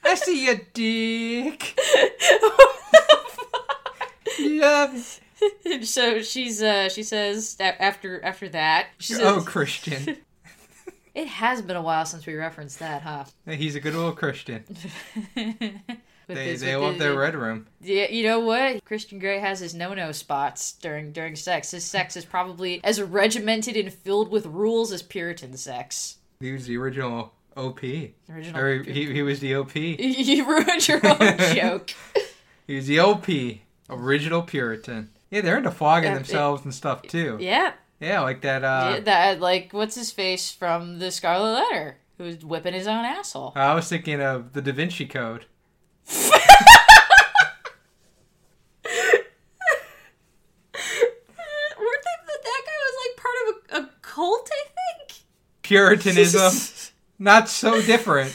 I 0.04 0.16
see 0.16 0.46
your 0.46 0.60
dick. 0.74 1.80
love 4.40 5.20
so 5.84 6.22
she's 6.22 6.62
uh 6.62 6.90
she 6.90 7.04
says 7.04 7.56
after 7.60 8.24
after 8.24 8.50
that 8.50 8.88
she 8.98 9.14
says 9.14 9.26
Oh, 9.26 9.42
Christian. 9.42 10.18
it 11.16 11.28
has 11.28 11.62
been 11.62 11.76
a 11.76 11.82
while 11.82 12.06
since 12.06 12.26
we 12.26 12.36
referenced 12.36 12.80
that 12.80 13.02
huh 13.04 13.26
He's 13.48 13.76
a 13.76 13.80
good 13.80 13.96
old 13.96 14.16
Christian. 14.18 14.64
They, 16.28 16.46
his- 16.50 16.62
they 16.62 16.76
love 16.76 17.00
their 17.00 17.16
red 17.18 17.34
room. 17.34 17.66
yeah 17.82 18.08
you 18.08 18.22
know 18.24 18.40
what 18.40 18.86
christian 18.86 19.18
Grey 19.18 19.40
has 19.40 19.60
his 19.62 19.74
no-no 19.74 20.12
spots 20.12 20.74
during 20.74 21.12
during 21.12 21.36
sex 21.36 21.72
his 21.72 21.84
sex 21.84 22.16
is 22.16 22.24
probably 22.24 22.80
as 22.84 23.02
regimented 23.02 23.76
and 23.76 23.92
filled 23.92 24.30
with 24.30 24.46
rules 24.46 24.92
as 24.92 25.02
puritan 25.02 25.58
sex 25.58 26.18
He 26.40 26.52
was 26.52 26.68
the 26.68 26.78
original 26.78 27.34
OP. 27.60 27.84
original 28.30 28.60
Or 28.62 28.82
he, 28.84 29.12
he 29.14 29.22
was 29.22 29.40
the 29.40 29.56
OP. 29.56 29.76
you 29.76 30.46
ruined 30.48 30.88
your 30.88 31.00
own 31.06 31.38
joke 31.56 31.92
He 32.68 32.76
was 32.76 32.88
the 32.88 33.00
OP. 33.00 33.28
Original 33.90 34.42
Puritan. 34.44 35.10
Yeah, 35.32 35.42
they're 35.42 35.58
into 35.58 35.72
flogging 35.72 36.10
Yeah, 36.10 36.16
it- 36.16 36.20
themselves 36.20 36.64
and 36.64 36.74
stuff 36.74 37.02
too. 37.04 37.38
yeah 37.40 37.74
Yeah, 38.00 38.22
like 38.22 38.42
that. 38.42 38.64
Uh, 38.64 38.92
yeah, 38.96 39.00
that 39.02 39.40
like 39.40 39.72
what's 39.74 39.96
his 39.96 40.12
face 40.12 40.52
from 40.52 41.00
the 41.00 41.12
scarlet 41.12 41.54
letter 41.54 41.98
who's 42.18 42.44
whipping 42.44 42.74
his 42.74 42.88
own 42.88 43.06
asshole 43.06 43.54
I 43.56 43.74
was 43.74 43.88
thinking 43.88 44.22
of 44.22 44.54
the 44.54 44.62
Da 44.62 44.72
Vinci 44.74 45.06
Code. 45.06 45.46
Weren't 50.74 52.04
they 52.04 52.16
that 52.28 52.44
that 52.44 52.62
guy 52.66 52.78
was 52.86 52.96
like 53.04 53.16
part 53.18 53.36
of 53.42 53.84
a, 53.84 53.88
a 53.88 53.90
cult? 54.02 54.50
I 54.52 54.64
think. 55.08 55.20
Puritanism, 55.64 56.42
not 57.20 57.50
so 57.50 57.82
different 57.82 58.32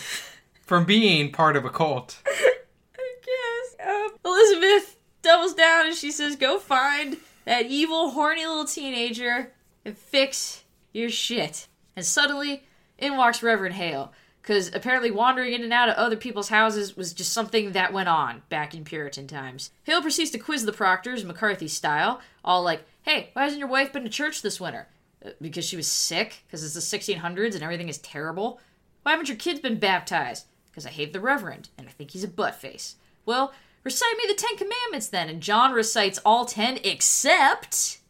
from 0.63 0.85
being 0.85 1.33
part 1.33 1.57
of 1.57 1.65
a 1.65 1.71
cult. 1.71 2.19
I 2.27 3.15
guess. 3.25 3.87
Um, 3.89 4.11
Elizabeth 4.25 4.97
doubles 5.23 5.55
down 5.55 5.87
and 5.87 5.95
she 5.95 6.11
says, 6.11 6.37
"Go 6.37 6.59
find 6.59 7.17
that 7.45 7.67
evil, 7.67 8.11
horny 8.11 8.47
little 8.47 8.65
teenager 8.67 9.53
and 9.85 9.97
fix 9.97 10.65
your 10.93 11.11
shit." 11.11 11.67
And 11.97 12.05
suddenly, 12.05 12.65
in 12.99 13.17
walks 13.17 13.43
Reverend 13.43 13.75
Hale. 13.75 14.13
Because 14.43 14.75
apparently, 14.75 15.11
wandering 15.11 15.55
in 15.55 15.63
and 15.63 15.73
out 15.73 15.89
of 15.89 15.95
other 15.97 16.17
people's 16.17 16.51
houses 16.51 16.99
was 16.99 17.15
just 17.15 17.33
something 17.33 17.73
that 17.73 17.95
went 17.95 18.11
on 18.11 18.43
back 18.51 18.75
in 18.75 18.85
Puritan 18.85 19.27
times. 19.27 19.71
Hale 19.85 20.03
proceeds 20.03 20.31
to 20.33 20.39
quiz 20.39 20.67
the 20.67 20.73
proctors, 20.73 21.25
McCarthy 21.25 21.67
style, 21.67 22.21
all 22.45 22.63
like, 22.63 22.85
Hey, 23.03 23.31
why 23.33 23.45
hasn't 23.45 23.59
your 23.59 23.69
wife 23.69 23.91
been 23.93 24.03
to 24.05 24.11
church 24.11 24.43
this 24.43 24.61
winter? 24.61 24.89
"Uh, 25.25 25.31
Because 25.41 25.65
she 25.65 25.77
was 25.77 25.91
sick? 25.91 26.43
Because 26.47 26.63
it's 26.63 26.75
the 26.75 26.81
1600s 26.83 27.55
and 27.55 27.63
everything 27.63 27.89
is 27.89 27.97
terrible? 27.99 28.61
Why 29.05 29.13
haven't 29.13 29.29
your 29.29 29.37
kids 29.37 29.61
been 29.61 29.79
baptized? 29.79 30.47
Because 30.67 30.85
I 30.85 30.91
hate 30.91 31.13
the 31.13 31.21
Reverend, 31.21 31.69
and 31.79 31.87
I 31.89 31.93
think 31.93 32.11
he's 32.11 32.25
a 32.25 32.29
buttface. 32.29 32.95
Well, 33.25 33.53
recite 33.85 34.17
me 34.17 34.25
the 34.27 34.35
Ten 34.35 34.57
Commandments 34.57 35.07
then. 35.07 35.29
And 35.29 35.41
John 35.41 35.73
recites 35.73 36.19
all 36.25 36.45
ten 36.45 36.81
except. 36.83 38.01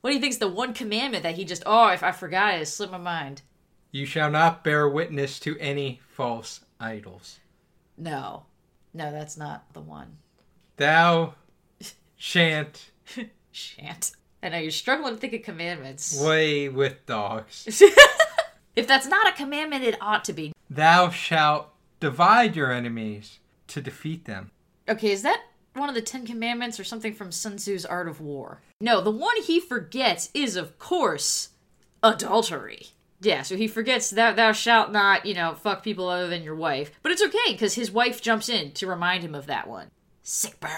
What 0.00 0.10
do 0.10 0.14
you 0.14 0.20
think's 0.22 0.38
the 0.38 0.48
one 0.48 0.72
commandment 0.72 1.22
that 1.24 1.34
he 1.34 1.44
just. 1.44 1.62
Oh, 1.66 1.88
if 1.88 2.02
I 2.02 2.12
forgot 2.12 2.54
it, 2.54 2.62
it 2.62 2.66
slipped 2.66 2.92
my 2.92 2.98
mind. 2.98 3.42
You 3.90 4.06
shall 4.06 4.30
not 4.30 4.64
bear 4.64 4.88
witness 4.88 5.38
to 5.40 5.58
any 5.58 6.00
false 6.08 6.60
idols. 6.80 7.40
No. 7.98 8.44
No, 8.94 9.12
that's 9.12 9.36
not 9.36 9.72
the 9.74 9.80
one. 9.80 10.16
Thou 10.76 11.34
shan't 12.16 12.90
Shan't. 13.52 14.12
I 14.42 14.48
know 14.48 14.58
you're 14.58 14.70
struggling 14.70 15.14
to 15.14 15.20
think 15.20 15.32
of 15.32 15.42
commandments. 15.42 16.20
Way 16.20 16.68
with 16.68 17.06
dogs. 17.06 17.66
If 18.76 18.86
that's 18.86 19.06
not 19.06 19.28
a 19.28 19.36
commandment, 19.36 19.84
it 19.84 19.96
ought 20.00 20.24
to 20.24 20.32
be. 20.32 20.52
Thou 20.68 21.10
shalt 21.10 21.68
divide 22.00 22.56
your 22.56 22.72
enemies 22.72 23.38
to 23.68 23.80
defeat 23.80 24.24
them. 24.24 24.50
Okay, 24.88 25.12
is 25.12 25.22
that 25.22 25.42
one 25.74 25.88
of 25.88 25.94
the 25.94 26.02
Ten 26.02 26.26
Commandments 26.26 26.78
or 26.78 26.84
something 26.84 27.14
from 27.14 27.32
Sun 27.32 27.58
Tzu's 27.58 27.86
Art 27.86 28.08
of 28.08 28.20
War? 28.20 28.60
No, 28.80 29.00
the 29.00 29.10
one 29.10 29.40
he 29.42 29.60
forgets 29.60 30.30
is, 30.34 30.56
of 30.56 30.78
course, 30.78 31.50
adultery. 32.02 32.88
Yeah, 33.20 33.42
so 33.42 33.56
he 33.56 33.68
forgets 33.68 34.10
that 34.10 34.36
thou 34.36 34.52
shalt 34.52 34.92
not, 34.92 35.24
you 35.24 35.34
know, 35.34 35.54
fuck 35.54 35.82
people 35.82 36.08
other 36.08 36.28
than 36.28 36.42
your 36.42 36.56
wife. 36.56 36.90
But 37.02 37.12
it's 37.12 37.22
okay, 37.22 37.52
because 37.52 37.74
his 37.74 37.90
wife 37.90 38.20
jumps 38.20 38.48
in 38.48 38.72
to 38.72 38.86
remind 38.86 39.22
him 39.22 39.34
of 39.34 39.46
that 39.46 39.68
one. 39.68 39.90
Sick 40.22 40.58
burn. 40.60 40.70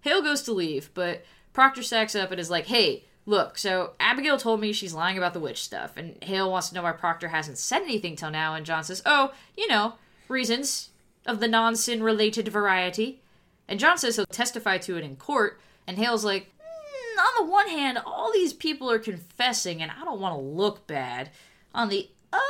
Hale 0.00 0.22
goes 0.22 0.42
to 0.42 0.52
leave, 0.52 0.90
but 0.94 1.24
Proctor 1.52 1.82
sacks 1.82 2.14
up 2.14 2.30
and 2.30 2.40
is 2.40 2.50
like, 2.50 2.66
hey, 2.66 3.04
look, 3.28 3.58
so 3.58 3.92
Abigail 4.00 4.38
told 4.38 4.58
me 4.58 4.72
she's 4.72 4.94
lying 4.94 5.18
about 5.18 5.34
the 5.34 5.40
witch 5.40 5.62
stuff, 5.62 5.98
and 5.98 6.16
Hale 6.24 6.50
wants 6.50 6.70
to 6.70 6.74
know 6.74 6.82
why 6.82 6.92
Proctor 6.92 7.28
hasn't 7.28 7.58
said 7.58 7.82
anything 7.82 8.16
till 8.16 8.30
now, 8.30 8.54
and 8.54 8.64
John 8.64 8.82
says, 8.82 9.02
oh, 9.04 9.32
you 9.54 9.68
know, 9.68 9.94
reasons 10.28 10.88
of 11.26 11.38
the 11.38 11.46
non 11.46 11.76
sin 11.76 12.02
related 12.02 12.48
variety. 12.48 13.20
And 13.68 13.78
John 13.78 13.98
says 13.98 14.16
he'll 14.16 14.24
testify 14.24 14.78
to 14.78 14.96
it 14.96 15.04
in 15.04 15.16
court, 15.16 15.60
and 15.86 15.98
Hale's 15.98 16.24
like, 16.24 16.46
"Mm, 16.58 17.20
on 17.20 17.46
the 17.46 17.52
one 17.52 17.68
hand, 17.68 17.98
all 17.98 18.32
these 18.32 18.54
people 18.54 18.90
are 18.90 18.98
confessing, 18.98 19.82
and 19.82 19.92
I 19.92 20.04
don't 20.06 20.20
want 20.20 20.34
to 20.34 20.40
look 20.40 20.86
bad. 20.86 21.28
On 21.74 21.90
the 21.90 22.08
other, 22.32 22.40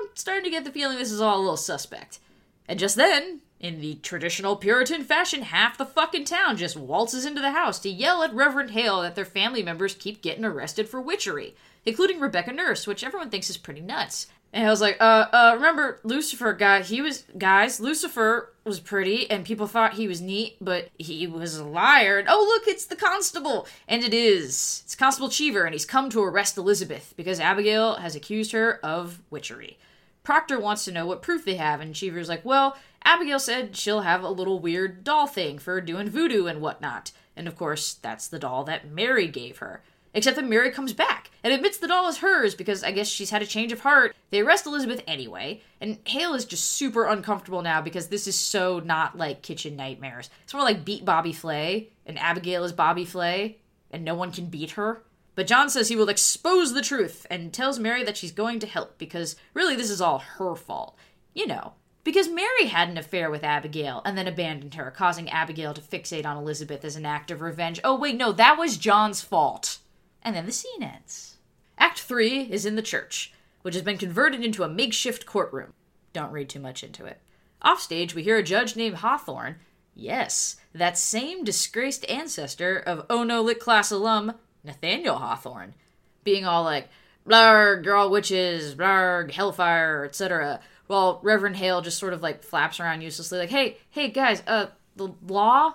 I'm 0.00 0.08
starting 0.14 0.44
to 0.44 0.50
get 0.50 0.64
the 0.64 0.72
feeling 0.72 0.96
this 0.96 1.12
is 1.12 1.20
all 1.20 1.36
a 1.36 1.40
little 1.40 1.58
suspect. 1.58 2.20
And 2.66 2.78
just 2.78 2.96
then, 2.96 3.42
in 3.66 3.80
the 3.80 3.96
traditional 3.96 4.56
Puritan 4.56 5.02
fashion, 5.02 5.42
half 5.42 5.76
the 5.76 5.84
fucking 5.84 6.24
town 6.24 6.56
just 6.56 6.76
waltzes 6.76 7.26
into 7.26 7.40
the 7.40 7.50
house 7.50 7.78
to 7.80 7.90
yell 7.90 8.22
at 8.22 8.32
Reverend 8.32 8.70
Hale 8.70 9.02
that 9.02 9.16
their 9.16 9.24
family 9.24 9.62
members 9.62 9.94
keep 9.94 10.22
getting 10.22 10.44
arrested 10.44 10.88
for 10.88 11.00
witchery, 11.00 11.54
including 11.84 12.20
Rebecca 12.20 12.52
Nurse, 12.52 12.86
which 12.86 13.02
everyone 13.02 13.28
thinks 13.28 13.50
is 13.50 13.56
pretty 13.56 13.80
nuts. 13.80 14.28
And 14.52 14.66
I 14.66 14.70
was 14.70 14.80
like, 14.80 14.96
uh, 15.00 15.26
uh, 15.32 15.52
remember 15.56 16.00
Lucifer 16.04 16.52
guy, 16.52 16.80
he 16.80 17.02
was, 17.02 17.24
guys, 17.36 17.80
Lucifer 17.80 18.52
was 18.64 18.80
pretty 18.80 19.28
and 19.28 19.44
people 19.44 19.66
thought 19.66 19.94
he 19.94 20.08
was 20.08 20.20
neat, 20.20 20.56
but 20.60 20.88
he 20.96 21.26
was 21.26 21.56
a 21.56 21.64
liar. 21.64 22.18
And 22.18 22.28
oh, 22.30 22.44
look, 22.46 22.68
it's 22.68 22.86
the 22.86 22.96
constable. 22.96 23.66
And 23.88 24.02
it 24.02 24.14
is. 24.14 24.82
It's 24.84 24.94
Constable 24.94 25.28
Cheever, 25.28 25.64
and 25.64 25.74
he's 25.74 25.84
come 25.84 26.08
to 26.10 26.22
arrest 26.22 26.56
Elizabeth 26.56 27.12
because 27.16 27.40
Abigail 27.40 27.96
has 27.96 28.14
accused 28.14 28.52
her 28.52 28.78
of 28.84 29.20
witchery. 29.28 29.78
Proctor 30.22 30.58
wants 30.58 30.84
to 30.84 30.92
know 30.92 31.06
what 31.06 31.22
proof 31.22 31.44
they 31.44 31.54
have, 31.54 31.80
and 31.80 31.94
Cheever's 31.94 32.28
like, 32.28 32.44
well, 32.44 32.76
Abigail 33.06 33.38
said 33.38 33.76
she'll 33.76 34.00
have 34.00 34.24
a 34.24 34.28
little 34.28 34.58
weird 34.58 35.04
doll 35.04 35.28
thing 35.28 35.58
for 35.58 35.80
doing 35.80 36.10
voodoo 36.10 36.46
and 36.46 36.60
whatnot. 36.60 37.12
And 37.36 37.46
of 37.46 37.56
course, 37.56 37.94
that's 37.94 38.26
the 38.26 38.38
doll 38.40 38.64
that 38.64 38.90
Mary 38.90 39.28
gave 39.28 39.58
her. 39.58 39.82
Except 40.12 40.34
that 40.36 40.48
Mary 40.48 40.72
comes 40.72 40.92
back, 40.92 41.30
and 41.44 41.52
admits 41.52 41.76
the 41.76 41.86
doll 41.86 42.08
is 42.08 42.18
hers 42.18 42.54
because 42.54 42.82
I 42.82 42.90
guess 42.90 43.06
she's 43.06 43.30
had 43.30 43.42
a 43.42 43.46
change 43.46 43.70
of 43.70 43.80
heart. 43.80 44.16
They 44.30 44.40
arrest 44.40 44.66
Elizabeth 44.66 45.02
anyway, 45.06 45.60
and 45.80 45.98
Hale 46.04 46.34
is 46.34 46.44
just 46.46 46.64
super 46.64 47.06
uncomfortable 47.06 47.62
now 47.62 47.80
because 47.80 48.08
this 48.08 48.26
is 48.26 48.34
so 48.34 48.80
not 48.80 49.16
like 49.16 49.42
kitchen 49.42 49.76
nightmares. 49.76 50.28
It's 50.42 50.54
more 50.54 50.62
like 50.62 50.84
beat 50.84 51.04
Bobby 51.04 51.32
Flay, 51.34 51.90
and 52.06 52.18
Abigail 52.18 52.64
is 52.64 52.72
Bobby 52.72 53.04
Flay, 53.04 53.58
and 53.90 54.04
no 54.04 54.14
one 54.14 54.32
can 54.32 54.46
beat 54.46 54.72
her. 54.72 55.02
But 55.36 55.46
John 55.46 55.68
says 55.68 55.88
he 55.88 55.96
will 55.96 56.08
expose 56.08 56.72
the 56.72 56.82
truth 56.82 57.26
and 57.30 57.52
tells 57.52 57.78
Mary 57.78 58.02
that 58.02 58.16
she's 58.16 58.32
going 58.32 58.58
to 58.60 58.66
help 58.66 58.96
because 58.98 59.36
really 59.52 59.76
this 59.76 59.90
is 59.90 60.00
all 60.00 60.18
her 60.18 60.56
fault. 60.56 60.96
You 61.34 61.46
know, 61.46 61.74
because 62.06 62.28
Mary 62.28 62.66
had 62.66 62.88
an 62.88 62.96
affair 62.96 63.32
with 63.32 63.42
Abigail 63.42 64.00
and 64.04 64.16
then 64.16 64.28
abandoned 64.28 64.74
her, 64.74 64.92
causing 64.92 65.28
Abigail 65.28 65.74
to 65.74 65.80
fixate 65.80 66.24
on 66.24 66.36
Elizabeth 66.36 66.84
as 66.84 66.94
an 66.94 67.04
act 67.04 67.32
of 67.32 67.40
revenge. 67.40 67.80
Oh, 67.82 67.98
wait, 67.98 68.14
no, 68.14 68.30
that 68.30 68.56
was 68.56 68.76
John's 68.76 69.22
fault. 69.22 69.78
And 70.22 70.36
then 70.36 70.46
the 70.46 70.52
scene 70.52 70.84
ends. 70.84 71.38
Act 71.76 71.98
3 71.98 72.42
is 72.42 72.64
in 72.64 72.76
the 72.76 72.80
church, 72.80 73.32
which 73.62 73.74
has 73.74 73.82
been 73.82 73.98
converted 73.98 74.44
into 74.44 74.62
a 74.62 74.68
makeshift 74.68 75.26
courtroom. 75.26 75.72
Don't 76.12 76.30
read 76.30 76.48
too 76.48 76.60
much 76.60 76.84
into 76.84 77.04
it. 77.04 77.20
Offstage, 77.60 78.14
we 78.14 78.22
hear 78.22 78.38
a 78.38 78.42
judge 78.44 78.76
named 78.76 78.98
Hawthorne. 78.98 79.56
Yes, 79.92 80.58
that 80.72 80.96
same 80.96 81.42
disgraced 81.42 82.08
ancestor 82.08 82.78
of 82.78 83.04
Oh 83.10 83.24
No 83.24 83.42
Lit 83.42 83.58
class 83.58 83.90
alum, 83.90 84.34
Nathaniel 84.62 85.16
Hawthorne, 85.16 85.74
being 86.22 86.44
all 86.44 86.62
like, 86.62 86.88
blarg, 87.28 87.84
you're 87.84 87.96
all 87.96 88.10
witches, 88.10 88.76
blarg, 88.76 89.32
hellfire, 89.32 90.04
etc 90.04 90.60
while 90.86 91.20
Reverend 91.22 91.56
Hale 91.56 91.80
just 91.80 91.98
sort 91.98 92.12
of 92.12 92.22
like 92.22 92.42
flaps 92.42 92.80
around 92.80 93.02
uselessly, 93.02 93.38
like, 93.38 93.50
"Hey, 93.50 93.78
hey 93.90 94.08
guys, 94.08 94.42
uh, 94.46 94.66
the 94.96 95.14
law, 95.26 95.74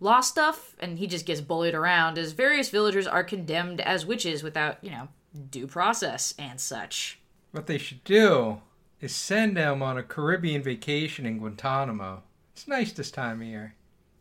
law 0.00 0.20
stuff," 0.20 0.74
and 0.78 0.98
he 0.98 1.06
just 1.06 1.26
gets 1.26 1.40
bullied 1.40 1.74
around 1.74 2.18
as 2.18 2.32
various 2.32 2.70
villagers 2.70 3.06
are 3.06 3.24
condemned 3.24 3.80
as 3.80 4.06
witches 4.06 4.42
without, 4.42 4.82
you 4.82 4.90
know, 4.90 5.08
due 5.50 5.66
process 5.66 6.34
and 6.38 6.60
such. 6.60 7.18
What 7.50 7.66
they 7.66 7.78
should 7.78 8.04
do 8.04 8.60
is 9.00 9.14
send 9.14 9.56
them 9.56 9.82
on 9.82 9.98
a 9.98 10.02
Caribbean 10.02 10.62
vacation 10.62 11.26
in 11.26 11.38
Guantanamo. 11.38 12.22
It's 12.52 12.68
nice 12.68 12.92
this 12.92 13.10
time 13.10 13.40
of 13.40 13.46
year. 13.46 13.74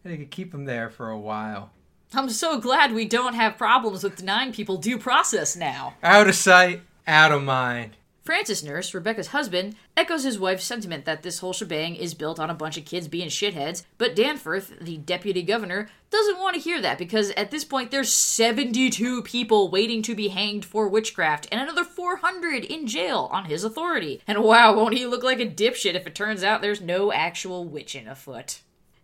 They 0.04 0.18
could 0.18 0.32
keep 0.32 0.52
them 0.52 0.66
there 0.66 0.90
for 0.90 1.10
a 1.10 1.20
while. 1.20 1.72
I'm 2.14 2.30
so 2.30 2.60
glad 2.60 2.92
we 2.92 3.06
don't 3.06 3.36
have 3.36 3.58
problems 3.58 4.04
with 4.04 4.18
denying 4.18 4.52
people 4.52 4.78
due 4.78 4.98
process 4.98 5.56
now. 5.56 5.94
Out 6.04 6.28
of 6.28 6.36
sight, 6.36 6.82
out 7.08 7.32
of 7.32 7.44
mind. 7.44 7.96
Francis 8.24 8.62
Nurse, 8.64 8.94
Rebecca's 8.94 9.28
husband, 9.28 9.76
echoes 9.98 10.24
his 10.24 10.38
wife's 10.38 10.64
sentiment 10.64 11.06
that 11.06 11.24
this 11.24 11.40
whole 11.40 11.54
shebang 11.54 11.96
is 11.96 12.14
built 12.14 12.40
on 12.40 12.52
a 12.52 12.56
bunch 12.56 12.78
of 12.78 12.86
kids 12.86 13.08
being 13.08 13.30
shitheads, 13.30 13.84
but 13.98 14.16
Danforth, 14.16 14.74
the 14.80 14.98
deputy 14.98 15.42
governor, 15.42 15.90
doesn't 16.12 16.40
want 16.40 16.54
to 16.56 16.62
hear 16.62 16.80
that 16.82 17.00
because 17.00 17.32
at 17.32 17.50
this 17.50 17.64
point 17.64 17.90
there's 17.90 18.14
72 18.14 19.24
people 19.24 19.72
waiting 19.72 20.04
to 20.04 20.14
be 20.14 20.28
hanged 20.28 20.66
for 20.66 20.88
witchcraft 20.88 21.48
and 21.52 21.60
another 21.60 21.84
400 21.84 22.64
in 22.64 22.86
jail 22.86 23.28
on 23.32 23.46
his 23.46 23.64
authority. 23.64 24.22
And 24.28 24.44
wow, 24.44 24.76
won't 24.76 24.98
he 24.98 25.08
look 25.08 25.24
like 25.24 25.40
a 25.40 25.48
dipshit 25.48 25.96
if 25.96 26.06
it 26.06 26.14
turns 26.14 26.44
out 26.44 26.62
there's 26.62 26.82
no 26.82 27.12
actual 27.12 27.66
witching 27.66 28.08
afoot. 28.08 28.60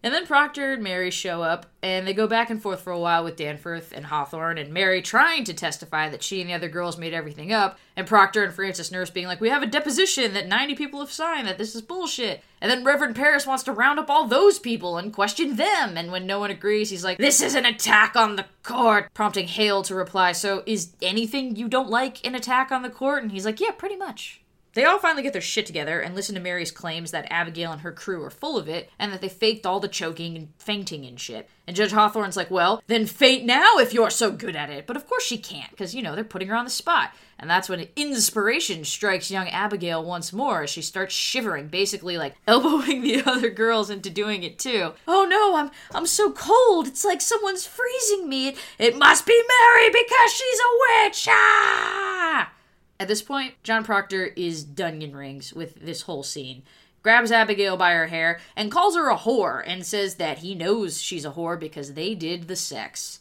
And 0.08 0.14
then 0.14 0.26
Proctor 0.26 0.72
and 0.72 0.82
Mary 0.82 1.12
show 1.12 1.44
up, 1.44 1.66
and 1.84 2.08
they 2.08 2.14
go 2.14 2.28
back 2.28 2.50
and 2.50 2.62
forth 2.62 2.80
for 2.80 2.92
a 2.94 2.98
while 3.00 3.26
with 3.26 3.36
Danforth 3.36 3.92
and 3.94 4.06
Hawthorne, 4.06 4.58
and 4.58 4.74
Mary 4.74 5.02
trying 5.02 5.44
to 5.44 5.54
testify 5.54 6.08
that 6.08 6.24
she 6.24 6.40
and 6.40 6.50
the 6.50 6.54
other 6.54 6.70
girls 6.70 6.98
made 6.98 7.14
everything 7.14 7.52
up, 7.52 7.78
and 7.94 8.08
Proctor 8.08 8.46
and 8.46 8.54
Francis 8.54 8.90
Nurse 8.90 9.10
being 9.10 9.28
like, 9.28 9.42
We 9.42 9.50
have 9.50 9.64
a 9.64 9.68
deposition 9.68 10.34
that 10.34 10.48
90 10.48 10.76
people 10.76 11.02
have 11.02 11.12
signed 11.12 11.46
that 11.46 11.58
this 11.58 11.76
is 11.76 11.82
bullshit. 11.82 12.42
And 12.62 12.72
then 12.72 12.86
Reverend 12.86 13.18
Parris 13.18 13.46
wants 13.46 13.64
to 13.64 13.74
round 13.74 14.00
up 14.00 14.10
all 14.10 14.26
those 14.30 14.60
people 14.60 14.98
and 14.98 15.12
question 15.12 15.58
them, 15.58 15.98
and 15.98 16.10
when 16.10 16.26
no 16.26 16.40
one 16.40 16.52
agrees, 16.52 16.90
he's 16.90 17.04
like, 17.04 17.18
This 17.18 17.42
is 17.42 17.54
an 17.54 17.66
attack 17.66 18.16
on 18.16 18.38
the 18.38 18.46
court, 18.64 19.14
prompting 19.14 19.50
Hale 19.50 19.84
to 19.84 19.94
reply, 19.94 20.32
So 20.32 20.64
is 20.66 20.94
anything 21.02 21.58
you 21.58 21.68
don't 21.68 21.90
like 21.90 22.26
an 22.26 22.34
attack 22.34 22.72
on 22.72 22.82
the 22.82 22.90
court? 22.90 23.24
And 23.24 23.34
he's 23.34 23.44
like, 23.44 23.60
Yeah, 23.60 23.72
pretty 23.72 23.98
much. 23.98 24.40
They 24.78 24.86
all 24.86 25.00
finally 25.00 25.24
get 25.24 25.34
their 25.34 25.42
shit 25.42 25.66
together 25.66 26.00
and 26.02 26.14
listen 26.14 26.36
to 26.36 26.40
Mary's 26.40 26.70
claims 26.70 27.10
that 27.10 27.26
Abigail 27.32 27.72
and 27.72 27.82
her 27.82 27.92
crew 27.92 28.24
are 28.24 28.30
full 28.30 28.60
of 28.60 28.70
it 28.70 28.92
and 29.00 29.12
that 29.12 29.22
they 29.22 29.28
faked 29.28 29.66
all 29.66 29.80
the 29.80 29.88
choking 29.88 30.38
and 30.38 30.50
fainting 30.60 31.04
and 31.04 31.20
shit. 31.20 31.50
And 31.66 31.76
Judge 31.76 31.94
Hawthorne's 31.94 32.38
like, 32.38 32.52
well, 32.52 32.84
then 32.86 33.08
faint 33.08 33.44
now 33.44 33.80
if 33.80 33.92
you're 33.92 34.12
so 34.12 34.30
good 34.30 34.56
at 34.56 34.70
it. 34.70 34.86
But 34.86 34.96
of 34.96 35.08
course 35.08 35.24
she 35.24 35.40
can't, 35.40 35.72
because, 35.72 35.96
you 35.96 36.04
know, 36.04 36.14
they're 36.14 36.24
putting 36.24 36.50
her 36.50 36.56
on 36.56 36.64
the 36.64 36.70
spot. 36.70 37.10
And 37.40 37.50
that's 37.50 37.68
when 37.68 37.88
inspiration 37.96 38.84
strikes 38.86 39.32
young 39.32 39.48
Abigail 39.50 40.06
once 40.06 40.32
more 40.32 40.62
as 40.62 40.70
she 40.70 40.84
starts 40.84 41.16
shivering, 41.16 41.70
basically 41.70 42.20
like 42.20 42.36
elbowing 42.48 43.02
the 43.02 43.24
other 43.24 43.50
girls 43.50 43.90
into 43.90 44.12
doing 44.12 44.44
it 44.44 44.60
too. 44.60 44.94
Oh 45.08 45.26
no, 45.28 45.56
I'm 45.56 45.72
I'm 45.92 46.06
so 46.06 46.32
cold. 46.32 46.86
It's 46.86 47.04
like 47.04 47.22
someone's 47.22 47.66
freezing 47.66 48.30
me. 48.30 48.50
It, 48.50 48.58
it 48.78 48.96
must 48.96 49.26
be 49.26 49.42
Mary 49.48 49.90
because 49.90 50.32
she's 50.34 50.60
a 50.60 51.08
witch. 51.08 51.28
Ah! 51.32 52.52
At 53.00 53.08
this 53.08 53.22
point, 53.22 53.54
John 53.64 53.84
Proctor 53.84 54.26
is 54.36 54.66
Dunyan 54.66 55.16
rings 55.16 55.54
with 55.54 55.76
this 55.76 56.04
whole 56.04 56.24
scene. 56.24 56.64
Grabs 57.04 57.32
Abigail 57.32 57.78
by 57.78 57.94
her 57.94 58.08
hair 58.08 58.40
and 58.56 58.72
calls 58.72 58.96
her 58.96 59.10
a 59.10 59.16
whore 59.18 59.64
and 59.66 59.86
says 59.86 60.16
that 60.16 60.40
he 60.40 60.56
knows 60.56 61.02
she's 61.02 61.26
a 61.26 61.32
whore 61.32 61.60
because 61.60 61.94
they 61.94 62.16
did 62.16 62.48
the 62.48 62.56
sex. 62.56 63.20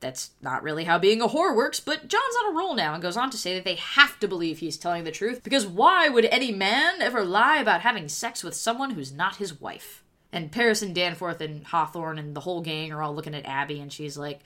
That's 0.00 0.30
not 0.40 0.62
really 0.62 0.84
how 0.84 0.98
being 0.98 1.20
a 1.20 1.26
whore 1.26 1.56
works, 1.56 1.80
but 1.80 2.06
John's 2.06 2.36
on 2.44 2.52
a 2.52 2.56
roll 2.56 2.74
now 2.74 2.94
and 2.94 3.02
goes 3.02 3.16
on 3.16 3.30
to 3.30 3.36
say 3.36 3.54
that 3.54 3.64
they 3.64 3.74
have 3.74 4.20
to 4.20 4.28
believe 4.28 4.58
he's 4.58 4.76
telling 4.76 5.04
the 5.04 5.10
truth 5.10 5.42
because 5.42 5.66
why 5.66 6.08
would 6.08 6.26
any 6.26 6.52
man 6.52 7.02
ever 7.02 7.24
lie 7.24 7.56
about 7.56 7.80
having 7.80 8.08
sex 8.08 8.44
with 8.44 8.54
someone 8.54 8.90
who's 8.90 9.10
not 9.10 9.36
his 9.36 9.60
wife? 9.60 10.04
And 10.30 10.52
Parris 10.52 10.82
and 10.82 10.94
Danforth 10.94 11.40
and 11.40 11.64
Hawthorne 11.66 12.18
and 12.18 12.36
the 12.36 12.40
whole 12.40 12.60
gang 12.60 12.92
are 12.92 13.02
all 13.02 13.14
looking 13.14 13.34
at 13.34 13.46
Abby 13.46 13.80
and 13.80 13.92
she's 13.92 14.16
like, 14.16 14.40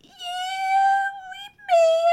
Yeah, 0.00 0.10
we 0.10 1.54
may 1.56 2.11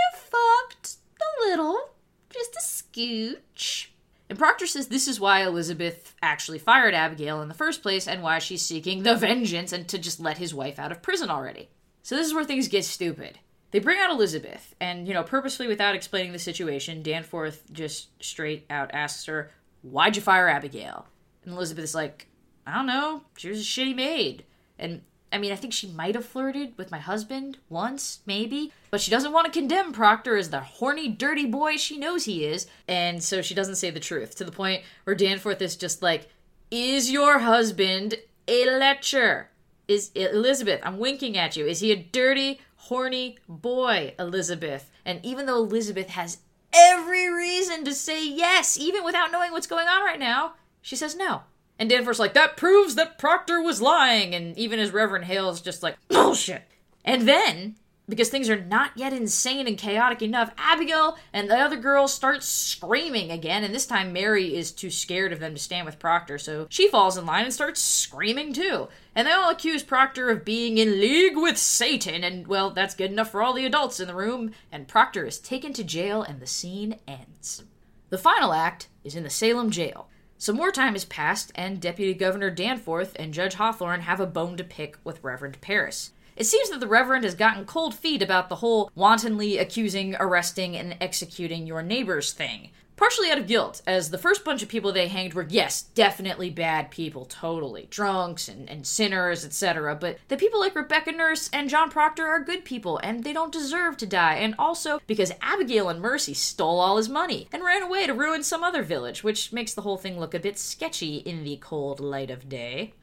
little, 1.47 1.91
just 2.29 2.55
a 2.55 2.61
scooch. 2.61 3.87
And 4.29 4.37
Proctor 4.37 4.67
says 4.67 4.87
this 4.87 5.07
is 5.07 5.19
why 5.19 5.43
Elizabeth 5.43 6.15
actually 6.21 6.59
fired 6.59 6.93
Abigail 6.93 7.41
in 7.41 7.47
the 7.47 7.55
first 7.55 7.81
place 7.81 8.07
and 8.07 8.21
why 8.21 8.39
she's 8.39 8.61
seeking 8.61 9.03
the 9.03 9.15
vengeance 9.15 9.73
and 9.73 9.87
to 9.87 9.97
just 9.97 10.19
let 10.19 10.37
his 10.37 10.53
wife 10.53 10.77
out 10.77 10.91
of 10.91 11.01
prison 11.01 11.29
already. 11.29 11.69
So 12.03 12.15
this 12.15 12.27
is 12.27 12.33
where 12.33 12.45
things 12.45 12.67
get 12.67 12.85
stupid. 12.85 13.39
They 13.71 13.79
bring 13.79 13.99
out 13.99 14.09
Elizabeth, 14.09 14.73
and, 14.79 15.07
you 15.07 15.13
know, 15.13 15.21
purposely 15.21 15.67
without 15.67 15.93
explaining 15.93 16.31
the 16.31 16.39
situation, 16.39 17.03
Danforth 17.03 17.71
just 17.71 18.09
straight 18.23 18.65
out 18.69 18.89
asks 18.93 19.25
her, 19.25 19.51
Why'd 19.83 20.15
you 20.15 20.21
fire 20.21 20.47
Abigail? 20.47 21.05
And 21.45 21.53
Elizabeth 21.53 21.83
is 21.83 21.95
like, 21.95 22.27
I 22.65 22.75
don't 22.75 22.87
know, 22.87 23.21
she 23.37 23.49
was 23.49 23.59
a 23.59 23.63
shitty 23.63 23.95
maid. 23.95 24.43
And 24.79 25.01
I 25.31 25.37
mean, 25.37 25.51
I 25.51 25.55
think 25.55 25.73
she 25.73 25.87
might 25.87 26.15
have 26.15 26.25
flirted 26.25 26.77
with 26.77 26.91
my 26.91 26.97
husband 26.97 27.57
once, 27.69 28.19
maybe, 28.25 28.71
but 28.89 28.99
she 28.99 29.11
doesn't 29.11 29.31
want 29.31 29.45
to 29.45 29.51
condemn 29.59 29.93
Proctor 29.93 30.37
as 30.37 30.49
the 30.49 30.59
horny, 30.59 31.07
dirty 31.07 31.45
boy 31.45 31.77
she 31.77 31.97
knows 31.97 32.25
he 32.25 32.45
is, 32.45 32.67
and 32.87 33.23
so 33.23 33.41
she 33.41 33.53
doesn't 33.53 33.75
say 33.75 33.91
the 33.91 33.99
truth 33.99 34.35
to 34.35 34.43
the 34.43 34.51
point 34.51 34.83
where 35.03 35.15
Danforth 35.15 35.61
is 35.61 35.75
just 35.75 36.01
like, 36.01 36.29
Is 36.71 37.11
your 37.11 37.39
husband 37.39 38.15
a 38.47 38.65
lecher? 38.65 39.49
Is 39.87 40.11
Elizabeth, 40.15 40.81
I'm 40.83 40.99
winking 40.99 41.37
at 41.37 41.55
you. 41.55 41.65
Is 41.65 41.79
he 41.79 41.91
a 41.91 41.95
dirty, 41.95 42.61
horny 42.75 43.37
boy, 43.47 44.13
Elizabeth? 44.19 44.89
And 45.05 45.19
even 45.23 45.45
though 45.45 45.57
Elizabeth 45.57 46.09
has 46.09 46.39
every 46.73 47.31
reason 47.31 47.83
to 47.85 47.93
say 47.93 48.27
yes, 48.27 48.77
even 48.79 49.03
without 49.03 49.31
knowing 49.31 49.51
what's 49.51 49.67
going 49.67 49.87
on 49.87 50.03
right 50.03 50.19
now, 50.19 50.53
she 50.81 50.95
says 50.95 51.15
no. 51.15 51.41
And 51.79 51.89
Danforth's 51.89 52.19
like, 52.19 52.33
that 52.33 52.57
proves 52.57 52.95
that 52.95 53.17
Proctor 53.17 53.61
was 53.61 53.81
lying. 53.81 54.35
And 54.35 54.55
even 54.57 54.79
as 54.79 54.91
Reverend 54.91 55.25
Hale's 55.25 55.61
just 55.61 55.81
like, 55.81 55.95
bullshit. 56.09 56.63
And 57.05 57.27
then, 57.27 57.77
because 58.09 58.29
things 58.29 58.49
are 58.49 58.59
not 58.59 58.91
yet 58.95 59.13
insane 59.13 59.65
and 59.65 59.77
chaotic 59.77 60.21
enough, 60.21 60.51
Abigail 60.57 61.17
and 61.31 61.49
the 61.49 61.57
other 61.57 61.77
girls 61.77 62.13
start 62.13 62.43
screaming 62.43 63.31
again. 63.31 63.63
And 63.63 63.73
this 63.73 63.85
time, 63.85 64.11
Mary 64.11 64.57
is 64.57 64.71
too 64.71 64.89
scared 64.89 65.31
of 65.31 65.39
them 65.39 65.53
to 65.53 65.59
stand 65.59 65.85
with 65.85 65.99
Proctor, 65.99 66.37
so 66.37 66.67
she 66.69 66.89
falls 66.89 67.17
in 67.17 67.25
line 67.25 67.45
and 67.45 67.53
starts 67.53 67.81
screaming 67.81 68.51
too. 68.51 68.89
And 69.15 69.25
they 69.25 69.31
all 69.31 69.49
accuse 69.49 69.83
Proctor 69.83 70.29
of 70.29 70.43
being 70.43 70.77
in 70.77 70.99
league 70.99 71.37
with 71.37 71.57
Satan. 71.57 72.23
And, 72.25 72.45
well, 72.45 72.71
that's 72.71 72.95
good 72.95 73.11
enough 73.11 73.31
for 73.31 73.41
all 73.41 73.53
the 73.53 73.65
adults 73.65 74.01
in 74.01 74.07
the 74.07 74.15
room. 74.15 74.51
And 74.69 74.87
Proctor 74.87 75.25
is 75.25 75.39
taken 75.39 75.71
to 75.73 75.83
jail, 75.83 76.23
and 76.23 76.41
the 76.41 76.47
scene 76.47 76.99
ends. 77.07 77.63
The 78.09 78.17
final 78.17 78.51
act 78.53 78.89
is 79.03 79.15
in 79.15 79.23
the 79.23 79.29
Salem 79.29 79.69
jail. 79.69 80.09
Some 80.41 80.55
more 80.55 80.71
time 80.71 80.93
has 80.93 81.03
passed, 81.03 81.51
and 81.53 81.81
Deputy 81.81 82.13
Governor 82.13 82.49
Danforth 82.49 83.13
and 83.19 83.33
Judge 83.33 83.55
Hawthorne 83.55 83.99
have 83.99 84.21
a 84.21 84.25
bone 84.25 84.55
to 84.55 84.63
pick 84.63 84.95
with 85.03 85.21
Reverend 85.21 85.59
Parris. 85.59 86.13
It 86.37 86.45
seems 86.45 86.69
that 86.69 86.79
the 86.79 86.87
Reverend 86.87 87.25
has 87.25 87.35
gotten 87.35 87.65
cold 87.65 87.93
feet 87.93 88.21
about 88.21 88.47
the 88.47 88.55
whole 88.55 88.89
wantonly 88.95 89.57
accusing, 89.57 90.15
arresting, 90.17 90.77
and 90.77 90.95
executing 91.01 91.67
your 91.67 91.81
neighbors 91.81 92.31
thing 92.31 92.69
partially 92.99 93.31
out 93.31 93.37
of 93.37 93.47
guilt, 93.47 93.81
as 93.87 94.09
the 94.09 94.17
first 94.17 94.43
bunch 94.43 94.61
of 94.61 94.67
people 94.67 94.91
they 94.91 95.07
hanged 95.07 95.33
were, 95.33 95.47
yes, 95.49 95.83
definitely 95.83 96.49
bad 96.49 96.91
people, 96.91 97.23
totally. 97.23 97.87
Drunks 97.89 98.49
and, 98.49 98.69
and 98.69 98.85
sinners, 98.85 99.45
etc. 99.45 99.95
But 99.95 100.17
the 100.27 100.35
people 100.35 100.59
like 100.59 100.75
Rebecca 100.75 101.13
Nurse 101.13 101.49
and 101.53 101.69
John 101.69 101.89
Proctor 101.89 102.27
are 102.27 102.43
good 102.43 102.65
people, 102.65 102.97
and 102.97 103.23
they 103.23 103.31
don't 103.31 103.53
deserve 103.53 103.95
to 103.97 104.05
die. 104.05 104.35
And 104.35 104.53
also 104.59 104.99
because 105.07 105.31
Abigail 105.41 105.87
and 105.87 106.01
Mercy 106.01 106.33
stole 106.33 106.81
all 106.81 106.97
his 106.97 107.07
money 107.07 107.47
and 107.53 107.63
ran 107.63 107.83
away 107.83 108.05
to 108.05 108.13
ruin 108.13 108.43
some 108.43 108.63
other 108.63 108.83
village, 108.83 109.23
which 109.23 109.53
makes 109.53 109.73
the 109.73 109.81
whole 109.81 109.97
thing 109.97 110.19
look 110.19 110.33
a 110.33 110.39
bit 110.39 110.59
sketchy 110.59 111.17
in 111.17 111.45
the 111.45 111.55
cold 111.55 112.01
light 112.01 112.29
of 112.29 112.49
day. 112.49 112.93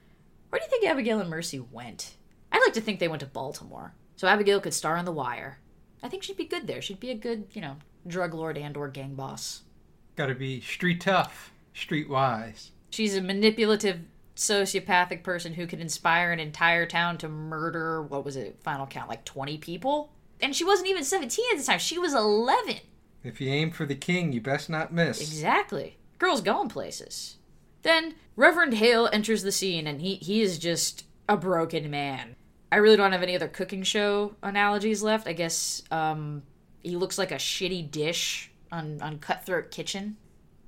Where 0.50 0.60
do 0.60 0.64
you 0.66 0.70
think 0.70 0.84
Abigail 0.84 1.20
and 1.20 1.30
Mercy 1.30 1.58
went? 1.58 2.16
I'd 2.52 2.58
like 2.58 2.74
to 2.74 2.82
think 2.82 3.00
they 3.00 3.08
went 3.08 3.20
to 3.20 3.26
Baltimore, 3.26 3.94
so 4.16 4.28
Abigail 4.28 4.60
could 4.60 4.74
star 4.74 4.98
on 4.98 5.06
The 5.06 5.12
Wire. 5.12 5.58
I 6.02 6.08
think 6.08 6.22
she'd 6.22 6.36
be 6.36 6.44
good 6.44 6.66
there. 6.66 6.82
She'd 6.82 7.00
be 7.00 7.10
a 7.10 7.14
good, 7.14 7.46
you 7.52 7.62
know, 7.62 7.76
drug 8.06 8.34
lord 8.34 8.58
and 8.58 8.76
or 8.76 8.88
gang 8.88 9.14
boss. 9.14 9.62
Gotta 10.16 10.34
be 10.34 10.60
street 10.60 11.00
tough, 11.02 11.52
street 11.74 12.08
wise. 12.08 12.70
She's 12.90 13.16
a 13.16 13.20
manipulative 13.20 14.00
sociopathic 14.34 15.22
person 15.22 15.54
who 15.54 15.66
can 15.66 15.80
inspire 15.80 16.32
an 16.32 16.40
entire 16.40 16.86
town 16.86 17.18
to 17.18 17.28
murder 17.28 18.02
what 18.02 18.24
was 18.24 18.36
it 18.36 18.58
final 18.62 18.86
count 18.86 19.08
like 19.08 19.24
20 19.24 19.58
people? 19.58 20.10
And 20.40 20.54
she 20.54 20.64
wasn't 20.64 20.88
even 20.88 21.04
17 21.04 21.44
at 21.52 21.58
the 21.58 21.64
time 21.64 21.78
she 21.78 21.98
was 21.98 22.14
11 22.14 22.76
If 23.24 23.40
you 23.40 23.50
aim 23.50 23.70
for 23.70 23.86
the 23.86 23.94
king, 23.94 24.32
you 24.32 24.40
best 24.40 24.68
not 24.68 24.92
miss. 24.92 25.20
exactly. 25.20 25.96
Girl's 26.18 26.40
going 26.42 26.68
places. 26.68 27.36
Then 27.82 28.14
reverend 28.36 28.74
hale 28.74 29.08
enters 29.12 29.42
the 29.42 29.52
scene 29.52 29.86
and 29.86 30.00
he 30.00 30.16
he 30.16 30.40
is 30.42 30.58
just 30.58 31.04
a 31.28 31.36
broken 31.36 31.90
man. 31.90 32.36
I 32.72 32.76
really 32.76 32.96
don't 32.96 33.12
have 33.12 33.22
any 33.22 33.36
other 33.36 33.48
cooking 33.48 33.82
show 33.82 34.34
analogies 34.42 35.02
left. 35.02 35.26
I 35.28 35.32
guess 35.34 35.82
um 35.90 36.42
he 36.82 36.96
looks 36.96 37.18
like 37.18 37.32
a 37.32 37.36
shitty 37.36 37.90
dish 37.90 38.50
on 38.76 39.00
on 39.02 39.18
cutthroat 39.18 39.70
kitchen 39.70 40.16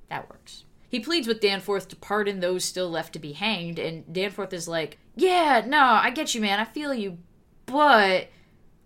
that 0.09 0.29
works 0.29 0.63
he 0.89 0.99
pleads 0.99 1.27
with 1.27 1.39
Danforth 1.39 1.87
to 1.89 1.95
pardon 1.95 2.39
those 2.39 2.65
still 2.65 2.89
left 2.89 3.13
to 3.13 3.19
be 3.19 3.33
hanged, 3.33 3.77
and 3.77 4.11
Danforth 4.11 4.53
is 4.53 4.67
like, 4.67 4.97
Yeah, 5.15 5.63
no, 5.65 5.79
I 5.79 6.09
get 6.09 6.33
you, 6.33 6.41
man. 6.41 6.59
I 6.59 6.65
feel 6.65 6.93
you. 6.93 7.19
But 7.67 8.29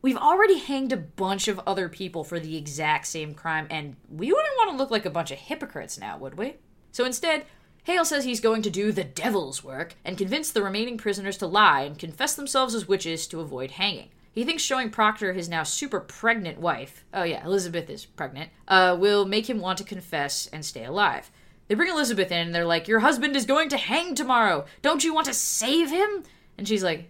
we've 0.02 0.18
already 0.18 0.60
hanged 0.60 0.92
a 0.92 0.98
bunch 0.98 1.48
of 1.48 1.62
other 1.66 1.88
people 1.88 2.26
for 2.26 2.42
the 2.42 2.58
exact 2.58 3.08
same 3.08 3.34
crime, 3.34 3.68
and 3.70 3.96
we 4.10 4.28
wouldn't 4.34 4.58
want 4.58 4.72
to 4.72 4.78
look 4.78 4.92
like 4.92 5.06
a 5.06 5.10
bunch 5.10 5.32
of 5.32 5.38
hypocrites 5.38 5.98
now, 5.98 6.18
would 6.18 6.38
we? 6.38 6.58
So 6.92 7.06
instead, 7.06 7.46
Hale 7.86 8.04
says 8.04 8.26
he's 8.26 8.42
going 8.42 8.62
to 8.64 8.70
do 8.70 8.92
the 8.92 9.06
devil's 9.06 9.64
work 9.64 9.96
and 10.04 10.18
convince 10.18 10.52
the 10.52 10.62
remaining 10.62 10.98
prisoners 10.98 11.38
to 11.38 11.48
lie 11.48 11.82
and 11.82 11.98
confess 11.98 12.36
themselves 12.36 12.76
as 12.76 12.88
witches 12.88 13.28
to 13.28 13.40
avoid 13.40 13.72
hanging. 13.72 14.10
He 14.34 14.44
thinks 14.44 14.64
showing 14.64 14.90
Proctor 14.90 15.34
his 15.34 15.48
now 15.48 15.62
super 15.62 16.00
pregnant 16.00 16.60
wife, 16.60 17.06
oh 17.14 17.24
yeah, 17.24 17.46
Elizabeth 17.46 17.88
is 17.90 18.06
pregnant, 18.06 18.50
uh, 18.68 18.98
will 19.00 19.26
make 19.26 19.48
him 19.48 19.60
want 19.60 19.78
to 19.78 19.84
confess 19.84 20.48
and 20.48 20.66
stay 20.66 20.84
alive. 20.84 21.30
They 21.68 21.76
bring 21.76 21.92
Elizabeth 21.92 22.32
in 22.32 22.48
and 22.48 22.56
they're 22.56 22.66
like, 22.66 22.88
Your 22.88 23.00
husband 23.00 23.36
is 23.36 23.46
going 23.46 23.70
to 23.70 23.78
hang 23.78 24.16
tomorrow. 24.16 24.66
Don't 24.82 25.04
you 25.04 25.14
want 25.14 25.28
to 25.28 25.34
save 25.34 25.92
him? 25.92 26.24
And 26.58 26.68
she's 26.68 26.84
like, 26.84 27.10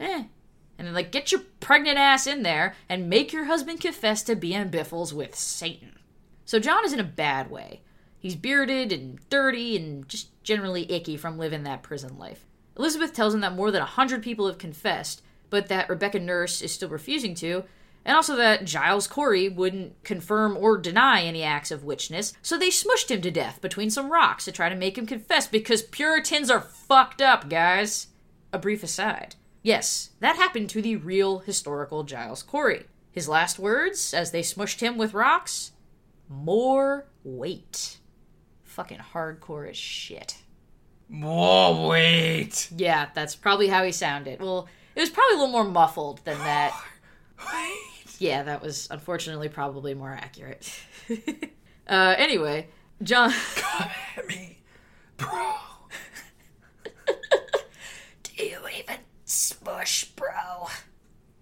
Eh. 0.00 0.24
And 0.76 0.88
then, 0.88 0.94
like, 0.94 1.12
get 1.12 1.30
your 1.30 1.42
pregnant 1.60 1.98
ass 1.98 2.26
in 2.26 2.42
there 2.42 2.74
and 2.88 3.08
make 3.08 3.32
your 3.32 3.44
husband 3.44 3.80
confess 3.80 4.24
to 4.24 4.34
being 4.34 4.68
biffles 4.68 5.14
with 5.14 5.36
Satan. 5.36 6.00
So 6.44 6.58
John 6.58 6.84
is 6.84 6.92
in 6.92 6.98
a 6.98 7.04
bad 7.04 7.48
way. 7.48 7.82
He's 8.18 8.34
bearded 8.34 8.92
and 8.92 9.20
dirty 9.30 9.76
and 9.76 10.08
just 10.08 10.42
generally 10.42 10.90
icky 10.90 11.16
from 11.16 11.38
living 11.38 11.62
that 11.62 11.84
prison 11.84 12.18
life. 12.18 12.44
Elizabeth 12.76 13.12
tells 13.12 13.34
him 13.34 13.40
that 13.42 13.54
more 13.54 13.70
than 13.70 13.82
a 13.82 13.86
hundred 13.86 14.22
people 14.22 14.46
have 14.48 14.58
confessed, 14.58 15.22
but 15.50 15.68
that 15.68 15.88
Rebecca 15.88 16.18
Nurse 16.18 16.62
is 16.62 16.72
still 16.72 16.88
refusing 16.88 17.34
to, 17.36 17.64
and 18.04 18.16
also 18.16 18.36
that 18.36 18.64
Giles 18.64 19.06
Corey 19.06 19.48
wouldn't 19.48 20.02
confirm 20.04 20.56
or 20.56 20.76
deny 20.76 21.22
any 21.22 21.42
acts 21.42 21.70
of 21.70 21.84
witchness, 21.84 22.34
so 22.42 22.58
they 22.58 22.68
smushed 22.68 23.10
him 23.10 23.22
to 23.22 23.30
death 23.30 23.60
between 23.60 23.90
some 23.90 24.12
rocks 24.12 24.44
to 24.44 24.52
try 24.52 24.68
to 24.68 24.76
make 24.76 24.98
him 24.98 25.06
confess 25.06 25.46
because 25.46 25.82
Puritans 25.82 26.50
are 26.50 26.60
fucked 26.60 27.22
up, 27.22 27.48
guys. 27.48 28.08
A 28.52 28.58
brief 28.58 28.82
aside. 28.82 29.36
Yes, 29.62 30.10
that 30.20 30.36
happened 30.36 30.68
to 30.70 30.82
the 30.82 30.96
real 30.96 31.38
historical 31.38 32.04
Giles 32.04 32.42
Corey. 32.42 32.84
His 33.10 33.28
last 33.28 33.58
words, 33.58 34.12
as 34.12 34.30
they 34.30 34.42
smushed 34.42 34.80
him 34.80 34.98
with 34.98 35.14
rocks? 35.14 35.72
More 36.28 37.06
weight. 37.22 37.98
Fucking 38.64 38.98
hardcore 39.14 39.70
as 39.70 39.76
shit. 39.76 40.42
More 41.08 41.88
weight. 41.88 42.70
Yeah, 42.76 43.08
that's 43.14 43.36
probably 43.36 43.68
how 43.68 43.84
he 43.84 43.92
sounded. 43.92 44.40
Well, 44.40 44.68
it 44.94 45.00
was 45.00 45.10
probably 45.10 45.34
a 45.34 45.38
little 45.38 45.52
more 45.52 45.64
muffled 45.64 46.20
than 46.24 46.38
that. 46.44 46.78
Wait. 47.52 47.78
Yeah, 48.18 48.42
that 48.44 48.62
was 48.62 48.88
unfortunately 48.90 49.48
probably 49.48 49.94
more 49.94 50.12
accurate. 50.12 50.72
uh, 51.88 52.14
anyway, 52.16 52.68
John. 53.02 53.32
Come 53.56 53.90
at 54.16 54.26
me, 54.26 54.58
bro. 55.16 55.54
Do 58.22 58.44
you 58.44 58.58
even 58.78 58.98
smush, 59.24 60.04
bro? 60.16 60.68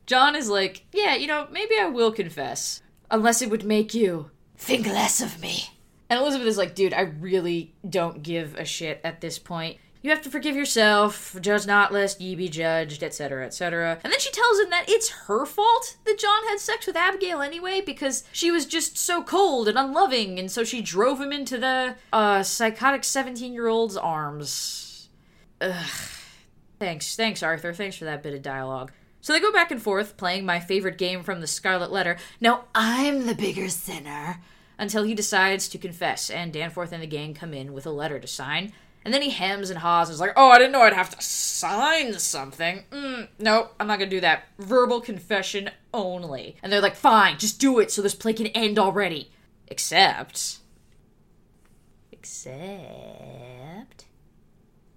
John 0.06 0.34
is 0.34 0.48
like, 0.48 0.84
yeah, 0.92 1.14
you 1.14 1.26
know, 1.26 1.46
maybe 1.50 1.74
I 1.78 1.86
will 1.86 2.12
confess. 2.12 2.82
Unless 3.10 3.42
it 3.42 3.50
would 3.50 3.64
make 3.64 3.92
you 3.92 4.30
think 4.56 4.86
less 4.86 5.20
of 5.20 5.40
me. 5.40 5.68
And 6.08 6.20
Elizabeth 6.20 6.46
is 6.46 6.58
like, 6.58 6.74
dude, 6.74 6.94
I 6.94 7.02
really 7.02 7.74
don't 7.88 8.22
give 8.22 8.54
a 8.56 8.64
shit 8.64 9.00
at 9.04 9.20
this 9.20 9.38
point. 9.38 9.78
You 10.02 10.10
have 10.10 10.22
to 10.22 10.30
forgive 10.30 10.56
yourself, 10.56 11.36
judge 11.40 11.64
not 11.64 11.92
lest 11.92 12.20
ye 12.20 12.34
be 12.34 12.48
judged, 12.48 13.04
etc., 13.04 13.46
etc. 13.46 14.00
And 14.02 14.12
then 14.12 14.18
she 14.18 14.32
tells 14.32 14.58
him 14.58 14.70
that 14.70 14.88
it's 14.88 15.10
her 15.10 15.46
fault 15.46 15.96
that 16.04 16.18
John 16.18 16.42
had 16.48 16.58
sex 16.58 16.88
with 16.88 16.96
Abigail 16.96 17.40
anyway, 17.40 17.80
because 17.80 18.24
she 18.32 18.50
was 18.50 18.66
just 18.66 18.98
so 18.98 19.22
cold 19.22 19.68
and 19.68 19.78
unloving, 19.78 20.40
and 20.40 20.50
so 20.50 20.64
she 20.64 20.82
drove 20.82 21.20
him 21.20 21.32
into 21.32 21.56
the 21.56 21.94
uh, 22.12 22.42
psychotic 22.42 23.04
17 23.04 23.52
year 23.52 23.68
old's 23.68 23.96
arms. 23.96 25.08
Ugh. 25.60 25.90
Thanks, 26.80 27.14
thanks, 27.14 27.44
Arthur. 27.44 27.72
Thanks 27.72 27.96
for 27.96 28.04
that 28.06 28.24
bit 28.24 28.34
of 28.34 28.42
dialogue. 28.42 28.90
So 29.20 29.32
they 29.32 29.38
go 29.38 29.52
back 29.52 29.70
and 29.70 29.80
forth, 29.80 30.16
playing 30.16 30.44
my 30.44 30.58
favorite 30.58 30.98
game 30.98 31.22
from 31.22 31.40
the 31.40 31.46
Scarlet 31.46 31.92
Letter. 31.92 32.16
Now 32.40 32.64
I'm 32.74 33.26
the 33.26 33.36
bigger 33.36 33.68
sinner. 33.68 34.40
Until 34.78 35.04
he 35.04 35.14
decides 35.14 35.68
to 35.68 35.78
confess, 35.78 36.28
and 36.28 36.52
Danforth 36.52 36.90
and 36.90 37.00
the 37.00 37.06
gang 37.06 37.34
come 37.34 37.54
in 37.54 37.72
with 37.72 37.86
a 37.86 37.90
letter 37.90 38.18
to 38.18 38.26
sign. 38.26 38.72
And 39.04 39.12
then 39.12 39.22
he 39.22 39.30
hems 39.30 39.70
and 39.70 39.78
haws 39.78 40.08
and 40.08 40.14
is 40.14 40.20
like, 40.20 40.32
Oh, 40.36 40.50
I 40.50 40.58
didn't 40.58 40.72
know 40.72 40.82
I'd 40.82 40.92
have 40.92 41.10
to 41.16 41.22
sign 41.22 42.18
something. 42.18 42.84
Mm, 42.90 43.28
no, 43.38 43.70
I'm 43.80 43.86
not 43.86 43.98
gonna 43.98 44.10
do 44.10 44.20
that. 44.20 44.44
Verbal 44.58 45.00
confession 45.00 45.70
only. 45.92 46.56
And 46.62 46.72
they're 46.72 46.80
like, 46.80 46.96
Fine, 46.96 47.38
just 47.38 47.60
do 47.60 47.78
it 47.78 47.90
so 47.90 48.02
this 48.02 48.14
play 48.14 48.32
can 48.32 48.46
end 48.48 48.78
already. 48.78 49.30
Except. 49.68 50.58
Except. 52.12 54.04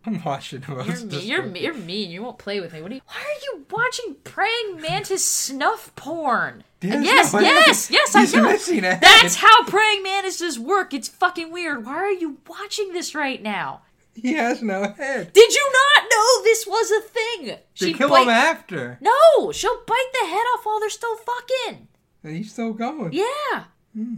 I'm 0.08 0.24
watching 0.24 0.64
You're, 0.68 0.78
most 0.78 1.06
me- 1.06 1.20
you're, 1.22 1.45
you're 1.56 1.74
mean. 1.74 2.12
You 2.12 2.22
won't 2.22 2.38
play 2.38 2.60
with 2.60 2.74
me. 2.74 2.82
What 2.82 2.91
are 2.91 2.95
you? 2.95 3.01
Why 3.08 3.22
are 3.22 3.41
you 3.43 3.66
watching 3.72 4.16
praying 4.24 4.80
mantis 4.80 5.26
snuff 5.26 5.95
porn? 5.95 6.64
Yes, 6.82 7.03
yes, 7.03 7.34
no, 7.34 7.39
yes, 7.39 7.89
yes, 7.89 8.16
I 8.16 8.26
know. 8.39 8.97
That's 9.01 9.36
how 9.38 9.64
praying 9.66 10.03
mantises 10.03 10.60
work. 10.60 10.93
It's 10.93 11.08
fucking 11.08 11.51
weird. 11.51 11.86
Why 11.86 11.95
are 11.95 12.12
you 12.12 12.38
watching 12.47 12.93
this 12.93 13.16
right 13.16 13.41
now? 13.41 13.82
He 14.16 14.34
has 14.34 14.61
no 14.63 14.82
head. 14.97 15.34
Did 15.34 15.53
you 15.53 15.72
not 15.74 16.07
know 16.09 16.43
this 16.43 16.66
was 16.66 16.89
a 16.91 17.01
thing? 17.01 17.45
They 17.47 17.61
She 17.74 17.93
kill 17.93 18.09
bite- 18.09 18.24
him 18.24 18.30
after. 18.30 18.97
No, 19.01 19.51
she'll 19.51 19.84
bite 19.86 20.11
the 20.13 20.28
head 20.28 20.43
off 20.55 20.66
while 20.66 20.80
they're 20.80 20.89
still 20.89 21.18
fucking. 21.18 21.88
And 22.24 22.36
he's 22.38 22.51
still 22.51 22.74
going. 22.74 23.11
Yeah. 23.13 23.66
Hmm. 23.93 24.16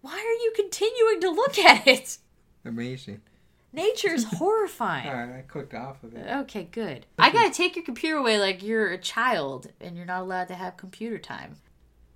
Why 0.00 0.12
are 0.12 0.42
you 0.44 0.52
continuing 0.54 1.20
to 1.22 1.30
look 1.30 1.58
at 1.58 1.86
it? 1.86 2.18
Amazing. 2.64 3.20
Nature's 3.72 4.24
horrifying. 4.38 5.08
All 5.08 5.14
right, 5.14 5.38
I 5.38 5.42
clicked 5.42 5.74
off 5.74 6.02
of 6.04 6.14
it. 6.14 6.26
Okay, 6.42 6.68
good. 6.70 7.04
I 7.18 7.30
gotta 7.30 7.50
take 7.50 7.76
your 7.76 7.84
computer 7.84 8.16
away 8.16 8.38
like 8.38 8.62
you're 8.62 8.92
a 8.92 8.98
child 8.98 9.66
and 9.80 9.96
you're 9.96 10.06
not 10.06 10.22
allowed 10.22 10.48
to 10.48 10.54
have 10.54 10.76
computer 10.76 11.18
time. 11.18 11.56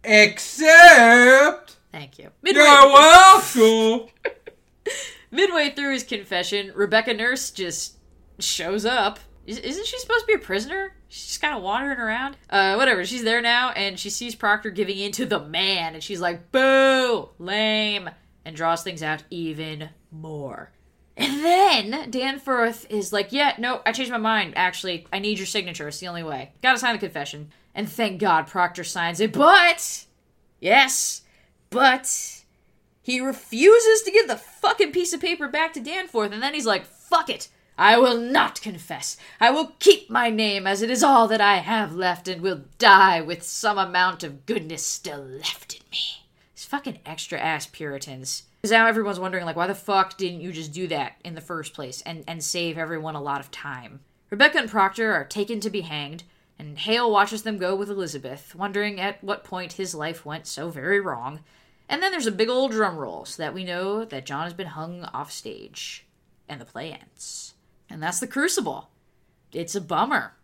Except 0.05 1.77
Thank 1.91 2.19
you. 2.19 2.31
Midway, 2.43 2.63
you're 2.63 2.87
welcome. 2.93 4.09
midway 5.33 5.71
through 5.71 5.93
his 5.95 6.05
confession, 6.05 6.71
Rebecca 6.75 7.13
Nurse 7.15 7.51
just 7.51 7.97
shows 8.39 8.85
up. 8.85 9.19
Is- 9.47 9.59
Isn't 9.59 9.87
she 9.87 9.99
supposed 9.99 10.21
to 10.21 10.27
be 10.27 10.35
a 10.35 10.39
prisoner? 10.39 10.95
She's 11.09 11.27
just 11.27 11.41
kind 11.43 11.57
of 11.57 11.63
wandering 11.65 11.99
around. 11.99 12.37
Uh, 12.49 12.75
whatever. 12.77 13.05
She's 13.05 13.25
there 13.25 13.43
now, 13.43 13.71
and 13.71 13.99
she 13.99 14.09
sees 14.09 14.35
Proctor 14.37 14.71
giving 14.71 14.99
in 14.99 15.11
to 15.13 15.27
the 15.27 15.41
man, 15.41 15.95
and 15.95 16.03
she's 16.03 16.21
like, 16.21 16.53
"Boo, 16.53 17.31
lame," 17.39 18.09
and 18.45 18.55
draws 18.57 18.83
things 18.85 19.03
out 19.03 19.25
even 19.31 19.91
more. 20.13 20.71
And 21.17 21.45
then 21.45 22.11
Danforth 22.11 22.87
is 22.89 23.13
like, 23.13 23.33
"Yeah, 23.33 23.55
no, 23.59 23.83
I 23.85 23.93
changed 23.93 24.11
my 24.13 24.17
mind. 24.19 24.55
Actually, 24.57 25.07
I 25.13 25.19
need 25.19 25.37
your 25.39 25.47
signature. 25.47 25.87
It's 25.89 25.99
the 25.99 26.09
only 26.09 26.23
way. 26.23 26.53
Gotta 26.63 26.79
sign 26.79 26.95
the 26.95 26.99
confession." 27.01 27.51
And 27.75 27.87
thank 27.91 28.19
God 28.21 28.47
Proctor 28.47 28.85
signs 28.85 29.21
it. 29.21 29.33
But 29.33 30.07
yes, 30.61 31.23
but 31.71 32.42
he 33.03 33.21
refuses 33.21 34.03
to 34.03 34.11
give 34.11 34.29
the 34.29 34.37
fucking 34.37 34.93
piece 34.93 35.13
of 35.13 35.21
paper 35.21 35.49
back 35.49 35.73
to 35.75 35.81
Danforth, 35.81 36.33
and 36.33 36.43
then 36.43 36.55
he's 36.55 36.67
like, 36.67 36.87
fuck 36.87 37.29
it. 37.29 37.49
I 37.77 37.99
will 37.99 38.19
not 38.19 38.61
confess. 38.61 39.17
I 39.41 39.51
will 39.51 39.73
keep 39.79 40.09
my 40.09 40.31
name 40.31 40.67
as 40.67 40.83
it 40.83 40.91
is 40.91 41.03
all 41.03 41.27
that 41.29 41.41
I 41.41 41.57
have 41.57 41.95
left 41.95 42.29
and 42.29 42.41
will 42.41 42.63
die 42.79 43.21
with 43.21 43.43
some 43.43 43.79
amount 43.79 44.23
of 44.23 44.47
goodness 44.47 44.87
still 44.87 45.23
left 45.23 45.75
in 45.75 45.81
me. 45.91 46.27
These 46.55 46.67
fucking 46.67 47.01
extra 47.05 47.39
ass 47.39 47.67
Puritans. 47.67 48.45
Because 48.61 48.73
now 48.73 48.87
everyone's 48.87 49.19
wondering, 49.19 49.45
like, 49.45 49.57
why 49.57 49.67
the 49.67 49.75
fuck 49.75 50.17
didn't 50.17 50.43
you 50.43 50.53
just 50.53 50.73
do 50.73 50.87
that 50.89 51.15
in 51.25 51.35
the 51.35 51.41
first 51.41 51.75
place 51.75 52.03
and, 52.03 52.23
and 52.29 52.45
save 52.45 52.79
everyone 52.79 53.17
a 53.17 53.23
lot 53.23 53.41
of 53.41 53.51
time? 53.51 54.01
Rebecca 54.31 54.59
and 54.59 54.71
Proctor 54.71 55.13
are 55.13 55.25
taken 55.25 55.59
to 55.61 55.71
be 55.71 55.81
hanged, 55.81 56.23
and 56.59 56.79
Hale 56.79 57.11
watches 57.11 57.43
them 57.43 57.59
go 57.59 57.75
with 57.75 57.91
Elizabeth, 57.91 58.55
wondering 58.55 59.01
at 59.01 59.23
what 59.25 59.43
point 59.43 59.73
his 59.73 59.95
life 59.95 60.25
went 60.25 60.47
so 60.47 60.69
very 60.69 61.01
wrong. 61.01 61.41
And 61.89 62.03
then 62.03 62.11
there's 62.11 62.27
a 62.27 62.33
big 62.33 62.49
old 62.49 62.73
drum 62.73 62.97
roll 62.97 63.25
so 63.25 63.43
that 63.43 63.55
we 63.55 63.65
know 63.65 64.05
that 64.05 64.27
John 64.27 64.45
has 64.45 64.55
been 64.55 64.69
hung 64.69 65.05
off 65.05 65.31
stage. 65.31 66.07
And 66.49 66.61
the 66.61 66.65
play 66.65 66.93
ends. 66.93 67.55
And 67.89 68.03
that's 68.03 68.21
the 68.21 68.27
Crucible. 68.27 68.91
It's 69.53 69.75
a 69.75 69.81
bummer. 69.81 70.35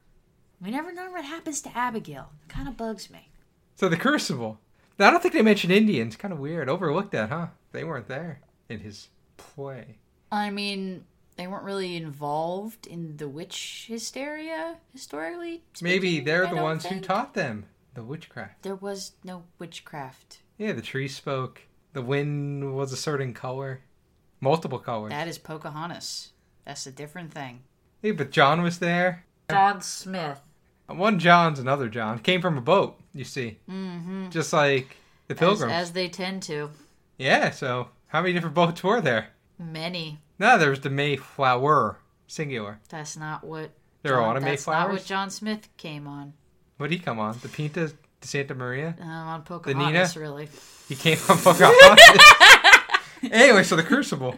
We 0.60 0.70
never 0.70 0.92
know 0.92 1.10
what 1.10 1.24
happens 1.24 1.60
to 1.62 1.76
Abigail. 1.76 2.30
It 2.44 2.48
kind 2.48 2.68
of 2.68 2.76
bugs 2.76 3.10
me. 3.10 3.30
So 3.76 3.88
the 3.88 3.96
Crucible. 3.96 4.58
I 4.98 5.10
don't 5.10 5.22
think 5.22 5.34
they 5.34 5.42
mentioned 5.42 5.72
Indians. 5.72 6.16
Kind 6.16 6.32
of 6.32 6.40
weird. 6.40 6.68
Overlooked 6.68 7.12
that, 7.12 7.30
huh? 7.30 7.48
They 7.72 7.84
weren't 7.84 8.08
there 8.08 8.40
in 8.68 8.80
his 8.80 9.08
play. 9.36 9.98
I 10.32 10.50
mean, 10.50 11.04
they 11.36 11.46
weren't 11.46 11.64
really 11.64 11.96
involved 11.96 12.86
in 12.86 13.16
the 13.16 13.28
witch 13.28 13.86
hysteria 13.88 14.76
historically. 14.92 15.62
Maybe 15.80 16.20
they're 16.20 16.46
I 16.46 16.54
the 16.54 16.62
ones 16.62 16.84
who 16.84 17.00
taught 17.00 17.34
them 17.34 17.66
the 17.94 18.02
witchcraft. 18.02 18.62
There 18.62 18.74
was 18.74 19.12
no 19.22 19.44
witchcraft. 19.58 20.40
Yeah, 20.58 20.72
the 20.72 20.82
tree 20.82 21.08
spoke. 21.08 21.62
The 21.92 22.02
wind 22.02 22.74
was 22.74 22.92
a 22.92 22.96
certain 22.96 23.32
color. 23.32 23.80
Multiple 24.40 24.78
colors. 24.78 25.10
That 25.10 25.28
is 25.28 25.38
Pocahontas. 25.38 26.32
That's 26.64 26.86
a 26.86 26.92
different 26.92 27.32
thing. 27.32 27.62
Hey, 28.02 28.10
but 28.12 28.30
John 28.30 28.62
was 28.62 28.78
there. 28.78 29.24
John 29.50 29.80
Smith. 29.80 30.40
One 30.86 31.18
John's 31.18 31.58
another 31.58 31.88
John. 31.88 32.18
Came 32.18 32.40
from 32.40 32.56
a 32.58 32.60
boat, 32.62 32.98
you 33.14 33.24
see. 33.24 33.58
Mm-hmm. 33.68 34.30
Just 34.30 34.52
like 34.52 34.96
the 35.26 35.34
pilgrims. 35.34 35.72
as 35.72 35.92
they 35.92 36.08
tend 36.08 36.42
to. 36.44 36.70
Yeah, 37.18 37.50
so 37.50 37.88
how 38.08 38.20
many 38.22 38.32
different 38.32 38.54
boats 38.54 38.82
were 38.82 39.00
there? 39.00 39.28
Many. 39.58 40.20
No, 40.38 40.56
there 40.56 40.70
was 40.70 40.80
the 40.80 40.90
Mayflower, 40.90 41.98
singular. 42.26 42.78
That's 42.88 43.16
not 43.16 43.44
what. 43.44 43.70
There 44.02 44.14
are 44.14 44.18
a 44.18 44.20
John- 44.22 44.28
lot 44.28 44.36
of 44.36 44.42
that's 44.44 44.66
not 44.66 44.72
what 44.72 44.78
Mayflowers. 44.88 45.04
John 45.06 45.30
Smith 45.30 45.68
came 45.76 46.06
on. 46.06 46.34
What 46.76 46.90
did 46.90 46.98
he 46.98 47.04
come 47.04 47.18
on? 47.18 47.36
The 47.42 47.48
Pinta 47.48 47.88
de 47.88 47.94
Santa 48.20 48.54
Maria? 48.54 48.96
Um, 49.00 49.08
on 49.08 49.42
Pocahontas, 49.42 50.16
really. 50.16 50.48
He 50.88 50.94
came 50.94 51.18
on 51.28 51.38
Pocahontas. 51.38 52.22
anyway, 53.30 53.62
so 53.62 53.76
the 53.76 53.82
Crucible. 53.82 54.36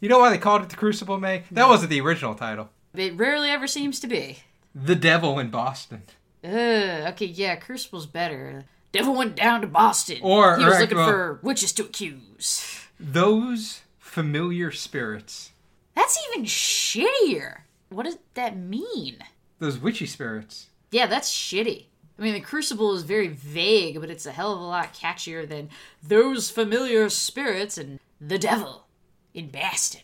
You 0.00 0.08
know 0.08 0.18
why 0.18 0.30
they 0.30 0.38
called 0.38 0.62
it 0.62 0.68
the 0.68 0.76
Crucible, 0.76 1.18
May? 1.18 1.44
That 1.50 1.68
wasn't 1.68 1.90
the 1.90 2.00
original 2.00 2.34
title. 2.34 2.70
It 2.94 3.16
rarely 3.16 3.50
ever 3.50 3.66
seems 3.66 4.00
to 4.00 4.06
be. 4.06 4.38
The 4.74 4.94
Devil 4.94 5.38
in 5.38 5.50
Boston. 5.50 6.02
Ugh, 6.44 6.50
okay, 6.52 7.26
yeah, 7.26 7.56
Crucible's 7.56 8.06
better. 8.06 8.64
Devil 8.92 9.14
went 9.14 9.34
down 9.34 9.60
to 9.62 9.66
Boston. 9.66 10.18
Or- 10.22 10.58
he 10.58 10.64
was 10.64 10.76
or, 10.76 10.80
looking 10.80 10.96
well- 10.98 11.08
for 11.08 11.40
witches 11.42 11.72
to 11.72 11.84
accuse. 11.84 12.80
Those 13.00 13.80
familiar 13.98 14.70
spirits. 14.70 15.50
That's 15.94 16.18
even 16.28 16.44
shittier. 16.44 17.62
What 17.88 18.04
does 18.04 18.18
that 18.34 18.56
mean? 18.56 19.18
Those 19.58 19.78
witchy 19.78 20.06
spirits. 20.06 20.68
Yeah, 20.90 21.06
that's 21.06 21.32
shitty. 21.32 21.86
I 22.18 22.22
mean, 22.22 22.34
the 22.34 22.40
Crucible 22.40 22.94
is 22.94 23.02
very 23.02 23.28
vague, 23.28 24.00
but 24.00 24.10
it's 24.10 24.26
a 24.26 24.32
hell 24.32 24.52
of 24.52 24.60
a 24.60 24.64
lot 24.64 24.94
catchier 24.94 25.48
than 25.48 25.68
those 26.02 26.50
familiar 26.50 27.08
spirits 27.08 27.76
and 27.76 27.98
the 28.20 28.38
devil 28.38 28.86
in 29.32 29.48
Boston. 29.48 30.02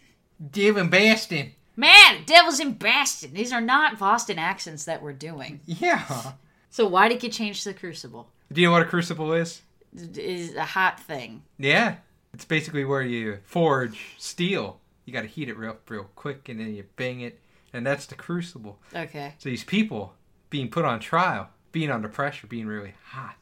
Devil 0.51 0.83
in 0.83 0.91
Boston. 0.91 1.53
Man, 1.77 2.19
the 2.19 2.25
devil's 2.27 2.61
in 2.61 2.75
Boston. 2.75 3.33
These 3.33 3.53
are 3.53 3.61
not 3.61 3.99
Boston 3.99 4.39
accents 4.39 4.85
that 4.85 5.03
we're 5.03 5.13
doing. 5.13 5.61
Yeah. 5.67 6.33
So 6.69 6.87
why 6.87 7.09
did 7.09 7.23
you 7.23 7.31
change 7.31 7.63
the 7.65 7.73
Crucible? 7.73 8.29
Do 8.53 8.61
you 8.61 8.67
know 8.67 8.73
what 8.73 8.83
a 8.83 8.87
crucible 8.87 9.33
is? 9.33 9.63
It 9.97 10.19
is 10.19 10.55
a 10.57 10.65
hot 10.65 11.01
thing. 11.01 11.43
Yeah. 11.59 11.97
It's 12.35 12.45
basically 12.45 12.85
where 12.85 13.03
you 13.03 13.39
forge 13.45 14.15
steel. 14.19 14.81
You 15.05 15.13
got 15.13 15.23
to 15.23 15.29
heat 15.29 15.49
it 15.49 15.57
real, 15.57 15.77
real 15.89 16.09
quick, 16.15 16.49
and 16.49 16.61
then 16.61 16.75
you 16.75 16.85
bang 16.97 17.21
it, 17.21 17.41
and 17.73 17.87
that's 17.87 18.07
the 18.07 18.15
crucible. 18.15 18.79
Okay. 18.95 19.35
So 19.39 19.49
these 19.49 19.65
people 19.65 20.15
being 20.51 20.69
put 20.69 20.85
on 20.85 21.01
trial, 21.01 21.49
being 21.73 21.91
under 21.91 22.09
pressure, 22.09 22.47
being 22.47 22.67
really 22.67 22.95
hot, 23.05 23.37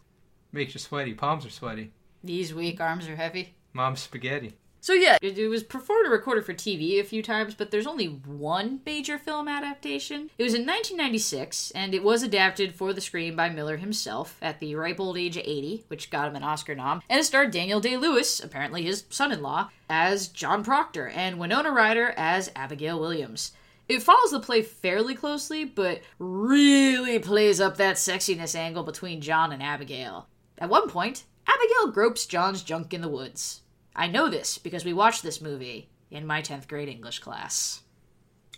makes 0.53 0.75
you 0.75 0.81
sweaty. 0.81 1.15
Palms 1.15 1.47
are 1.47 1.51
sweaty. 1.51 1.93
These 2.23 2.55
weak 2.55 2.81
arms 2.81 3.09
are 3.09 3.17
heavy. 3.17 3.55
Mom's 3.73 4.01
spaghetti. 4.01 4.55
So 4.81 4.93
yeah, 4.93 5.19
it, 5.21 5.39
it 5.39 5.49
was 5.49 5.65
performed 5.65 6.05
and 6.05 6.13
recorded 6.13 6.45
for 6.45 6.55
TV 6.55 7.01
a 7.01 7.05
few 7.05 7.23
times, 7.23 7.55
but 7.55 7.71
there's 7.71 7.87
only 7.87 8.07
one 8.07 8.81
major 8.87 9.19
film 9.19 9.49
adaptation. 9.49 10.31
It 10.39 10.45
was 10.45 10.55
in 10.55 10.63
1996, 10.63 11.73
and 11.73 11.95
it 11.95 12.05
was 12.05 12.23
adapted 12.23 12.75
for 12.75 12.93
the 12.93 13.01
screen 13.01 13.35
by 13.35 13.49
Miller 13.49 13.77
himself 13.77 14.39
at 14.41 14.61
the 14.61 14.75
ripe 14.77 15.01
old 15.01 15.19
age 15.19 15.37
of 15.37 15.43
80, 15.45 15.85
which 15.89 16.11
got 16.11 16.29
him 16.29 16.37
an 16.37 16.45
Oscar 16.45 16.75
nom, 16.75 17.03
and 17.09 17.21
it 17.21 17.25
starred 17.25 17.51
Daniel 17.51 17.81
Day-Lewis, 17.81 18.41
apparently 18.41 18.83
his 18.83 19.05
son-in-law, 19.11 19.69
as 19.91 20.29
John 20.29 20.63
Proctor, 20.63 21.09
and 21.09 21.39
Winona 21.39 21.73
Ryder 21.73 22.15
as 22.17 22.51
Abigail 22.55 23.01
Williams. 23.01 23.53
It 23.89 24.03
follows 24.03 24.33
the 24.33 24.41
play 24.41 24.61
fairly 24.63 25.15
closely, 25.15 25.65
but 25.65 26.03
really 26.19 27.19
plays 27.19 27.61
up 27.61 27.79
that 27.79 27.97
sexiness 27.97 28.55
angle 28.55 28.83
between 28.83 29.23
John 29.23 29.51
and 29.51 29.63
Abigail. 29.63 30.29
At 30.59 30.69
one 30.69 30.89
point, 30.91 31.25
Abigail 31.47 31.93
gropes 31.93 32.27
John's 32.27 32.63
junk 32.63 32.93
in 32.93 33.01
the 33.01 33.09
woods. 33.09 33.63
I 33.97 34.07
know 34.07 34.29
this 34.29 34.59
because 34.59 34.85
we 34.85 34.93
watched 34.93 35.23
this 35.23 35.41
movie 35.41 35.89
in 36.11 36.27
my 36.27 36.43
10th 36.43 36.69
grade 36.69 36.89
English 36.89 37.21
class. 37.21 37.83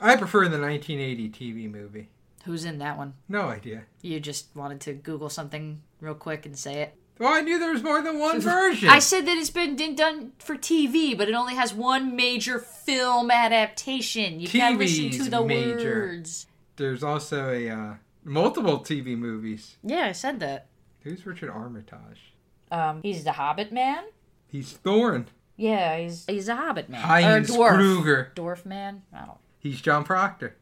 I 0.01 0.17
prefer 0.17 0.49
the 0.49 0.61
1980 0.61 1.31
TV 1.31 1.71
movie. 1.71 2.09
Who's 2.45 2.65
in 2.65 2.79
that 2.79 2.97
one? 2.97 3.15
No 3.29 3.43
idea. 3.43 3.85
You 4.03 4.19
just 4.19 4.55
wanted 4.57 4.81
to 4.83 4.95
Google 4.95 5.29
something 5.29 5.83
real 6.01 6.15
quick 6.15 6.47
and 6.47 6.59
say 6.59 6.83
it. 6.83 6.95
Well, 7.21 7.35
I 7.35 7.43
knew 7.43 7.59
there 7.59 7.73
was 7.73 7.83
more 7.83 8.01
than 8.01 8.19
one 8.19 8.41
version. 8.41 8.89
I 8.89 8.99
said 8.99 9.27
that 9.27 9.37
it's 9.37 9.51
been 9.51 9.77
done 9.95 10.33
for 10.39 10.57
TV, 10.57 11.17
but 11.17 11.29
it 11.29 11.35
only 11.35 11.55
has 11.55 11.75
one 11.75 12.17
major 12.17 12.59
film 12.59 13.31
adaptation. 13.31 14.41
You 14.41 14.49
gotta 14.49 14.77
listen 14.77 15.11
to 15.11 15.31
the 15.31 15.45
major. 15.45 16.01
words. 16.01 16.47
There's 16.77 17.05
also 17.05 17.51
a 17.51 17.69
uh, 17.69 17.95
multiple 18.25 18.79
TV 18.81 19.19
movies. 19.19 19.77
Yeah, 19.85 20.07
I 20.07 20.13
said 20.13 20.41
that. 20.41 20.69
Who's 21.03 21.27
Richard 21.27 21.51
Armitage? 21.51 22.33
Um, 22.73 23.01
he's 23.03 23.23
the 23.23 23.33
Hobbit 23.33 23.71
man. 23.71 24.05
He's 24.49 24.73
Thorin. 24.73 25.27
Yeah, 25.59 25.99
he's 25.99 26.25
he's 26.25 26.49
a 26.49 26.57
Hobbit 26.57 26.89
man 26.89 27.03
Heinz 27.03 27.51
or 27.51 27.73
dwarf. 27.73 27.75
Kruger. 27.75 28.33
Dwarf 28.35 28.65
man. 28.65 29.03
I 29.13 29.27
don't. 29.27 29.39
He's 29.59 29.83
John 29.83 30.05
Proctor. 30.05 30.57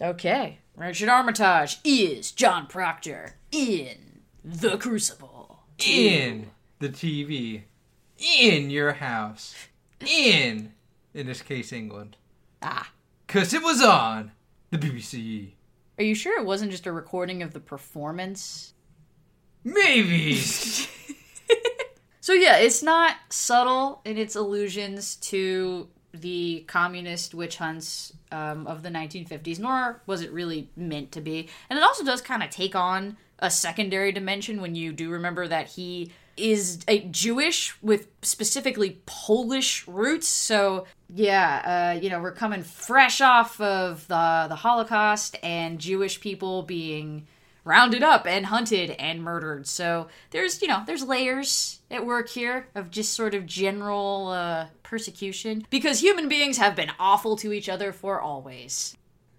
Okay, 0.00 0.60
Richard 0.74 1.10
Armitage 1.10 1.80
is 1.84 2.30
John 2.32 2.66
Proctor 2.66 3.34
in 3.52 4.22
The 4.42 4.78
Crucible. 4.78 5.37
In 5.84 6.50
the 6.78 6.88
TV. 6.88 7.62
In 8.18 8.70
your 8.70 8.94
house. 8.94 9.54
In, 10.00 10.72
in 11.14 11.26
this 11.26 11.42
case, 11.42 11.72
England. 11.72 12.16
Ah. 12.62 12.90
Because 13.26 13.54
it 13.54 13.62
was 13.62 13.82
on 13.82 14.32
the 14.70 14.78
BBC. 14.78 15.52
Are 15.98 16.04
you 16.04 16.14
sure 16.14 16.38
it 16.38 16.46
wasn't 16.46 16.70
just 16.70 16.86
a 16.86 16.92
recording 16.92 17.42
of 17.42 17.52
the 17.52 17.60
performance? 17.60 18.74
Maybe. 19.64 20.40
So 22.28 22.34
yeah, 22.34 22.58
it's 22.58 22.82
not 22.82 23.16
subtle 23.30 24.02
in 24.04 24.18
its 24.18 24.36
allusions 24.36 25.16
to 25.16 25.88
the 26.12 26.62
communist 26.66 27.34
witch 27.34 27.56
hunts 27.56 28.12
um, 28.30 28.66
of 28.66 28.82
the 28.82 28.90
1950s, 28.90 29.58
nor 29.58 30.02
was 30.04 30.20
it 30.20 30.30
really 30.30 30.68
meant 30.76 31.10
to 31.12 31.22
be. 31.22 31.48
And 31.70 31.78
it 31.78 31.82
also 31.82 32.04
does 32.04 32.20
kind 32.20 32.42
of 32.42 32.50
take 32.50 32.76
on 32.76 33.16
a 33.38 33.50
secondary 33.50 34.12
dimension 34.12 34.60
when 34.60 34.74
you 34.74 34.92
do 34.92 35.10
remember 35.10 35.46
that 35.48 35.68
he 35.68 36.12
is 36.36 36.78
a 36.86 37.00
Jewish 37.00 37.80
with 37.82 38.08
specifically 38.22 39.00
Polish 39.06 39.86
roots. 39.88 40.28
So 40.28 40.86
yeah, 41.08 41.94
uh, 41.96 42.00
you 42.00 42.10
know 42.10 42.20
we're 42.20 42.32
coming 42.32 42.62
fresh 42.62 43.20
off 43.20 43.60
of 43.60 44.06
the 44.08 44.46
the 44.48 44.56
Holocaust 44.56 45.36
and 45.42 45.78
Jewish 45.78 46.20
people 46.20 46.62
being 46.62 47.26
rounded 47.68 48.02
up 48.02 48.26
and 48.26 48.46
hunted 48.46 48.90
and 48.92 49.22
murdered. 49.22 49.66
So 49.66 50.08
there's, 50.30 50.62
you 50.62 50.68
know, 50.68 50.82
there's 50.86 51.02
layers 51.02 51.80
at 51.90 52.06
work 52.06 52.30
here 52.30 52.66
of 52.74 52.90
just 52.90 53.12
sort 53.12 53.34
of 53.34 53.44
general 53.44 54.28
uh, 54.28 54.66
persecution 54.82 55.66
because 55.68 56.00
human 56.00 56.28
beings 56.28 56.56
have 56.56 56.74
been 56.74 56.90
awful 56.98 57.36
to 57.36 57.52
each 57.52 57.68
other 57.68 57.92
for 57.92 58.20
always. 58.20 58.96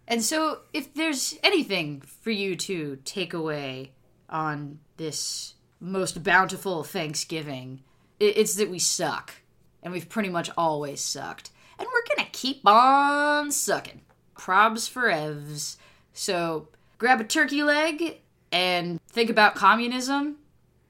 And 0.10 0.24
so 0.24 0.62
if 0.74 0.94
there's 0.96 1.38
anything 1.44 2.02
for 2.02 2.32
you 2.32 2.56
to 2.56 2.98
take 3.06 3.34
away 3.34 3.94
on 4.28 4.80
this 4.98 5.54
most 5.80 6.24
bountiful 6.24 6.84
Thanksgiving, 6.84 7.84
it's 8.20 8.56
that 8.56 8.72
we 8.72 8.80
suck. 8.80 9.36
And 9.84 9.94
we've 9.94 10.10
pretty 10.10 10.30
much 10.30 10.50
always 10.58 11.00
sucked. 11.00 11.52
And 11.78 11.88
we're 11.88 12.16
gonna 12.16 12.28
keep 12.32 12.62
on 12.66 13.52
sucking. 13.52 14.02
Probs 14.36 14.90
for 14.90 15.04
evs. 15.04 15.78
So 16.12 16.70
grab 16.98 17.22
a 17.22 17.24
turkey 17.24 17.62
leg 17.62 18.20
and 18.52 19.00
think 19.10 19.30
about 19.30 19.56
communism 19.56 20.38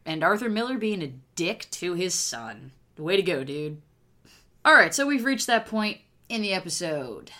and 0.05 0.23
Arthur 0.23 0.49
Miller 0.49 0.77
being 0.77 1.03
a 1.03 1.13
dick 1.35 1.67
to 1.71 1.93
his 1.93 2.15
son. 2.15 2.71
Way 2.97 3.17
to 3.17 3.21
go, 3.21 3.43
dude. 3.43 3.81
Alright, 4.65 4.95
so 4.95 5.05
we've 5.05 5.25
reached 5.25 5.47
that 5.47 5.65
point 5.65 5.99
in 6.29 6.41
the 6.41 6.53
episode. 6.53 7.31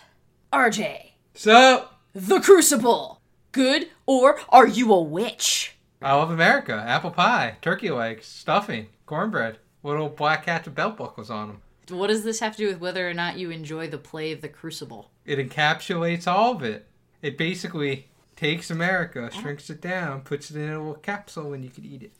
RJ, 0.52 1.09
so, 1.34 1.88
The 2.14 2.40
Crucible. 2.40 3.20
Good 3.52 3.88
or 4.06 4.38
are 4.48 4.66
you 4.66 4.92
a 4.92 5.02
witch? 5.02 5.76
I 6.00 6.14
love 6.14 6.30
America. 6.30 6.82
Apple 6.86 7.10
pie, 7.10 7.56
turkey 7.60 7.90
legs, 7.90 8.26
stuffing, 8.26 8.88
cornbread, 9.06 9.58
little 9.82 10.08
black 10.08 10.46
hats 10.46 10.66
with 10.66 10.74
belt 10.74 10.96
buckles 10.96 11.30
on 11.30 11.48
them. 11.48 11.62
What 11.90 12.06
does 12.06 12.22
this 12.22 12.40
have 12.40 12.56
to 12.56 12.58
do 12.58 12.68
with 12.68 12.80
whether 12.80 13.08
or 13.08 13.14
not 13.14 13.38
you 13.38 13.50
enjoy 13.50 13.88
the 13.88 13.98
play 13.98 14.32
of 14.32 14.40
The 14.40 14.48
Crucible? 14.48 15.10
It 15.26 15.38
encapsulates 15.38 16.26
all 16.26 16.54
of 16.54 16.62
it. 16.62 16.86
It 17.22 17.36
basically 17.36 18.06
takes 18.36 18.70
America, 18.70 19.28
shrinks 19.32 19.68
it 19.68 19.80
down, 19.80 20.22
puts 20.22 20.50
it 20.50 20.56
in 20.56 20.70
a 20.70 20.78
little 20.78 20.94
capsule, 20.94 21.52
and 21.52 21.64
you 21.64 21.70
can 21.70 21.84
eat 21.84 22.02
it. 22.02 22.12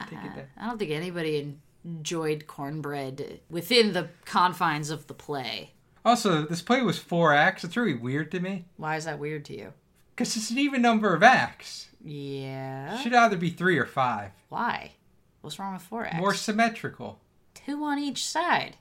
Take 0.00 0.18
it 0.18 0.32
uh, 0.32 0.36
down. 0.36 0.46
I 0.58 0.66
don't 0.66 0.78
think 0.78 0.90
anybody 0.90 1.56
enjoyed 1.84 2.46
cornbread 2.46 3.40
within 3.48 3.92
the 3.92 4.08
confines 4.24 4.90
of 4.90 5.06
the 5.06 5.14
play. 5.14 5.72
Also, 6.04 6.42
this 6.42 6.62
play 6.62 6.82
was 6.82 6.98
four 6.98 7.32
acts. 7.32 7.62
It's 7.64 7.76
really 7.76 7.94
weird 7.94 8.30
to 8.32 8.40
me 8.40 8.64
Why 8.76 8.96
is 8.96 9.04
that 9.04 9.18
weird 9.18 9.44
to 9.46 9.56
you? 9.56 9.72
because 10.14 10.36
it's 10.36 10.50
an 10.50 10.58
even 10.58 10.82
number 10.82 11.14
of 11.14 11.22
acts. 11.22 11.88
Yeah. 12.04 12.98
Should 12.98 13.14
either 13.14 13.36
be 13.36 13.50
three 13.50 13.78
or 13.78 13.86
five. 13.86 14.30
Why? 14.48 14.92
What's 15.40 15.58
wrong 15.58 15.72
with 15.74 15.82
four 15.82 16.04
acts? 16.04 16.16
More 16.18 16.34
symmetrical. 16.34 17.20
Two 17.54 17.82
on 17.84 17.98
each 17.98 18.24
side. 18.26 18.76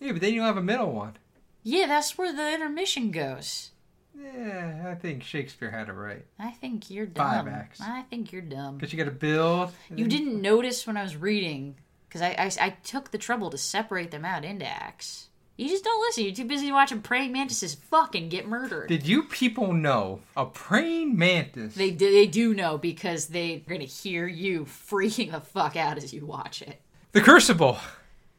Yeah, 0.00 0.12
but 0.12 0.20
then 0.20 0.34
you 0.34 0.42
have 0.42 0.56
a 0.56 0.62
middle 0.62 0.92
one. 0.92 1.16
Yeah, 1.62 1.86
that's 1.86 2.16
where 2.18 2.32
the 2.32 2.52
intermission 2.54 3.10
goes. 3.10 3.70
Yeah, 4.16 4.86
I 4.90 4.94
think 4.94 5.22
Shakespeare 5.22 5.70
had 5.70 5.88
it 5.88 5.92
right. 5.92 6.24
I 6.38 6.50
think 6.50 6.90
you're 6.90 7.06
dumb. 7.06 7.26
Five 7.26 7.48
acts. 7.48 7.80
I 7.80 8.02
think 8.02 8.32
you're 8.32 8.42
dumb. 8.42 8.76
Because 8.76 8.92
you 8.92 8.98
got 8.98 9.04
to 9.04 9.10
build. 9.16 9.70
You 9.94 10.06
didn't 10.06 10.40
notice 10.40 10.86
when 10.86 10.96
I 10.96 11.02
was 11.02 11.16
reading, 11.16 11.76
because 12.08 12.22
I, 12.22 12.30
I, 12.38 12.66
I 12.66 12.70
took 12.82 13.10
the 13.10 13.18
trouble 13.18 13.50
to 13.50 13.58
separate 13.58 14.10
them 14.10 14.24
out 14.24 14.44
into 14.44 14.66
acts. 14.66 15.27
You 15.58 15.68
just 15.68 15.82
don't 15.82 16.00
listen. 16.00 16.22
You're 16.22 16.34
too 16.36 16.44
busy 16.44 16.70
watching 16.70 17.02
praying 17.02 17.32
mantises 17.32 17.74
fucking 17.74 18.28
get 18.28 18.46
murdered. 18.46 18.86
Did 18.88 19.04
you 19.08 19.24
people 19.24 19.72
know 19.72 20.20
a 20.36 20.46
praying 20.46 21.18
mantis? 21.18 21.74
They 21.74 21.90
do, 21.90 22.12
they 22.12 22.28
do 22.28 22.54
know 22.54 22.78
because 22.78 23.26
they're 23.26 23.58
gonna 23.66 23.82
hear 23.82 24.28
you 24.28 24.66
freaking 24.66 25.32
the 25.32 25.40
fuck 25.40 25.74
out 25.74 25.96
as 25.98 26.14
you 26.14 26.24
watch 26.24 26.62
it. 26.62 26.80
The 27.10 27.20
Crucible. 27.20 27.76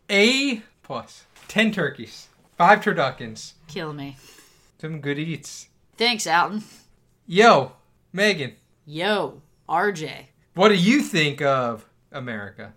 A 0.09 0.61
plus. 0.81 1.25
Ten 1.49 1.73
turkeys. 1.73 2.29
Five 2.57 2.79
turduckens. 2.79 3.51
Kill 3.67 3.91
me. 3.91 4.15
Some 4.79 5.01
good 5.01 5.19
eats. 5.19 5.67
Thanks, 5.97 6.25
Alton. 6.25 6.63
Yo, 7.27 7.73
Megan, 8.13 8.53
Yo, 8.85 9.41
RJ. 9.67 10.09
what 10.53 10.69
do 10.69 10.75
you 10.75 11.01
think 11.01 11.41
of 11.41 11.85
America? 12.13 12.71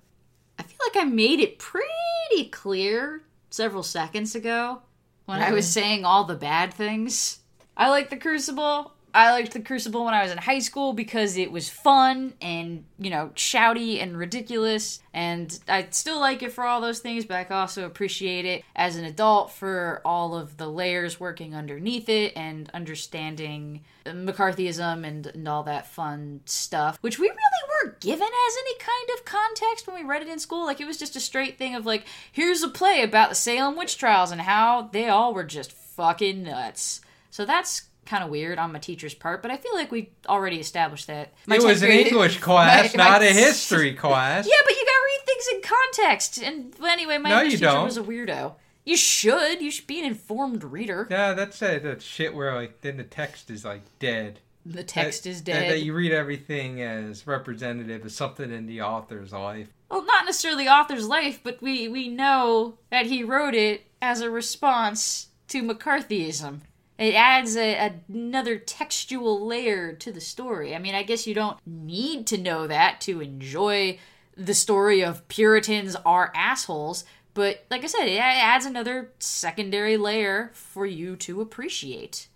I 0.58 0.64
feel 0.64 0.78
like 0.92 1.06
I 1.06 1.08
made 1.08 1.38
it 1.38 1.60
pretty 1.60 2.48
clear 2.50 3.22
several 3.52 3.82
seconds 3.82 4.34
ago 4.34 4.80
when 5.26 5.40
I 5.40 5.46
mm-hmm. 5.46 5.54
was 5.54 5.68
saying 5.68 6.04
all 6.04 6.24
the 6.24 6.34
bad 6.34 6.72
things. 6.72 7.40
I 7.76 7.90
like 7.90 8.10
the 8.10 8.16
Crucible. 8.16 8.92
I 9.14 9.32
liked 9.32 9.52
the 9.52 9.60
Crucible 9.60 10.04
when 10.04 10.14
I 10.14 10.22
was 10.22 10.32
in 10.32 10.38
high 10.38 10.60
school 10.60 10.94
because 10.94 11.36
it 11.36 11.52
was 11.52 11.68
fun 11.68 12.32
and, 12.40 12.84
you 12.98 13.10
know, 13.10 13.30
shouty 13.34 14.02
and 14.02 14.16
ridiculous. 14.16 15.00
And 15.12 15.58
I 15.68 15.88
still 15.90 16.18
like 16.18 16.42
it 16.42 16.52
for 16.52 16.64
all 16.64 16.80
those 16.80 17.00
things, 17.00 17.26
but 17.26 17.50
I 17.50 17.54
also 17.54 17.84
appreciate 17.84 18.46
it 18.46 18.64
as 18.74 18.96
an 18.96 19.04
adult 19.04 19.52
for 19.52 20.00
all 20.04 20.34
of 20.34 20.56
the 20.56 20.68
layers 20.68 21.20
working 21.20 21.54
underneath 21.54 22.08
it 22.08 22.32
and 22.36 22.70
understanding 22.72 23.82
McCarthyism 24.06 25.06
and, 25.06 25.26
and 25.26 25.46
all 25.46 25.62
that 25.64 25.86
fun 25.86 26.40
stuff, 26.46 26.96
which 27.02 27.18
we 27.18 27.28
really 27.28 27.38
weren't 27.84 28.00
given 28.00 28.26
as 28.26 28.56
any 28.58 28.78
kind 28.78 29.08
of 29.14 29.24
context 29.26 29.86
when 29.86 29.96
we 29.96 30.08
read 30.08 30.22
it 30.22 30.28
in 30.28 30.38
school. 30.38 30.64
Like, 30.64 30.80
it 30.80 30.86
was 30.86 30.98
just 30.98 31.16
a 31.16 31.20
straight 31.20 31.58
thing 31.58 31.74
of, 31.74 31.84
like, 31.84 32.06
here's 32.32 32.62
a 32.62 32.68
play 32.68 33.02
about 33.02 33.28
the 33.28 33.34
Salem 33.34 33.76
witch 33.76 33.98
trials 33.98 34.32
and 34.32 34.40
how 34.40 34.88
they 34.92 35.08
all 35.08 35.34
were 35.34 35.44
just 35.44 35.72
fucking 35.72 36.42
nuts. 36.42 37.02
So 37.30 37.44
that's 37.44 37.82
kind 38.06 38.24
of 38.24 38.30
weird 38.30 38.58
on 38.58 38.72
my 38.72 38.78
teacher's 38.78 39.14
part, 39.14 39.42
but 39.42 39.50
I 39.50 39.56
feel 39.56 39.74
like 39.74 39.90
we 39.92 40.10
already 40.28 40.58
established 40.58 41.06
that. 41.06 41.32
My 41.46 41.56
it 41.56 41.62
was 41.62 41.78
10th 41.80 41.82
an 41.82 41.88
grade- 41.88 42.06
English 42.08 42.38
class, 42.40 42.94
my- 42.96 43.04
my- 43.04 43.10
not 43.10 43.22
a 43.22 43.32
history 43.32 43.94
class. 43.94 44.46
Yeah, 44.46 44.54
but 44.64 44.72
you 44.72 44.84
gotta 44.84 45.04
read 45.04 45.26
things 45.26 45.46
in 45.52 45.60
context. 45.62 46.38
And 46.42 46.74
well, 46.80 46.90
anyway, 46.90 47.18
my 47.18 47.30
No, 47.30 47.36
English 47.38 47.54
teacher 47.54 47.66
don't. 47.66 47.84
was 47.84 47.96
a 47.96 48.02
weirdo. 48.02 48.54
You 48.84 48.96
should. 48.96 49.62
You 49.62 49.70
should 49.70 49.86
be 49.86 50.00
an 50.00 50.04
informed 50.06 50.64
reader. 50.64 51.06
Yeah, 51.10 51.34
that's 51.34 51.62
uh, 51.62 51.78
that 51.82 52.02
shit 52.02 52.34
where 52.34 52.54
like 52.54 52.80
then 52.80 52.96
the 52.96 53.04
text 53.04 53.50
is 53.50 53.64
like 53.64 53.82
dead. 54.00 54.40
The 54.66 54.82
text 54.84 55.24
That- 55.24 55.30
is 55.30 55.38
that- 55.44 55.52
dead. 55.52 55.70
That 55.70 55.82
you 55.82 55.92
read 55.94 56.12
everything 56.12 56.82
as 56.82 57.26
representative 57.26 58.04
of 58.04 58.10
something 58.12 58.50
in 58.52 58.66
the 58.66 58.82
author's 58.82 59.32
life. 59.32 59.68
Well, 59.88 60.04
not 60.04 60.24
necessarily 60.24 60.64
the 60.64 60.70
author's 60.72 61.06
life, 61.06 61.40
but 61.44 61.62
we 61.62 61.86
we 61.86 62.08
know 62.08 62.78
that 62.90 63.06
he 63.06 63.22
wrote 63.22 63.54
it 63.54 63.86
as 64.00 64.20
a 64.20 64.30
response 64.30 65.28
to 65.48 65.62
McCarthyism. 65.62 66.60
It 66.98 67.14
adds 67.14 67.56
a, 67.56 67.94
another 68.08 68.58
textual 68.58 69.46
layer 69.46 69.92
to 69.94 70.12
the 70.12 70.20
story. 70.20 70.74
I 70.74 70.78
mean, 70.78 70.94
I 70.94 71.02
guess 71.02 71.26
you 71.26 71.34
don't 71.34 71.58
need 71.66 72.26
to 72.28 72.38
know 72.38 72.66
that 72.66 73.00
to 73.02 73.20
enjoy 73.20 73.98
the 74.36 74.54
story 74.54 75.02
of 75.02 75.26
Puritans 75.28 75.96
are 76.06 76.32
assholes, 76.34 77.04
but 77.34 77.64
like 77.70 77.82
I 77.82 77.86
said, 77.86 78.08
it 78.08 78.18
adds 78.18 78.66
another 78.66 79.10
secondary 79.18 79.96
layer 79.96 80.50
for 80.54 80.86
you 80.86 81.16
to 81.16 81.40
appreciate. 81.40 82.28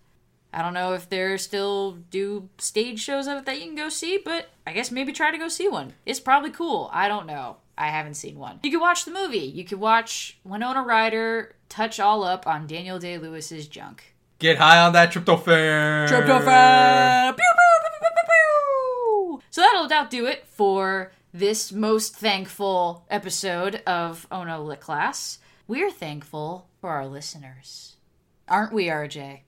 I 0.53 0.61
don't 0.61 0.73
know 0.73 0.93
if 0.93 1.09
there 1.09 1.37
still 1.37 1.99
do 2.09 2.49
stage 2.57 2.99
shows 2.99 3.27
of 3.27 3.37
it 3.37 3.45
that 3.45 3.59
you 3.59 3.67
can 3.67 3.75
go 3.75 3.89
see, 3.89 4.19
but 4.23 4.49
I 4.65 4.73
guess 4.73 4.91
maybe 4.91 5.11
try 5.11 5.31
to 5.31 5.37
go 5.37 5.49
see 5.49 5.67
one. 5.67 5.93
It's 6.05 6.19
probably 6.19 6.51
cool. 6.51 6.89
I 6.93 7.07
don't 7.07 7.27
know. 7.27 7.57
I 7.77 7.89
haven't 7.89 8.15
seen 8.15 8.39
one. 8.39 8.59
You 8.63 8.71
could 8.71 8.81
watch 8.81 9.05
the 9.05 9.11
movie. 9.11 9.37
You 9.37 9.63
could 9.63 9.79
watch 9.79 10.39
Winona 10.43 10.81
Ryder 10.81 11.55
touch 11.69 11.99
all 11.99 12.23
up 12.23 12.47
on 12.47 12.65
Daniel 12.65 12.97
Day 12.97 13.19
Lewis's 13.19 13.67
junk. 13.67 14.15
Get 14.39 14.57
high 14.57 14.79
on 14.85 14.93
that 14.93 15.11
tryptophan. 15.11 16.07
Tryptophan! 16.07 17.35
Pew, 17.35 17.43
pew, 17.43 17.79
pew, 17.81 17.99
pew, 17.99 18.09
pew, 18.15 18.23
pew. 18.29 19.41
So 19.49 19.61
that'll 19.61 19.85
about 19.85 20.11
do 20.11 20.25
it 20.27 20.45
for 20.47 21.11
this 21.33 21.71
most 21.71 22.15
thankful 22.15 23.05
episode 23.09 23.81
of 23.87 24.27
Oh 24.31 24.43
No 24.43 24.61
Lit 24.63 24.79
Class. 24.79 25.39
We're 25.67 25.89
thankful 25.91 26.67
for 26.79 26.91
our 26.91 27.07
listeners. 27.07 27.95
Aren't 28.47 28.73
we, 28.73 28.85
RJ? 28.85 29.39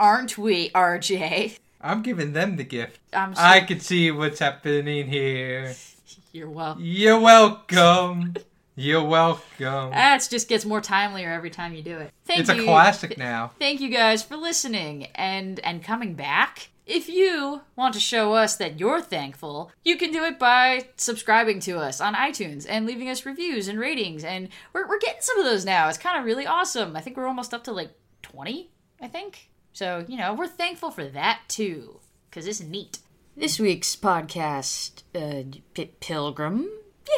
Aren't 0.00 0.36
we, 0.36 0.70
RJ? 0.70 1.58
I'm 1.80 2.02
giving 2.02 2.32
them 2.32 2.56
the 2.56 2.64
gift. 2.64 2.98
I'm 3.12 3.34
so- 3.36 3.40
I 3.42 3.60
can 3.60 3.78
see 3.80 4.10
what's 4.10 4.40
happening 4.40 5.06
here. 5.06 5.74
You're 6.32 6.50
welcome. 6.50 6.82
You're 6.84 7.20
welcome. 7.20 8.34
You're 8.78 9.02
welcome. 9.02 9.90
That 9.90 10.26
just 10.30 10.48
gets 10.48 10.66
more 10.66 10.82
timelier 10.82 11.34
every 11.34 11.48
time 11.48 11.72
you 11.72 11.82
do 11.82 11.96
it. 11.96 12.12
Thank 12.26 12.38
you. 12.38 12.42
It's 12.42 12.50
a 12.50 12.64
classic 12.64 13.16
now. 13.16 13.52
Thank 13.58 13.80
you 13.80 13.88
guys 13.88 14.22
for 14.22 14.36
listening 14.36 15.06
and 15.14 15.58
and 15.60 15.82
coming 15.82 16.12
back. 16.14 16.68
If 16.84 17.08
you 17.08 17.62
want 17.74 17.94
to 17.94 18.00
show 18.00 18.34
us 18.34 18.56
that 18.56 18.78
you're 18.78 19.00
thankful, 19.00 19.72
you 19.82 19.96
can 19.96 20.12
do 20.12 20.22
it 20.24 20.38
by 20.38 20.88
subscribing 20.96 21.58
to 21.60 21.78
us 21.78 22.00
on 22.00 22.14
iTunes 22.14 22.66
and 22.68 22.86
leaving 22.86 23.08
us 23.08 23.26
reviews 23.26 23.66
and 23.66 23.78
ratings. 23.80 24.22
And 24.22 24.50
we're, 24.72 24.86
we're 24.86 25.00
getting 25.00 25.20
some 25.22 25.38
of 25.38 25.46
those 25.46 25.64
now. 25.64 25.88
It's 25.88 25.98
kind 25.98 26.16
of 26.18 26.24
really 26.24 26.46
awesome. 26.46 26.94
I 26.94 27.00
think 27.00 27.16
we're 27.16 27.26
almost 27.26 27.52
up 27.52 27.64
to 27.64 27.72
like 27.72 27.90
20, 28.22 28.70
I 29.00 29.08
think. 29.08 29.48
So, 29.72 30.04
you 30.06 30.16
know, 30.16 30.32
we're 30.32 30.46
thankful 30.46 30.92
for 30.92 31.06
that 31.06 31.40
too, 31.48 31.98
because 32.30 32.46
it's 32.46 32.60
neat. 32.60 32.98
This 33.36 33.58
week's 33.58 33.96
podcast, 33.96 35.02
uh, 35.12 35.58
P- 35.74 35.90
Pilgrim, 36.00 36.68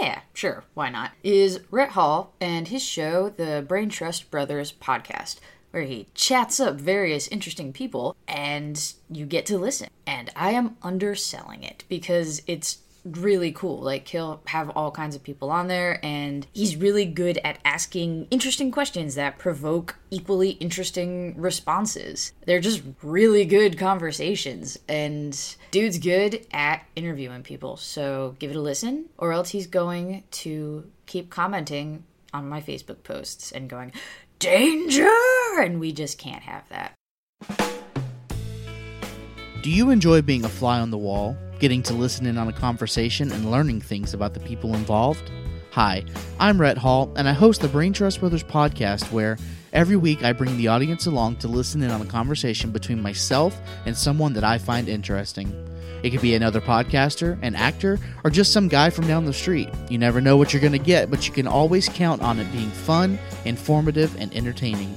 yeah, 0.00 0.20
sure, 0.34 0.64
why 0.74 0.90
not, 0.90 1.12
is 1.22 1.60
Rhett 1.70 1.90
Hall 1.90 2.34
and 2.40 2.68
his 2.68 2.82
show, 2.82 3.30
the 3.30 3.64
Brain 3.66 3.88
Trust 3.88 4.30
Brothers 4.30 4.72
podcast, 4.72 5.36
where 5.70 5.82
he 5.82 6.08
chats 6.14 6.60
up 6.60 6.76
various 6.76 7.28
interesting 7.28 7.72
people 7.72 8.16
and 8.26 8.92
you 9.10 9.26
get 9.26 9.46
to 9.46 9.58
listen. 9.58 9.88
And 10.06 10.30
I 10.34 10.50
am 10.50 10.76
underselling 10.82 11.62
it 11.62 11.84
because 11.88 12.42
it's 12.46 12.78
really 13.04 13.52
cool. 13.52 13.80
Like, 13.80 14.08
he'll 14.08 14.40
have 14.46 14.70
all 14.70 14.90
kinds 14.90 15.14
of 15.14 15.22
people 15.22 15.50
on 15.50 15.68
there, 15.68 15.98
and 16.04 16.46
he's 16.52 16.76
really 16.76 17.04
good 17.04 17.38
at 17.44 17.58
asking 17.64 18.26
interesting 18.30 18.70
questions 18.70 19.14
that 19.14 19.38
provoke 19.38 19.98
equally 20.10 20.50
interesting 20.50 21.34
responses. 21.40 22.32
They're 22.46 22.60
just 22.60 22.82
really 23.02 23.44
good 23.44 23.78
conversations, 23.78 24.78
and 24.88 25.38
dude's 25.70 25.98
good 25.98 26.46
at 26.52 26.84
interviewing 26.96 27.42
people. 27.42 27.76
So 27.76 28.36
give 28.38 28.50
it 28.50 28.56
a 28.56 28.60
listen, 28.60 29.06
or 29.18 29.32
else 29.32 29.50
he's 29.50 29.66
going 29.66 30.24
to 30.30 30.90
keep 31.06 31.30
commenting 31.30 32.04
on 32.34 32.48
my 32.48 32.60
Facebook 32.60 33.02
posts 33.02 33.52
and 33.52 33.68
going, 33.68 33.92
Danger! 34.38 35.08
And 35.58 35.80
we 35.80 35.92
just 35.92 36.18
can't 36.18 36.42
have 36.42 36.68
that. 36.68 36.92
Do 39.62 39.70
you 39.70 39.90
enjoy 39.90 40.22
being 40.22 40.44
a 40.44 40.48
fly 40.48 40.78
on 40.78 40.90
the 40.90 40.98
wall, 40.98 41.36
getting 41.58 41.82
to 41.82 41.94
listen 41.94 42.26
in 42.26 42.38
on 42.38 42.48
a 42.48 42.52
conversation 42.52 43.32
and 43.32 43.50
learning 43.50 43.80
things 43.80 44.14
about 44.14 44.34
the 44.34 44.40
people 44.40 44.74
involved? 44.74 45.30
Hi, 45.72 46.04
I'm 46.38 46.60
Rhett 46.60 46.78
Hall, 46.78 47.12
and 47.16 47.28
I 47.28 47.32
host 47.32 47.60
the 47.60 47.68
Brain 47.68 47.92
Trust 47.92 48.20
Brothers 48.20 48.42
podcast 48.42 49.10
where 49.12 49.36
every 49.72 49.96
week 49.96 50.24
I 50.24 50.32
bring 50.32 50.56
the 50.56 50.68
audience 50.68 51.06
along 51.06 51.36
to 51.36 51.48
listen 51.48 51.82
in 51.82 51.90
on 51.90 52.00
a 52.00 52.06
conversation 52.06 52.70
between 52.70 53.02
myself 53.02 53.60
and 53.86 53.96
someone 53.96 54.32
that 54.34 54.44
I 54.44 54.58
find 54.58 54.88
interesting. 54.88 55.52
It 56.02 56.10
could 56.10 56.22
be 56.22 56.34
another 56.34 56.60
podcaster, 56.60 57.38
an 57.42 57.56
actor, 57.56 57.98
or 58.22 58.30
just 58.30 58.52
some 58.52 58.68
guy 58.68 58.90
from 58.90 59.08
down 59.08 59.24
the 59.24 59.32
street. 59.32 59.68
You 59.90 59.98
never 59.98 60.20
know 60.20 60.36
what 60.36 60.52
you're 60.52 60.60
going 60.60 60.72
to 60.72 60.78
get, 60.78 61.10
but 61.10 61.26
you 61.26 61.34
can 61.34 61.48
always 61.48 61.88
count 61.88 62.22
on 62.22 62.38
it 62.38 62.50
being 62.52 62.70
fun, 62.70 63.18
informative, 63.44 64.14
and 64.20 64.32
entertaining. 64.34 64.96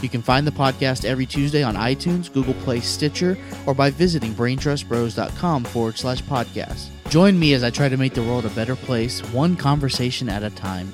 You 0.00 0.08
can 0.08 0.22
find 0.22 0.46
the 0.46 0.52
podcast 0.52 1.04
every 1.04 1.26
Tuesday 1.26 1.62
on 1.62 1.74
iTunes, 1.74 2.32
Google 2.32 2.54
Play, 2.54 2.80
Stitcher, 2.80 3.36
or 3.66 3.74
by 3.74 3.90
visiting 3.90 4.32
braintrustbros.com 4.34 5.64
forward 5.64 5.98
slash 5.98 6.22
podcast. 6.22 6.88
Join 7.10 7.38
me 7.38 7.54
as 7.54 7.64
I 7.64 7.70
try 7.70 7.88
to 7.88 7.96
make 7.96 8.14
the 8.14 8.22
world 8.22 8.44
a 8.44 8.50
better 8.50 8.76
place, 8.76 9.20
one 9.32 9.56
conversation 9.56 10.28
at 10.28 10.42
a 10.42 10.50
time. 10.50 10.92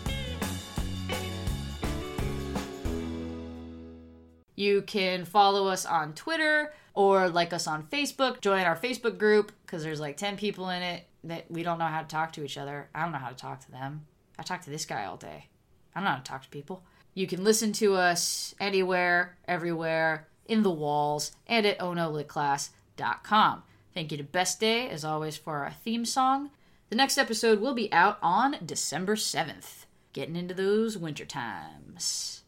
You 4.56 4.82
can 4.82 5.24
follow 5.24 5.66
us 5.66 5.84
on 5.84 6.14
Twitter 6.14 6.72
or 6.94 7.28
like 7.28 7.52
us 7.52 7.66
on 7.66 7.82
Facebook. 7.82 8.40
Join 8.40 8.62
our 8.62 8.76
Facebook 8.76 9.18
group 9.18 9.52
because 9.66 9.82
there's 9.82 10.00
like 10.00 10.16
10 10.16 10.36
people 10.36 10.70
in 10.70 10.82
it 10.82 11.06
that 11.24 11.50
we 11.50 11.62
don't 11.62 11.78
know 11.78 11.86
how 11.86 12.00
to 12.02 12.06
talk 12.08 12.32
to 12.34 12.44
each 12.44 12.56
other. 12.56 12.88
I 12.94 13.02
don't 13.02 13.12
know 13.12 13.18
how 13.18 13.30
to 13.30 13.34
talk 13.34 13.60
to 13.64 13.70
them. 13.70 14.06
I 14.38 14.42
talk 14.42 14.62
to 14.62 14.70
this 14.70 14.84
guy 14.84 15.04
all 15.04 15.16
day. 15.16 15.48
I 15.94 16.00
don't 16.00 16.04
know 16.04 16.10
how 16.10 16.16
to 16.18 16.22
talk 16.22 16.42
to 16.42 16.48
people. 16.48 16.84
You 17.14 17.28
can 17.28 17.44
listen 17.44 17.72
to 17.74 17.94
us 17.94 18.54
anywhere, 18.58 19.36
everywhere, 19.46 20.26
in 20.46 20.64
the 20.64 20.70
walls, 20.70 21.32
and 21.46 21.64
at 21.64 21.78
onolitclass.com. 21.78 23.62
Thank 23.94 24.10
you 24.10 24.18
to 24.18 24.24
Best 24.24 24.58
Day, 24.58 24.88
as 24.88 25.04
always, 25.04 25.36
for 25.36 25.58
our 25.58 25.70
theme 25.70 26.04
song. 26.04 26.50
The 26.90 26.96
next 26.96 27.16
episode 27.16 27.60
will 27.60 27.74
be 27.74 27.92
out 27.92 28.18
on 28.20 28.56
December 28.64 29.14
7th. 29.14 29.86
Getting 30.12 30.34
into 30.34 30.54
those 30.54 30.98
winter 30.98 31.24
times. 31.24 32.42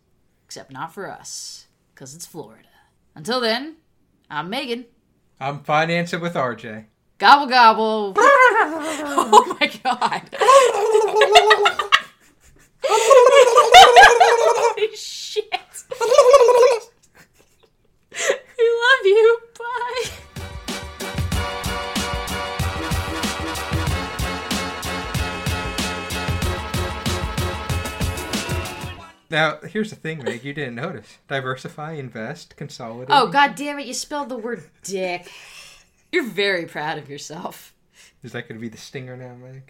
Except 0.44 0.72
not 0.72 0.92
for 0.92 1.10
us, 1.10 1.68
because 1.94 2.14
it's 2.14 2.26
Florida. 2.26 2.68
Until 3.14 3.40
then, 3.40 3.76
I'm 4.28 4.50
Megan. 4.50 4.86
I'm 5.38 5.62
financing 5.62 6.20
with 6.20 6.34
RJ. 6.34 6.86
Gobble 7.18 7.46
gobble. 7.46 8.14
oh 8.18 9.56
my 9.60 9.66
god. 9.82 11.52
Holy 14.76 14.94
shit. 14.94 15.44
we 18.20 18.66
love 18.82 19.04
you. 19.04 19.38
Bye. 19.58 20.04
Now, 29.28 29.58
here's 29.66 29.90
the 29.90 29.96
thing, 29.96 30.22
Meg. 30.22 30.44
You 30.44 30.52
didn't 30.52 30.74
notice. 30.76 31.18
Diversify, 31.26 31.92
invest, 31.92 32.56
consolidate. 32.56 33.08
Oh 33.10 33.28
god 33.28 33.54
damn 33.54 33.78
it, 33.78 33.86
you 33.86 33.94
spelled 33.94 34.28
the 34.28 34.36
word 34.36 34.62
dick. 34.82 35.30
You're 36.12 36.24
very 36.24 36.66
proud 36.66 36.98
of 36.98 37.08
yourself. 37.08 37.74
Is 38.22 38.32
that 38.32 38.42
going 38.42 38.56
to 38.56 38.60
be 38.60 38.68
the 38.68 38.76
stinger 38.76 39.16
now, 39.16 39.34
Meg? 39.34 39.62